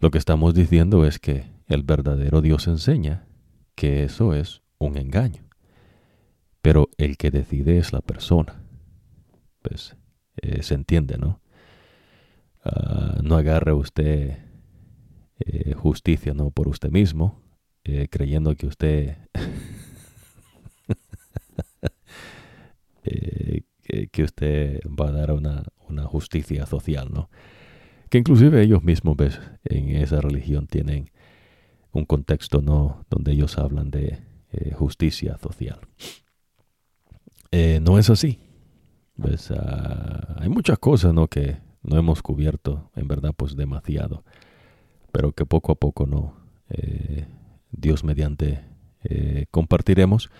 [0.00, 3.26] Lo que estamos diciendo es que el verdadero Dios enseña
[3.74, 5.44] que eso es un engaño.
[6.62, 8.60] Pero el que decide es la persona.
[9.62, 9.96] Pues
[10.42, 11.40] eh, se entiende, ¿no?
[12.66, 14.38] Ah, no agarre usted
[15.38, 16.50] eh, justicia, ¿no?
[16.50, 17.40] Por usted mismo,
[17.84, 19.16] eh, creyendo que usted...
[24.12, 27.30] que, usted va a dar una, una justicia social, ¿no?
[28.10, 29.40] Que inclusive ellos mismos, ¿ves?
[29.64, 31.12] En esa religión tienen
[31.92, 33.06] un contexto, ¿no?
[33.10, 34.18] Donde ellos hablan de
[34.74, 35.78] justicia social.
[37.52, 38.40] eh, no es así.
[39.20, 41.28] Pues, ah, hay muchas cosas ¿no?
[41.28, 41.56] que
[41.86, 44.24] no hemos cubierto, en verdad, pues demasiado,
[45.12, 46.34] pero que poco a poco no,
[46.68, 47.26] eh,
[47.70, 48.64] Dios mediante
[49.04, 50.30] eh, compartiremos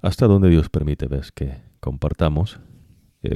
[0.00, 2.60] hasta donde Dios permite, ves que compartamos.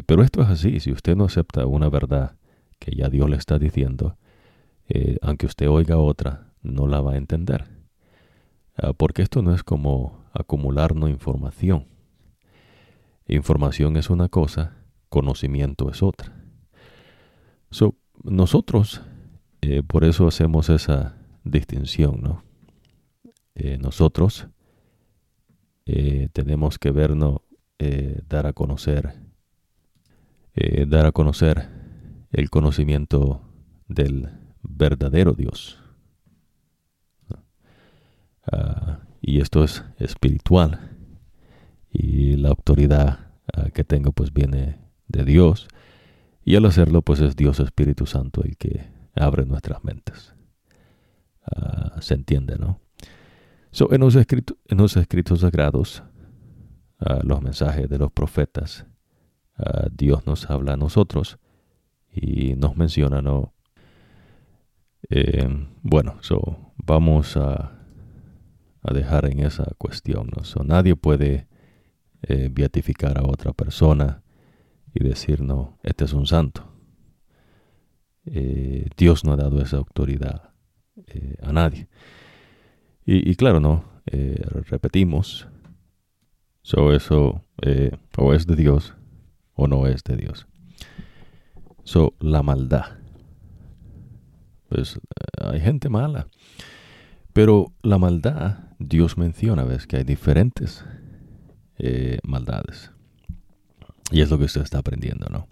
[0.07, 2.37] pero esto es así, si usted no acepta una verdad
[2.79, 4.17] que ya Dios le está diciendo,
[5.23, 7.83] aunque usted oiga otra, no la va a entender.
[8.77, 11.87] Ah, porque esto no es como acumular no información.
[13.27, 14.77] Información es una cosa,
[15.09, 16.42] conocimiento es otra.
[18.23, 19.03] Nosotros,
[19.61, 22.45] eh, por eso hacemos esa distinción, ¿no?
[23.55, 24.47] Eh, nosotros
[25.87, 27.41] eh, tenemos que vernos,
[28.29, 29.13] dar a conocer,
[30.87, 31.69] dar a conocer
[32.31, 33.43] el conocimiento
[33.89, 34.29] del
[34.63, 35.83] verdadero Dios.
[38.51, 40.97] Ah, y esto es espiritual
[41.93, 45.69] y la autoridad ah, que tengo pues viene de Dios
[46.45, 50.35] y al hacerlo pues es Dios Espíritu Santo el que abre nuestras mentes.
[51.45, 52.81] Ah, se entiende, ¿no?
[53.71, 56.03] So, en, los escritos, en los escritos sagrados,
[57.25, 58.87] los mensajes de los profetas,
[59.91, 61.39] Dios nos habla a nosotros
[62.13, 63.55] y nos menciona, ¿no?
[65.09, 65.49] Eh,
[65.83, 67.83] bueno, so, vamos a
[68.91, 70.31] dejar en esa cuestión.
[70.35, 70.65] ¿no?
[70.65, 71.47] nadie puede
[72.23, 74.22] eh, beatificar a otra persona
[74.95, 76.73] y decir, no, este es un santo.
[78.27, 80.53] Eh, Dios no ha dado esa autoridad
[81.07, 81.89] eh, a nadie.
[83.05, 83.85] Y, claro, no,
[84.71, 85.49] repetimos,
[86.63, 87.43] so eso
[88.17, 88.95] o es de Dios
[89.55, 90.47] o no es de Dios.
[91.85, 92.99] So, la maldad.
[94.69, 95.01] Pues
[95.41, 96.29] hay gente mala.
[97.33, 100.85] Pero la maldad, Dios menciona, ves que hay diferentes
[101.79, 102.92] eh, maldades.
[104.13, 105.49] Y es lo que usted está aprendiendo, ¿no?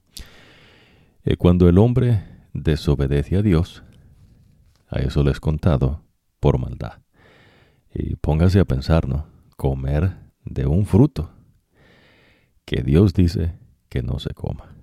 [1.24, 2.22] Eh, cuando el hombre
[2.52, 3.82] desobedece a Dios,
[4.88, 6.04] a eso les he contado,
[6.40, 7.00] por maldad.
[7.92, 9.26] Y póngase a pensar, ¿no?
[9.56, 11.32] Comer de un fruto
[12.64, 13.58] que Dios dice
[13.88, 14.74] que no se coma.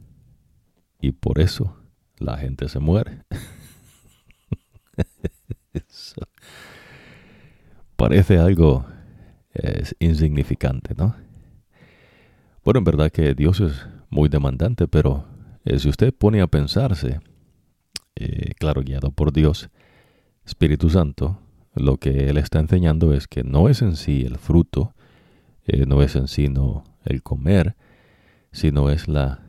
[0.99, 1.77] Y por eso
[2.17, 3.23] la gente se muere.
[7.95, 8.87] parece algo
[9.99, 11.15] insignificante, ¿no?
[12.67, 15.23] Bueno, en verdad que Dios es muy demandante, pero
[15.63, 17.21] eh, si usted pone a pensarse,
[18.17, 19.69] eh, claro, guiado por Dios,
[20.45, 21.39] Espíritu Santo,
[21.75, 24.93] lo que Él está enseñando es que no es en sí el fruto,
[25.65, 27.77] eh, no es en sí no el comer,
[28.51, 29.39] sino es la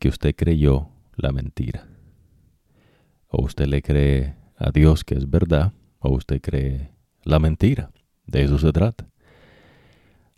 [0.00, 1.86] que usted creyó la mentira.
[3.28, 6.90] O usted le cree a Dios que es verdad, o usted cree
[7.22, 7.92] la mentira.
[8.26, 9.06] De eso se trata.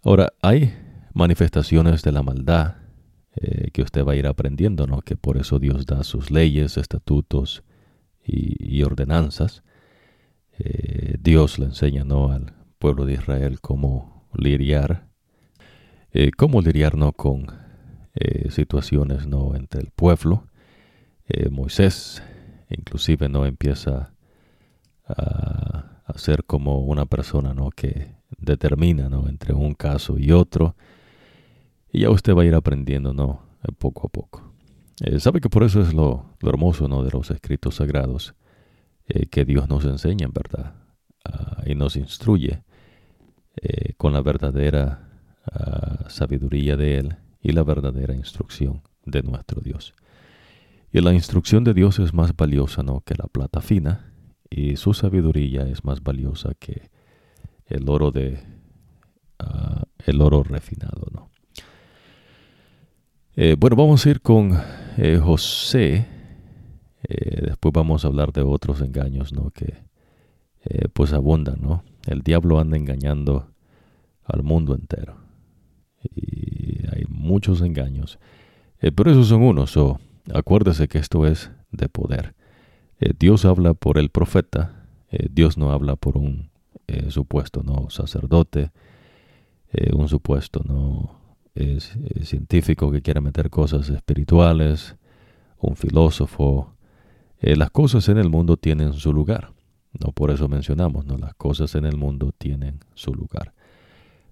[0.02, 0.74] Ahora, hay
[1.12, 2.76] manifestaciones de la maldad
[3.36, 5.00] eh, que usted va a ir aprendiendo, ¿no?
[5.02, 7.62] Que por eso Dios da sus leyes, estatutos
[8.24, 9.62] y, ordenanzas.
[10.58, 12.30] Eh, Dios le enseña, ¿no?
[12.30, 15.08] Al pueblo de Israel cómo lidiar,
[16.12, 17.12] eh, cómo lidiar, ¿no?
[17.12, 17.46] Con
[18.50, 19.54] situaciones, ¿no?
[19.54, 20.48] Entre el pueblo.
[21.52, 22.20] Moisés,
[22.68, 23.46] inclusive, ¿no?
[23.46, 24.12] Empieza
[26.08, 27.70] a ser como una persona ¿no?
[27.70, 29.28] que determina ¿no?
[29.28, 30.74] entre un caso y otro.
[31.92, 33.42] Y ya usted va a ir aprendiendo ¿no?
[33.62, 34.52] Eh, poco a poco.
[35.00, 37.02] Eh, sabe que por eso es lo, hermoso ¿no?
[37.02, 38.34] de los escritos sagrados,
[39.06, 40.74] eh, que Dios nos enseña en verdad
[41.24, 42.62] ah, y nos instruye
[43.96, 45.10] con la verdadera
[45.50, 49.94] ah, sabiduría de Él y la verdadera instrucción de nuestro Dios.
[50.92, 53.00] Y la instrucción de Dios es más valiosa ¿no?
[53.00, 54.12] que la plata fina
[54.48, 56.90] y su sabiduría es más valiosa que
[57.66, 58.38] el oro de
[59.38, 61.27] ah, el oro refinado, ¿no?
[63.40, 64.60] Eh, bueno, vamos a ir con
[64.96, 66.08] eh, José.
[67.04, 69.50] Eh, después vamos a hablar de otros engaños, ¿no?
[69.50, 69.86] Que
[70.92, 71.84] pues abundan, ¿no?
[72.06, 73.52] El diablo anda engañando
[74.24, 75.18] al mundo entero.
[76.02, 78.18] Y hay muchos engaños.
[78.80, 79.76] pero esos son unos.
[79.76, 80.00] o
[80.34, 82.34] acuérdese que esto es de poder.
[83.20, 84.84] Dios habla por el profeta,
[85.30, 86.50] Dios no habla por un
[87.08, 88.72] supuesto no sacerdote,
[89.92, 91.17] un supuesto no
[92.22, 94.96] científico que quiere meter cosas espirituales,
[95.58, 96.74] un filósofo.
[97.40, 99.52] las cosas en el mundo tienen su lugar.
[99.98, 103.54] No por eso mencionamos, no las cosas en el mundo tienen su lugar.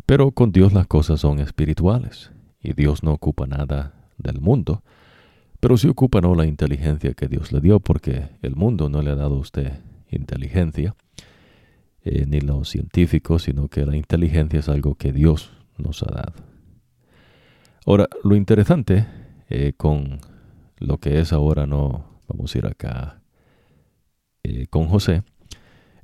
[0.04, 2.30] Pero con Dios las cosas son espirituales
[2.62, 4.82] y Dios no ocupa nada del mundo
[5.60, 6.34] pero sí ocupa ¿no?
[6.34, 9.72] la inteligencia que Dios le dio, porque el mundo no le ha dado a usted
[10.08, 10.94] inteligencia,
[12.04, 16.55] eh, ni los científicos, sino que la inteligencia es algo que Dios nos ha dado.
[17.88, 19.06] Ahora, lo interesante
[19.48, 20.18] eh, con
[20.78, 23.22] lo que es ahora, no vamos a ir acá
[24.42, 25.22] eh, con José,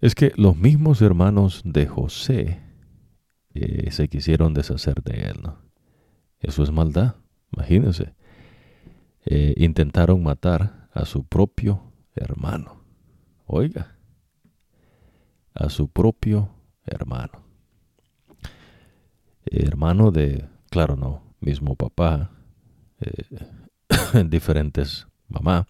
[0.01, 2.61] es que los mismos hermanos de José
[3.55, 5.43] eh, se quisieron deshacer de él.
[5.43, 5.59] ¿no?
[6.39, 7.17] Eso es maldad,
[7.51, 8.15] imagínense.
[9.57, 11.83] intentaron matar a su propio
[12.15, 12.81] hermano.
[13.45, 13.97] Oiga,
[15.53, 16.49] a su propio
[16.87, 17.43] hermano.
[19.47, 22.31] Hermano de, claro, no, mismo papá,
[23.01, 25.67] eh, diferentes mamá.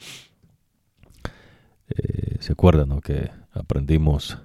[1.89, 4.39] Eh, ¿Se acuerdan que aprendimos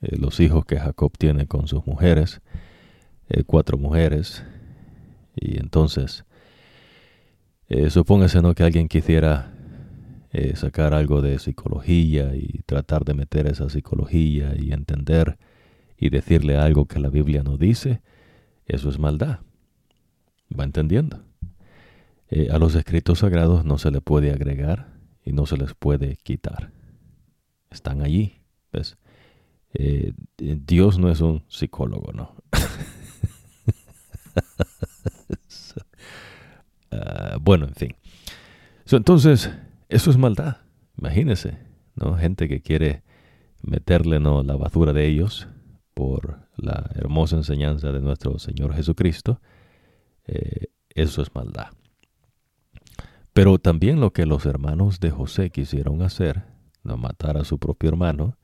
[0.00, 2.40] eh, los hijos que Jacob tiene con sus mujeres?
[3.44, 4.42] cuatro mujeres.
[5.36, 6.24] Y entonces,
[7.90, 8.54] supóngase ¿no?
[8.54, 9.52] que alguien quisiera
[10.54, 15.36] sacar algo de psicología y tratar de meter esa psicología y entender
[15.98, 18.00] y decirle algo que la Biblia no dice,
[18.64, 19.40] eso es maldad.
[20.56, 21.22] ¿Va entendiendo?
[22.30, 24.92] Eh, a los escritos sagrados no se le puede agregar
[25.24, 26.72] y no se les puede quitar.
[27.70, 28.40] Están allí.
[28.72, 28.98] ¿ves?
[29.74, 32.34] Eh, Dios no es un psicólogo, ¿no?
[36.90, 37.94] Ah, bueno, en fin.
[38.90, 39.50] entonces,
[39.90, 40.56] eso es maldad.
[40.96, 41.58] Imagínese,
[41.94, 42.16] ¿no?
[42.16, 43.02] Gente que quiere
[43.62, 44.42] meterle ¿no?
[44.42, 45.48] la basura de ellos
[45.94, 49.40] por la hermosa enseñanza de nuestro Señor Jesucristo.
[50.28, 51.70] Eh, eso es maldad.
[53.32, 56.44] Pero también lo que los hermanos de José quisieron hacer,
[56.82, 58.36] no matar a su propio hermano,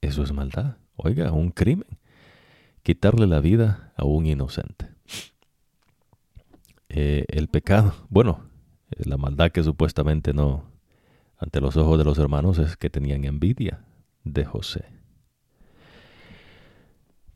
[0.00, 0.76] eso es maldad.
[0.96, 1.98] Oiga, un crimen.
[2.82, 4.90] Quitarle la vida a un inocente.
[6.88, 8.44] Eh, el pecado, bueno,
[8.90, 10.70] eh, la maldad que supuestamente no,
[11.38, 13.84] ante los ojos de los hermanos, es que tenían envidia
[14.22, 14.84] de José.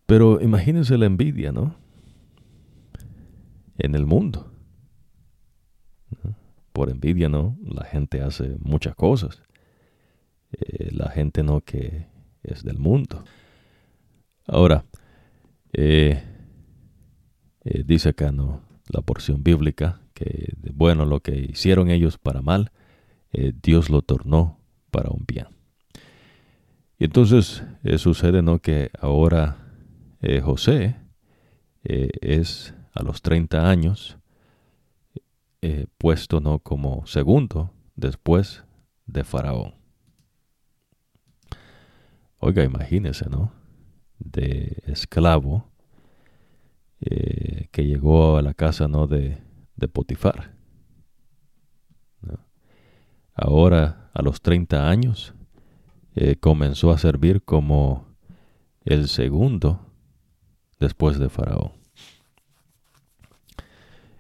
[0.06, 1.74] Pero imagínense la envidia, ¿no?
[3.78, 4.52] En el mundo.
[6.72, 7.56] Por envidia, ¿no?
[7.62, 9.40] La gente hace muchas cosas.
[10.52, 12.06] Eh, la gente no que
[12.42, 13.24] es del mundo.
[14.46, 14.84] Ahora,
[15.72, 16.22] eh,
[17.64, 18.62] eh, dice acá, ¿no?
[18.88, 22.72] La porción bíblica, que bueno, lo que hicieron ellos para mal,
[23.62, 24.58] Dios lo tornó
[24.90, 25.48] para un bien.
[26.98, 27.62] Y entonces
[27.98, 28.60] sucede, ¿no?
[28.60, 29.58] Que ahora
[30.42, 30.96] José
[31.84, 34.18] es a los 30 años
[35.62, 38.64] eh, puesto no como segundo después
[39.06, 39.74] de Faraón.
[42.40, 43.52] Oiga, imagínese, ¿no?
[44.18, 45.70] De esclavo
[47.00, 49.06] eh, que llegó a la casa, ¿no?
[49.06, 49.38] De,
[49.76, 50.56] de Potifar.
[53.32, 55.32] Ahora, a los 30 años,
[56.16, 58.08] eh, comenzó a servir como
[58.84, 59.92] el segundo
[60.80, 61.77] después de Faraón.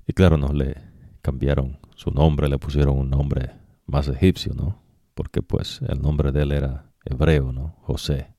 [0.08, 0.74] Y claro, no le,
[1.20, 3.50] cambiaron su nombre, le pusieron un nombre
[3.86, 4.82] más egipcio, ¿no?
[5.14, 7.76] Porque pues el nombre de él era hebreo, ¿no?
[7.82, 8.34] José.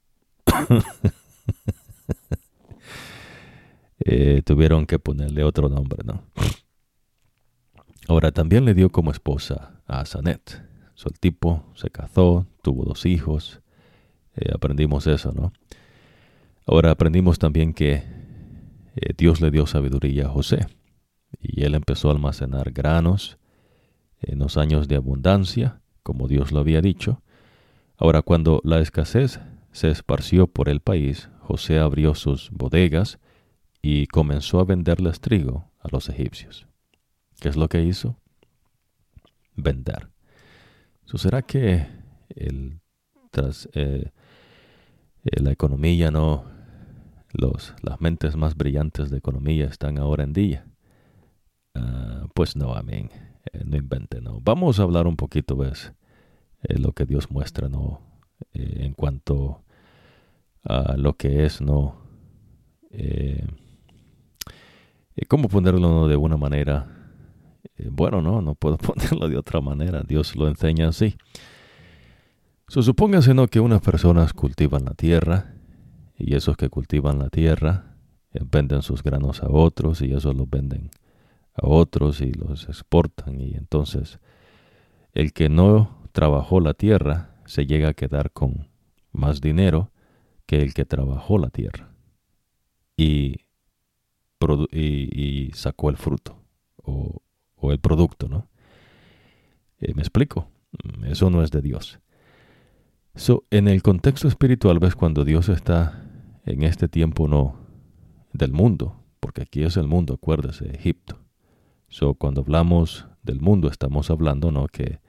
[4.11, 6.23] Eh, tuvieron que ponerle otro nombre, ¿no?
[8.07, 10.63] Ahora también le dio como esposa a Sanet.
[10.95, 13.61] So, el tipo se casó, tuvo dos hijos.
[14.37, 15.51] Eh, aprendimos eso, ¿no?
[16.65, 17.95] Ahora aprendimos también que
[18.95, 20.65] eh, Dios le dio sabiduría a José
[21.39, 23.37] y él empezó a almacenar granos
[24.21, 27.21] en los años de abundancia, como Dios lo había dicho.
[27.97, 29.39] Ahora, cuando la escasez
[29.71, 33.19] se esparció por el país, José abrió sus bodegas
[33.81, 36.67] y comenzó a venderles trigo a los egipcios.
[37.39, 38.17] ¿Qué es lo que hizo?
[39.55, 40.09] Vender.
[41.05, 41.87] ¿Será que
[42.29, 42.81] el,
[43.31, 44.11] tras eh,
[45.23, 46.45] eh, la economía no,
[47.33, 50.68] los, las mentes más brillantes de economía están ahora en día?
[51.79, 53.09] Ah, pues no, amén.
[53.53, 54.39] Eh, no invente, no.
[54.41, 55.93] Vamos a hablar un poquito, ¿ves?
[56.63, 58.01] Eh, lo que Dios muestra, ¿no?
[58.53, 59.63] Eh, en cuanto
[60.63, 62.07] a lo que es, ¿no?
[65.27, 66.95] ¿Cómo ponerlo de una manera?
[67.91, 70.03] bueno, no, no puedo ponerlo de otra manera.
[70.03, 71.15] Dios lo enseña así.
[72.67, 73.47] Supóngase, ¿no?
[73.47, 75.53] Que unas personas cultivan la tierra
[76.17, 77.95] y esos que cultivan la tierra
[78.31, 80.91] venden sus granos a otros y esos los venden
[81.53, 84.19] a otros y los exportan y entonces
[85.13, 88.69] el que no trabajó la tierra se llega a quedar con
[89.11, 89.91] más dinero
[90.45, 91.91] que el que trabajó la tierra
[92.95, 93.45] y,
[94.71, 96.43] y, sacó el fruto
[96.83, 97.21] o,
[97.71, 98.49] el producto, ¿no?
[99.79, 100.49] Eh, ¿Me explico?
[101.05, 101.99] Eso no es de Dios.
[103.15, 106.05] So, en el contexto espiritual ves cuando Dios está
[106.45, 107.57] en este tiempo no
[108.33, 111.19] del mundo, porque aquí es el mundo, acuérdese, Egipto
[111.89, 114.67] So, cuando hablamos del mundo, estamos hablando, ¿no?
[114.67, 114.99] Que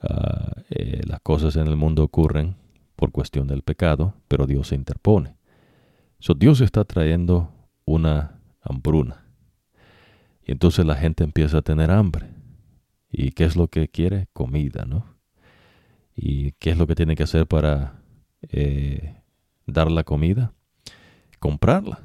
[0.00, 2.54] ah, eh, las cosas en el mundo ocurren
[2.94, 5.36] por cuestión del pecado, pero Dios se interpone.
[6.20, 7.52] So, Dios está trayendo
[7.84, 9.24] una hambruna.
[10.44, 12.28] Y entonces la gente empieza a tener hambre.
[13.10, 14.28] ¿Y qué es lo que quiere?
[14.32, 15.16] Comida, ¿no?
[16.14, 18.00] ¿Y qué es lo que tiene que hacer para
[18.42, 19.22] eh,
[19.66, 20.52] dar la comida?
[21.40, 22.00] Comprarla.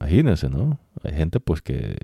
[0.00, 0.78] Imagínense, ¿no?
[1.02, 1.96] Hay gente pues que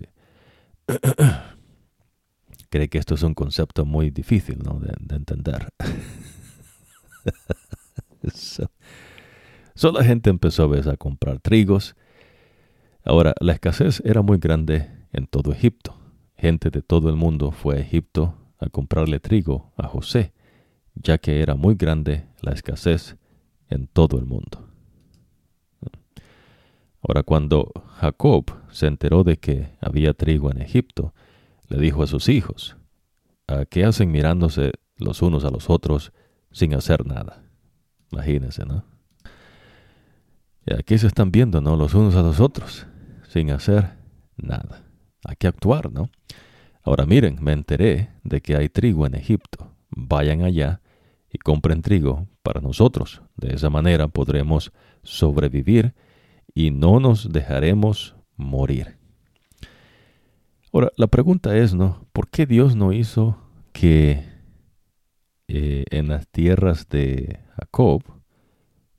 [2.71, 4.81] cree que esto es un concepto muy difícil, ¿no?
[4.81, 5.69] De, entender.
[9.75, 11.95] Solo la gente empezó a, veces, a comprar trigos.
[13.05, 15.97] Ahora, la escasez era muy grande en todo Egipto.
[16.37, 20.33] Gente de todo el mundo fue a Egipto a comprarle trigo a José,
[20.95, 23.17] ya que era muy grande la escasez
[23.69, 24.64] en todo el mundo.
[27.07, 31.13] Ahora cuando Jacob se enteró de que había trigo en Egipto,
[31.69, 32.77] le dijo a sus hijos,
[33.47, 36.13] ¿a qué hacen mirándose los unos a los otros
[36.51, 37.43] sin hacer nada?
[38.11, 38.85] Imagínense, ¿no?
[40.67, 41.77] Y aquí se están viendo, ¿no?
[41.77, 42.87] Los unos a los otros,
[43.29, 43.91] sin hacer
[44.39, 44.83] nada.
[45.25, 46.09] Hay que actuar, ¿no?
[46.83, 49.75] Ahora miren, me enteré de que hay trigo en Egipto.
[49.91, 50.81] Vayan allá
[51.31, 53.21] y compren trigo para nosotros.
[53.37, 54.73] De esa manera podremos
[55.03, 55.95] sobrevivir
[56.55, 58.97] y no nos dejaremos morir.
[60.73, 62.07] Ahora, la pregunta es, ¿no?
[62.13, 63.39] ¿Por qué Dios no hizo
[63.73, 64.25] que
[65.49, 68.03] eh, en las tierras de Jacob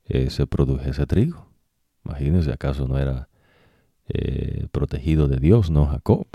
[0.04, 1.46] eh, se produjese trigo?
[2.04, 3.28] Imagínense, ¿acaso no era
[4.08, 6.26] eh, protegido de Dios, no Jacob?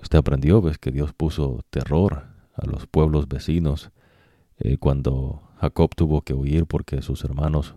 [0.00, 2.24] Usted aprendió, ves que Dios puso terror
[2.54, 3.90] a los pueblos vecinos
[4.78, 7.76] cuando Jacob tuvo que huir porque sus hermanos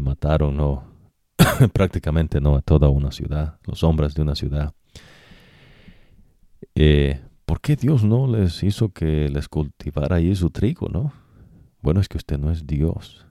[0.00, 0.97] mataron, ¿no?
[1.72, 4.74] prácticamente no a toda una ciudad, los hombres de una ciudad.
[6.74, 11.12] Eh, ¿Por qué Dios no les hizo que les cultivara ahí su trigo, no?
[11.80, 13.26] Bueno, es que usted no es Dios.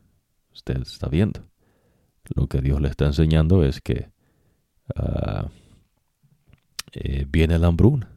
[0.54, 1.42] Usted está viendo.
[2.36, 4.10] Lo que Dios le está enseñando es que
[4.96, 5.50] ah,
[6.94, 8.10] eh, viene la hambruna.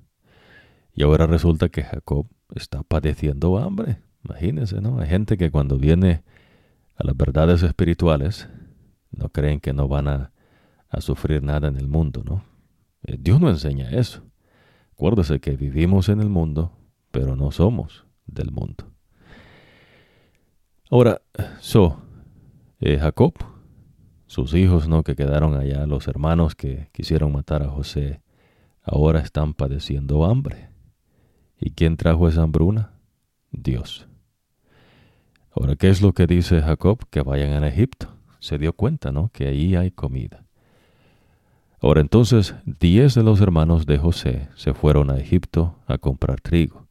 [0.95, 3.99] Y ahora resulta que Jacob está padeciendo hambre.
[4.25, 5.01] Imagínense, ¿no?
[5.01, 6.23] Hay gente que cuando viene
[6.97, 8.49] a las verdades espirituales
[9.11, 10.33] no creen que no van a,
[10.99, 12.43] sufrir nada en el mundo, ¿no?
[13.05, 14.25] Eh, Dios no enseña eso.
[14.93, 16.73] Acuérdese que vivimos en el mundo,
[17.13, 18.91] pero no somos del mundo.
[20.91, 21.23] Ahora,
[21.61, 22.03] so,
[22.81, 23.35] eh, Jacob,
[24.27, 25.05] sus hijos, ¿no?
[25.05, 28.21] Que quedaron allá, los hermanos que quisieron matar a José,
[28.83, 30.71] ahora están padeciendo hambre.
[31.61, 32.95] ¿Y quién trajo esa hambruna?
[33.53, 34.09] Dios.
[35.53, 36.99] Ahora, ¿qué es lo que dice Jacob?
[37.11, 39.31] Que vayan a Egipto se dio cuenta, ¿no?
[39.33, 40.45] Que ahí hay comida.
[41.81, 46.87] Ahora entonces, diez de los hermanos de José se fueron a Egipto a comprar trigo,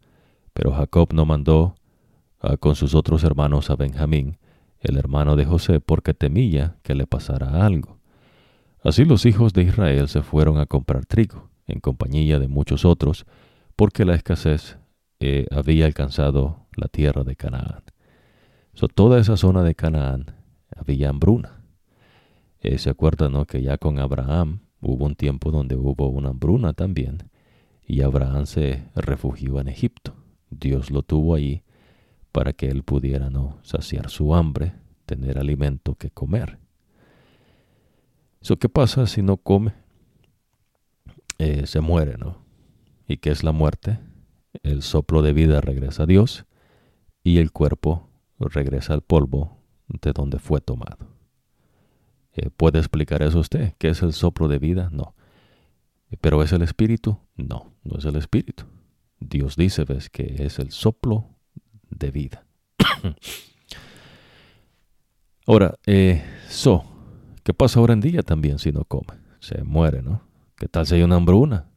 [0.53, 1.76] pero Jacob no mandó
[2.39, 4.38] ah, con sus otros hermanos a Benjamín,
[4.80, 7.99] el hermano de José, porque temía que le pasara algo.
[8.84, 13.26] Así los hijos de Israel se fueron a comprar trigo, en compañía de muchos otros,
[13.76, 14.77] porque la escasez
[15.19, 17.84] eh, había alcanzado la tierra de Canaán.
[18.73, 20.39] So, toda esa zona de Canaán
[20.80, 21.61] había hambruna.
[22.61, 23.45] Eh, se acuerdan ¿no?
[23.45, 27.30] que ya con Abraham hubo un tiempo donde hubo una hambruna también
[27.85, 30.14] y Abraham se refugió en Egipto.
[30.49, 31.64] Dios lo tuvo ahí
[32.31, 34.73] para que él pudiera no saciar su hambre,
[35.06, 36.60] tener alimento que comer.
[38.41, 39.73] ¿Eso qué pasa si no come?
[41.39, 42.38] Eh, se muere, ¿no?
[43.07, 43.99] ¿Y qué es la muerte?
[44.64, 46.45] El soplo de vida regresa a Dios
[47.23, 49.59] y el cuerpo regresa al polvo
[50.02, 50.98] de donde fue tomado.
[52.34, 53.74] Eh, ¿Puede explicar eso usted?
[53.78, 54.90] ¿Qué es el soplo de vida?
[54.91, 55.16] No.
[56.22, 57.20] ¿Pero es el espíritu?
[57.36, 58.64] No, no es el espíritu.
[59.20, 61.26] Dios dice, ves, que es el soplo
[61.90, 62.45] de vida.
[65.45, 66.84] ahora, eh, so,
[67.44, 69.20] ¿qué pasa ahora en día también si no come?
[69.40, 70.22] Se muere, ¿no?
[70.56, 71.70] ¿Qué tal si hay una hambruna?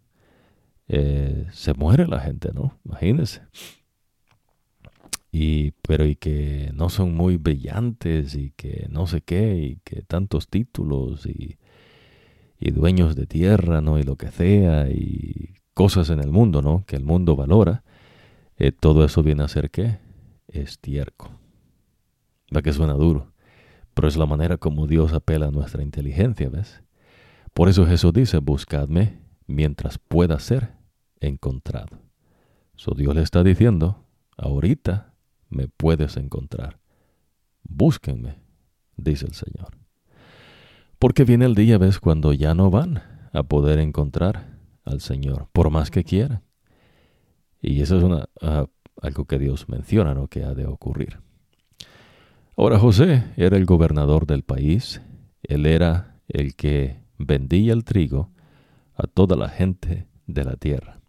[0.88, 2.78] Eh, se muere la gente, ¿no?
[2.84, 3.42] Imagínense
[5.34, 10.02] y pero y que no son muy brillantes y que no sé qué y que
[10.02, 11.58] tantos títulos y,
[12.60, 16.84] y dueños de tierra no y lo que sea y cosas en el mundo no
[16.86, 17.82] que el mundo valora
[18.58, 19.98] eh, todo eso viene a ser qué
[20.48, 21.30] estiércol.
[22.54, 23.32] Va que suena duro
[23.94, 26.82] pero es la manera como Dios apela a nuestra inteligencia ves
[27.54, 30.74] por eso Jesús dice buscadme mientras pueda ser
[31.20, 32.02] encontrado
[32.76, 34.04] so Dios le está diciendo
[34.36, 35.11] ahorita
[35.52, 36.80] me puedes encontrar.
[37.62, 38.38] Búsquenme,
[38.96, 39.76] dice el Señor.
[40.98, 43.02] Porque viene el día, ves, cuando ya no van
[43.32, 46.42] a poder encontrar al Señor, por más que quieran.
[47.60, 48.66] Y eso es ah,
[49.00, 50.28] algo que Dios menciona, ¿no?
[50.28, 51.20] Que ha de ocurrir.
[52.56, 55.00] Ahora José era el gobernador del país,
[55.42, 58.30] él era el que vendía el trigo
[58.94, 61.01] a toda la gente de la tierra.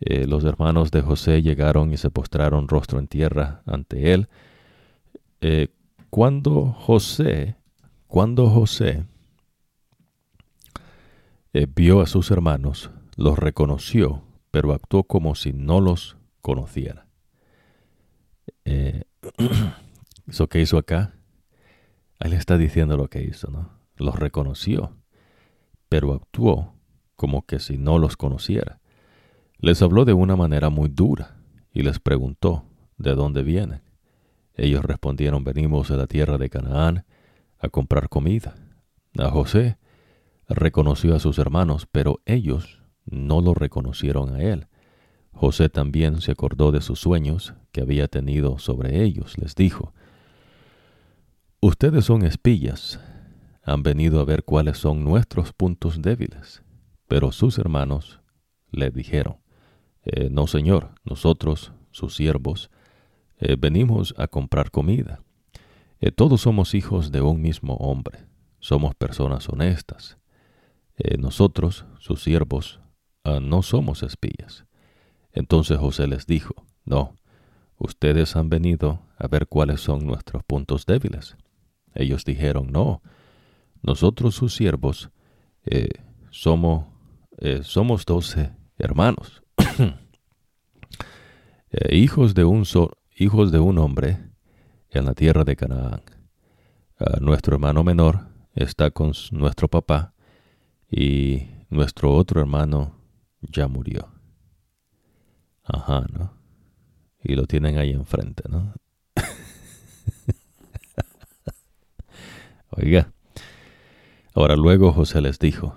[0.00, 4.28] Eh, los hermanos de José llegaron y se postraron rostro en tierra ante él.
[5.42, 5.68] Eh,
[6.08, 7.56] cuando José,
[8.06, 9.04] cuando José
[11.52, 17.06] eh, vio a sus hermanos, los reconoció, pero actuó como si no los conociera.
[20.26, 21.14] ¿Eso que hizo acá?
[22.20, 23.70] Él está diciendo lo que hizo, ¿no?
[23.96, 24.96] Los reconoció,
[25.88, 26.74] pero actuó
[27.16, 28.79] como que si no los conociera.
[29.62, 31.36] Les habló de una manera muy dura
[31.72, 32.64] y les preguntó
[32.96, 33.82] de dónde vienen.
[34.54, 37.04] Ellos respondieron, venimos de la tierra de Canaán
[37.58, 38.54] a comprar comida.
[39.18, 39.76] A José
[40.48, 44.66] reconoció a sus hermanos, pero ellos no lo reconocieron a él.
[45.32, 49.36] José también se acordó de sus sueños que había tenido sobre ellos.
[49.36, 49.92] Les dijo,
[51.60, 52.98] Ustedes son espías,
[53.62, 56.62] han venido a ver cuáles son nuestros puntos débiles.
[57.06, 58.20] Pero sus hermanos
[58.70, 59.39] le dijeron,
[60.02, 62.70] eh, no, Señor, nosotros, sus siervos,
[63.38, 65.22] eh, venimos a comprar comida.
[66.00, 68.26] Eh, todos somos hijos de un mismo hombre,
[68.58, 70.16] somos personas honestas.
[71.18, 72.78] nosotros, sus siervos,
[73.24, 74.66] ah, no somos espías.
[75.32, 76.54] Entonces José les dijo,
[76.84, 77.14] no,
[77.78, 81.38] ustedes han venido a ver cuáles son nuestros puntos débiles.
[81.94, 83.00] Ellos dijeron, no,
[83.80, 85.10] nosotros sus siervos
[86.30, 86.84] somos,
[87.62, 89.39] somos doce hermanos.
[91.72, 92.64] Eh, hijos, de un
[93.14, 94.18] hijos de un hombre
[94.90, 96.02] en la tierra de Canaán.
[96.98, 98.26] Ah, nuestro hermano menor
[98.56, 100.12] está con nuestro papá
[100.90, 102.96] y nuestro otro hermano
[103.40, 104.08] ya murió.
[105.62, 106.32] Ajá, ¿no?
[107.22, 108.74] Y lo tienen ahí enfrente, ¿no?
[112.70, 113.12] Oiga.
[114.34, 115.76] Ahora luego José les dijo,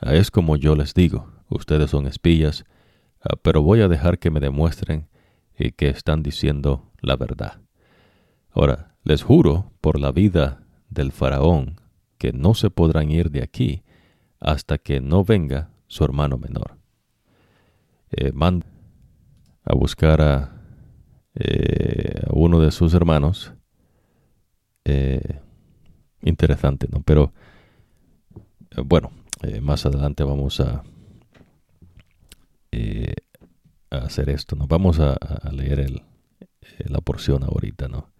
[0.00, 2.64] ah, es como yo les digo, ustedes son espías,
[3.42, 5.08] pero voy a dejar que me demuestren
[5.58, 7.60] y que están diciendo la verdad.
[8.50, 11.80] Ahora, les juro por la vida del faraón
[12.18, 13.82] que no se podrán ir de aquí
[14.40, 16.78] hasta que no venga su hermano menor.
[18.10, 18.66] Eh, manda
[19.64, 20.62] a buscar a,
[21.34, 23.52] eh, uno de sus hermanos.
[24.84, 25.40] Eh,
[26.22, 27.02] interesante, ¿no?
[27.02, 27.32] Pero
[28.84, 29.10] bueno,
[29.60, 30.82] más adelante vamos a
[33.90, 34.56] hacer esto.
[34.56, 34.66] ¿no?
[34.66, 35.16] Vamos a,
[35.52, 36.02] leer el,
[36.40, 38.10] eh, la porción ahorita, ¿no?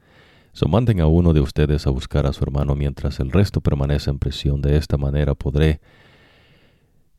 [0.52, 4.10] So, manden a uno de ustedes a buscar a su hermano mientras el resto permanece
[4.10, 4.60] en prisión.
[4.60, 5.80] De esta manera podré,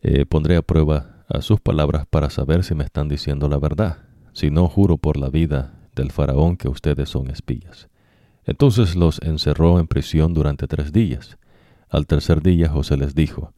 [0.02, 4.00] eh, pondré a prueba a sus palabras para saber si me están diciendo la verdad.
[4.34, 7.88] Si no, juro por la vida del faraón que ustedes son espías.
[8.44, 11.38] Entonces los encerró en prisión durante tres días.
[11.88, 13.54] Al tercer día José les dijo,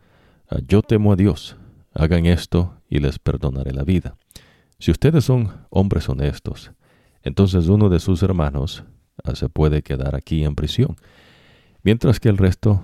[0.50, 1.58] ah, Yo temo a Dios,
[1.94, 4.15] hagan esto y les perdonaré la vida.
[4.80, 6.72] Si ustedes son hombres honestos,
[7.22, 8.84] entonces uno de sus hermanos
[9.24, 10.98] ah, se puede quedar aquí en prisión,
[11.84, 12.84] mientras que el resto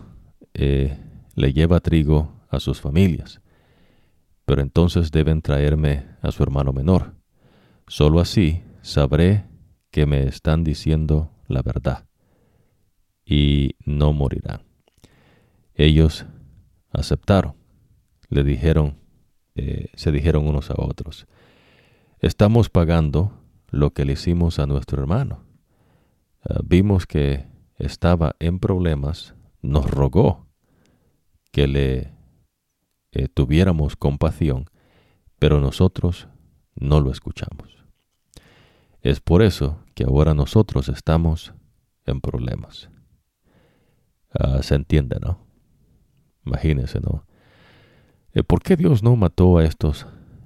[0.53, 0.97] eh,
[1.35, 3.41] le lleva trigo a sus familias.
[4.45, 7.13] Pero entonces deben traerme a su hermano menor.
[7.87, 9.45] Solo así sabré
[9.91, 12.05] que me están diciendo la verdad
[13.25, 14.61] y no morirán.
[15.75, 16.25] Ellos
[16.91, 17.55] aceptaron,
[18.29, 18.98] le dijeron,
[19.59, 21.27] eh, se dijeron unos a otros,
[22.19, 23.33] estamos pagando
[23.69, 25.43] lo que le hicimos a nuestro hermano.
[26.43, 27.45] Ah, vimos que
[27.77, 30.47] estaba en problemas, nos rogó
[31.51, 32.13] que le
[33.11, 34.69] eh, tuviéramos compasión,
[35.39, 36.29] pero nosotros
[36.75, 37.83] no lo escuchamos.
[39.01, 41.53] Es por eso que ahora nosotros estamos
[42.05, 42.89] en problemas.
[44.31, 45.45] Ah, se entiende, ¿no?
[46.45, 47.25] Imagínense, ¿no?
[48.33, 50.05] Eh, ¿Por qué Dios no mató a estos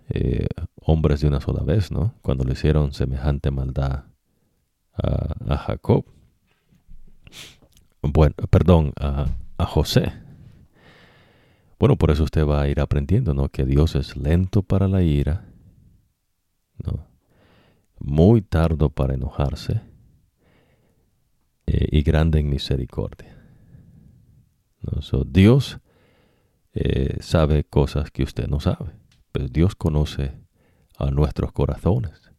[0.09, 2.13] eh, hombres de una sola vez, ¿no?
[2.21, 4.05] Cuando le hicieron semejante maldad
[4.95, 6.05] a, Jacob.
[8.01, 9.27] Bueno, perdón, a,
[9.65, 10.11] José.
[11.79, 13.49] Bueno, por eso usted va a ir aprendiendo, ¿no?
[13.49, 15.45] Que Dios es lento para la ira,
[16.85, 17.07] ¿no?
[17.99, 19.81] Muy tardo para enojarse
[21.65, 23.37] eh, y grande en misericordia.
[24.81, 25.23] ¿no?
[25.23, 25.79] Dios
[26.73, 30.31] eh, sabe cosas que usted no sabe pues Dios conoce
[30.97, 32.31] a nuestros corazones.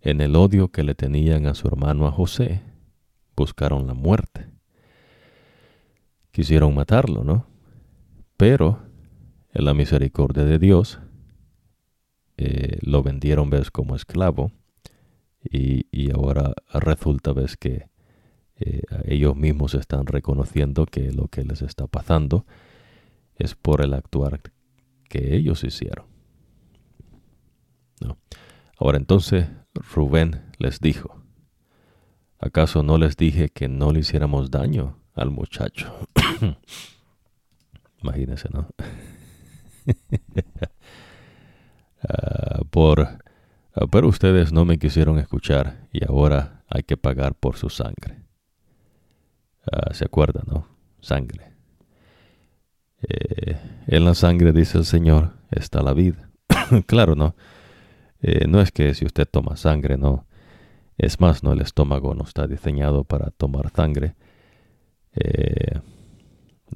[0.00, 2.62] En el odio que le tenían a su hermano a José,
[3.36, 4.46] buscaron la muerte.
[6.30, 7.46] Quisieron matarlo, ¿no?
[8.36, 8.78] Pero
[9.52, 11.00] en la misericordia de Dios,
[12.36, 14.52] eh, lo vendieron, ves, como esclavo,
[15.42, 17.88] y, y ahora resulta, ves, que
[18.58, 22.46] eh, ellos mismos están reconociendo que lo que les está pasando
[23.38, 24.40] es por el actuar
[25.08, 26.06] que ellos hicieron.
[28.78, 29.46] Ahora entonces
[29.94, 31.22] Rubén les dijo,
[32.38, 36.08] ¿acaso no les dije que no le hiciéramos daño al muchacho?
[38.02, 38.68] Imagínense, ¿no?
[42.08, 47.56] Ah, por, ah, pero ustedes no me quisieron escuchar y ahora hay que pagar por
[47.56, 48.22] su sangre.
[49.72, 50.68] Ah, ¿Se acuerdan, no?
[51.00, 51.55] Sangre.
[53.02, 53.56] Eh,
[53.86, 56.30] en la sangre, dice el Señor, está la vida.
[56.86, 57.34] claro, ¿no?
[58.20, 60.26] Eh, no es que si usted toma sangre, no.
[60.98, 64.14] Es más, no el estómago no está diseñado para tomar sangre.
[65.12, 65.80] Eh,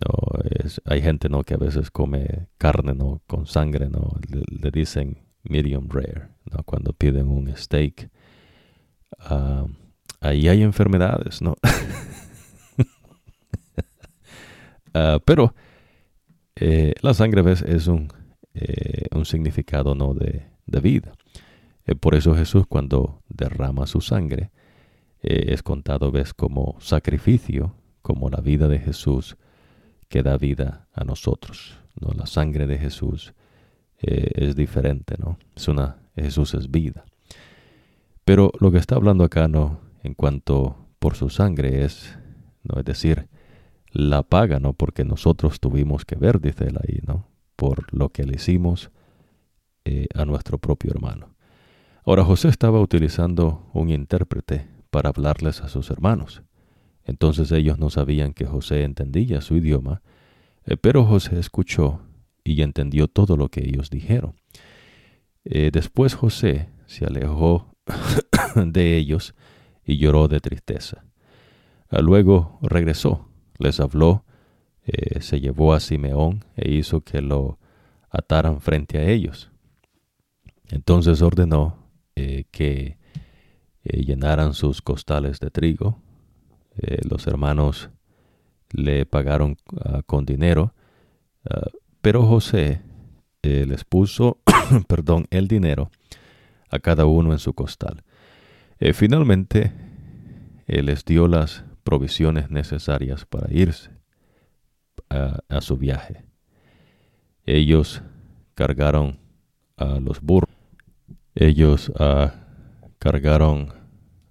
[0.00, 4.70] no, es, hay gente no que a veces come carne no con sangre, no le,
[4.70, 8.10] dicen medium rare, no cuando piden un steak.
[9.18, 9.66] Ah,
[10.20, 11.56] ahí hay enfermedades, no.
[14.92, 15.54] Ah, pero
[16.56, 17.62] eh, la sangre ¿ves?
[17.62, 18.12] es un,
[18.54, 21.12] eh, un significado no de, de vida.
[21.86, 24.50] Eh, por eso Jesús cuando derrama su sangre
[25.22, 29.36] es contado ves como sacrificio, como la vida de Jesús
[30.08, 31.78] que da vida a nosotros.
[32.00, 32.14] ¿no?
[32.14, 33.34] La sangre de Jesús
[33.98, 35.38] es diferente, ¿no?
[35.54, 37.04] Es una, Jesús es vida.
[38.24, 42.18] Pero lo que está hablando acá no en cuanto por su sangre es,
[42.62, 43.28] no es decir,
[43.92, 44.72] la paga, ¿no?
[44.72, 47.28] Porque nosotros tuvimos que ver, dice él ahí, ¿no?
[47.56, 48.90] Por lo que le hicimos
[49.84, 51.34] eh, a nuestro propio hermano.
[52.04, 56.42] Ahora José estaba utilizando un intérprete para hablarles a sus hermanos.
[57.04, 60.02] Entonces ellos no sabían que José entendía su idioma,
[60.64, 62.00] eh, pero José escuchó
[62.44, 64.34] y entendió todo lo que ellos dijeron.
[65.44, 67.74] Eh, después José se alejó
[68.54, 69.34] de ellos
[69.84, 71.04] y lloró de tristeza.
[71.90, 73.29] Luego regresó
[73.60, 74.24] les habló,
[74.84, 77.58] eh, se llevó a Simeón e hizo que lo
[78.08, 79.50] ataran frente a ellos.
[80.68, 81.76] Entonces ordenó
[82.16, 82.98] eh, que
[83.84, 86.02] eh, llenaran sus costales de trigo.
[87.08, 87.90] los hermanos
[88.70, 90.72] le pagaron ah, con dinero,
[91.48, 91.68] ah,
[92.00, 92.82] pero José
[93.42, 94.38] les puso,
[94.88, 95.90] perdón, el dinero
[96.70, 98.02] a cada uno en su costal.
[98.92, 99.72] finalmente,
[100.66, 103.90] les dio las provisiones necesarias para irse
[105.08, 106.24] a, su viaje.
[107.44, 108.00] Ellos
[108.54, 109.18] cargaron
[109.76, 110.54] a los burros.
[111.34, 112.30] Ellos uh,
[113.00, 113.72] cargaron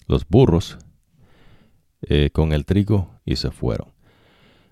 [0.07, 0.77] los burros
[2.01, 3.89] eh, con el trigo y se fueron.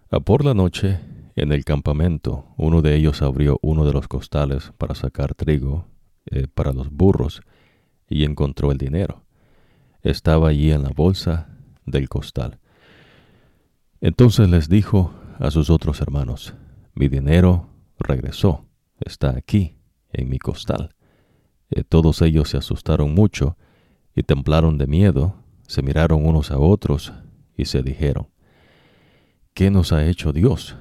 [0.09, 1.01] Uh, por la noche,
[1.35, 5.87] en el campamento, uno de ellos abrió uno de los costales para sacar trigo
[6.27, 7.41] eh, para los burros
[8.07, 9.25] y encontró el dinero.
[10.03, 11.49] Estaba allí en la bolsa
[11.85, 12.59] del costal.
[14.01, 16.53] Entonces les dijo a sus otros hermanos,
[16.93, 18.65] mi dinero regresó,
[18.99, 19.77] está aquí,
[20.11, 20.95] en mi costal.
[21.69, 23.57] Y todos ellos se asustaron mucho
[24.15, 25.35] y temblaron de miedo,
[25.67, 27.13] se miraron unos a otros
[27.55, 28.29] y se dijeron,
[29.53, 30.75] ¿qué nos ha hecho Dios?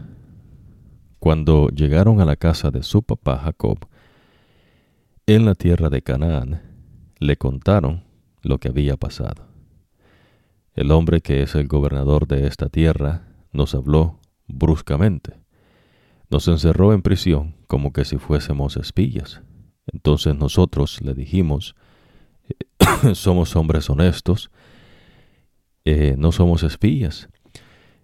[1.19, 3.89] Cuando llegaron a la casa de su papá Jacob,
[5.27, 6.63] en la tierra de Canaán,
[7.19, 8.05] le contaron
[8.43, 9.56] lo que había pasado.
[10.77, 15.41] El hombre que es el gobernador de esta tierra nos habló bruscamente.
[16.29, 19.41] Nos encerró en prisión como que si fuésemos espías.
[19.91, 21.77] Entonces nosotros le dijimos,
[22.49, 24.51] eh, somos hombres honestos,
[25.87, 27.31] eh, no somos espías,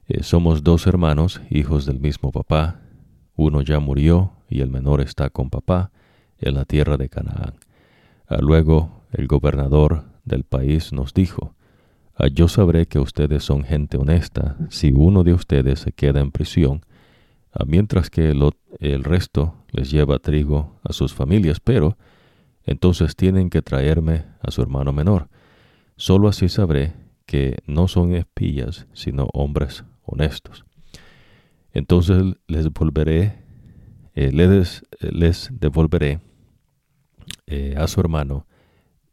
[0.07, 2.81] eh, somos dos hermanos, hijos del mismo papá,
[3.37, 5.91] uno ya murió y el menor está con papá
[6.39, 7.55] en la tierra de Canaán.
[8.29, 11.55] Ah, luego el gobernador del país nos dijo,
[12.33, 16.85] yo sabré que ustedes son gente honesta si uno de ustedes se queda en prisión,
[17.53, 21.97] ah, mientras que el, resto les lleva trigo a sus familias, pero
[22.65, 25.29] entonces tienen que traerme a su hermano menor.
[25.97, 26.93] Solo así sabré
[27.27, 30.65] que no son espías, sino hombres honestos.
[31.73, 33.39] Entonces les volveré,
[34.15, 36.21] eh, les, les, devolveré
[37.47, 38.47] eh, a su hermano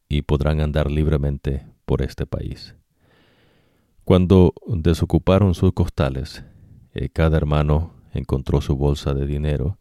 [0.10, 2.76] y podrán andar libremente por este país.
[4.10, 6.44] Cuando desocuparon sus costales,
[6.96, 9.78] eh, cada hermano encontró su bolsa de dinero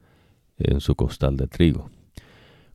[0.59, 1.89] en su costal de trigo.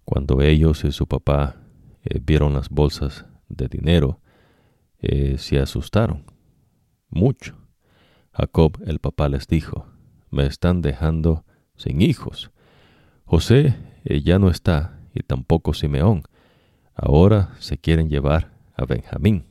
[0.03, 1.57] Cuando ellos y su papá
[2.05, 4.19] eh, vieron las bolsas de dinero,
[4.97, 6.23] eh, se asustaron
[7.07, 7.55] mucho.
[8.31, 9.85] Jacob, el papá, les dijo,
[10.31, 12.49] me están dejando sin hijos.
[13.25, 16.23] José ya no está y tampoco Simeón.
[16.95, 19.45] Ahora se quieren llevar a Benjamín.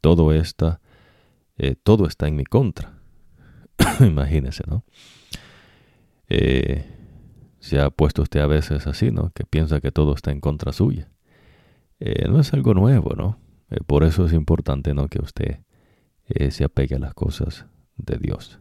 [0.00, 0.81] Todo está,
[1.56, 2.98] eh, todo está en mi contra.
[4.00, 4.84] Imagínese, ¿no?
[6.28, 6.86] Eh,
[7.60, 9.30] se ha puesto usted a veces así, ¿no?
[9.34, 11.10] Que piensa que todo está en contra suya.
[12.28, 13.38] no es algo nuevo, ¿no?
[13.86, 15.08] por eso es importante, ¿no?
[15.08, 15.60] Que usted
[16.50, 17.66] se apegue a las cosas
[17.96, 18.60] de Dios.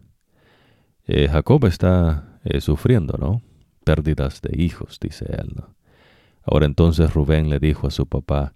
[1.08, 3.42] Jacob está sufriendo, ¿no?
[3.84, 5.76] Pérdidas de hijos, dice él, ¿no?
[6.44, 8.54] Ahora entonces Rubén le dijo a su papá,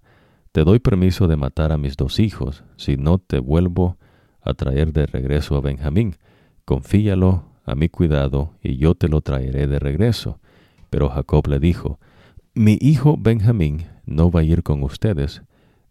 [0.52, 3.98] Te doy permiso de matar a mis dos hijos, si no te vuelvo
[4.46, 6.16] a traer de regreso a Benjamín.
[6.64, 10.40] Confíalo a mi cuidado, y yo te lo traeré de regreso.
[10.88, 11.98] Pero Jacob le dijo,
[12.54, 15.42] Mi hijo Benjamín no va a ir con ustedes,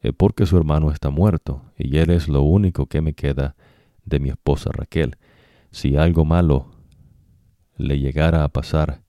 [0.02, 3.56] eh, porque su hermano está muerto, y él es lo único que me queda
[4.06, 5.18] de mi esposa Raquel.
[5.72, 6.72] Si algo malo
[7.77, 9.02] le llegara a pasar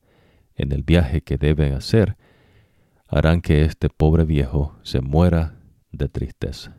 [0.56, 2.16] en el viaje que deben hacer,
[3.06, 5.60] harán que este pobre viejo se muera
[5.92, 6.76] de tristeza.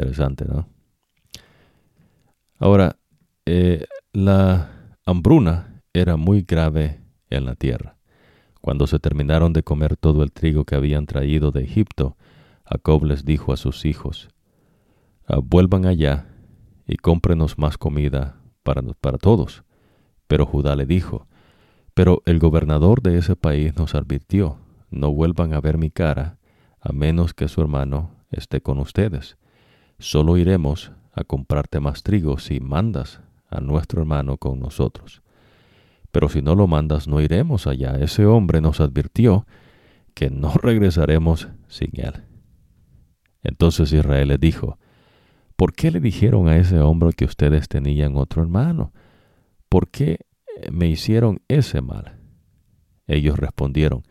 [0.00, 0.66] Interesante, ¿no?
[2.58, 2.96] Ahora,
[3.44, 7.98] eh, la hambruna era muy grave en la tierra.
[8.62, 12.16] Cuando se terminaron de comer todo el trigo que habían traído de Egipto,
[12.64, 14.30] Jacob les dijo a sus hijos,
[15.26, 16.28] ah, vuelvan allá
[16.86, 19.64] y cómprenos más comida para, para todos.
[20.26, 21.26] Pero Judá le dijo,
[21.92, 26.38] pero el gobernador de ese país nos advirtió, no vuelvan a ver mi cara,
[26.80, 29.36] a menos que su hermano esté con ustedes.
[30.00, 33.20] Solo iremos a comprarte más trigo si mandas
[33.50, 35.20] a nuestro hermano con nosotros.
[36.10, 37.96] Pero si no lo mandas, no iremos allá.
[38.00, 39.46] Ese hombre nos advirtió
[40.14, 42.24] que no regresaremos sin él.
[43.42, 44.78] Entonces Israel le dijo,
[45.54, 48.94] ¿por qué le dijeron a ese hombre que ustedes tenían otro hermano?
[49.68, 50.20] ¿Por qué
[50.72, 52.18] me hicieron ese mal?
[53.06, 54.02] Ellos respondieron,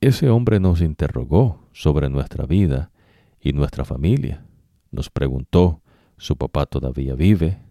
[0.00, 2.90] ese hombre nos interrogó sobre nuestra vida
[3.38, 4.46] y nuestra familia.
[4.90, 5.82] Nos preguntó,
[6.16, 7.62] su papá todavía vive,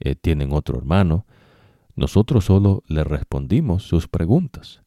[0.00, 1.26] eh, tienen otro hermano.
[1.96, 4.82] Nosotros solo le respondimos sus preguntas.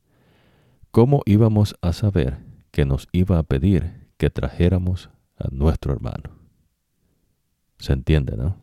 [0.91, 2.39] ¿Cómo íbamos a saber
[2.71, 6.31] que nos iba a pedir que trajéramos a nuestro hermano?
[7.79, 8.61] Se entiende, ¿no?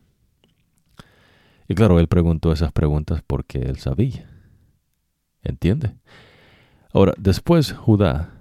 [1.68, 4.30] Y claro, él preguntó esas preguntas porque él sabía.
[5.42, 5.96] ¿Entiende?
[6.92, 8.37] Ahora, después Judá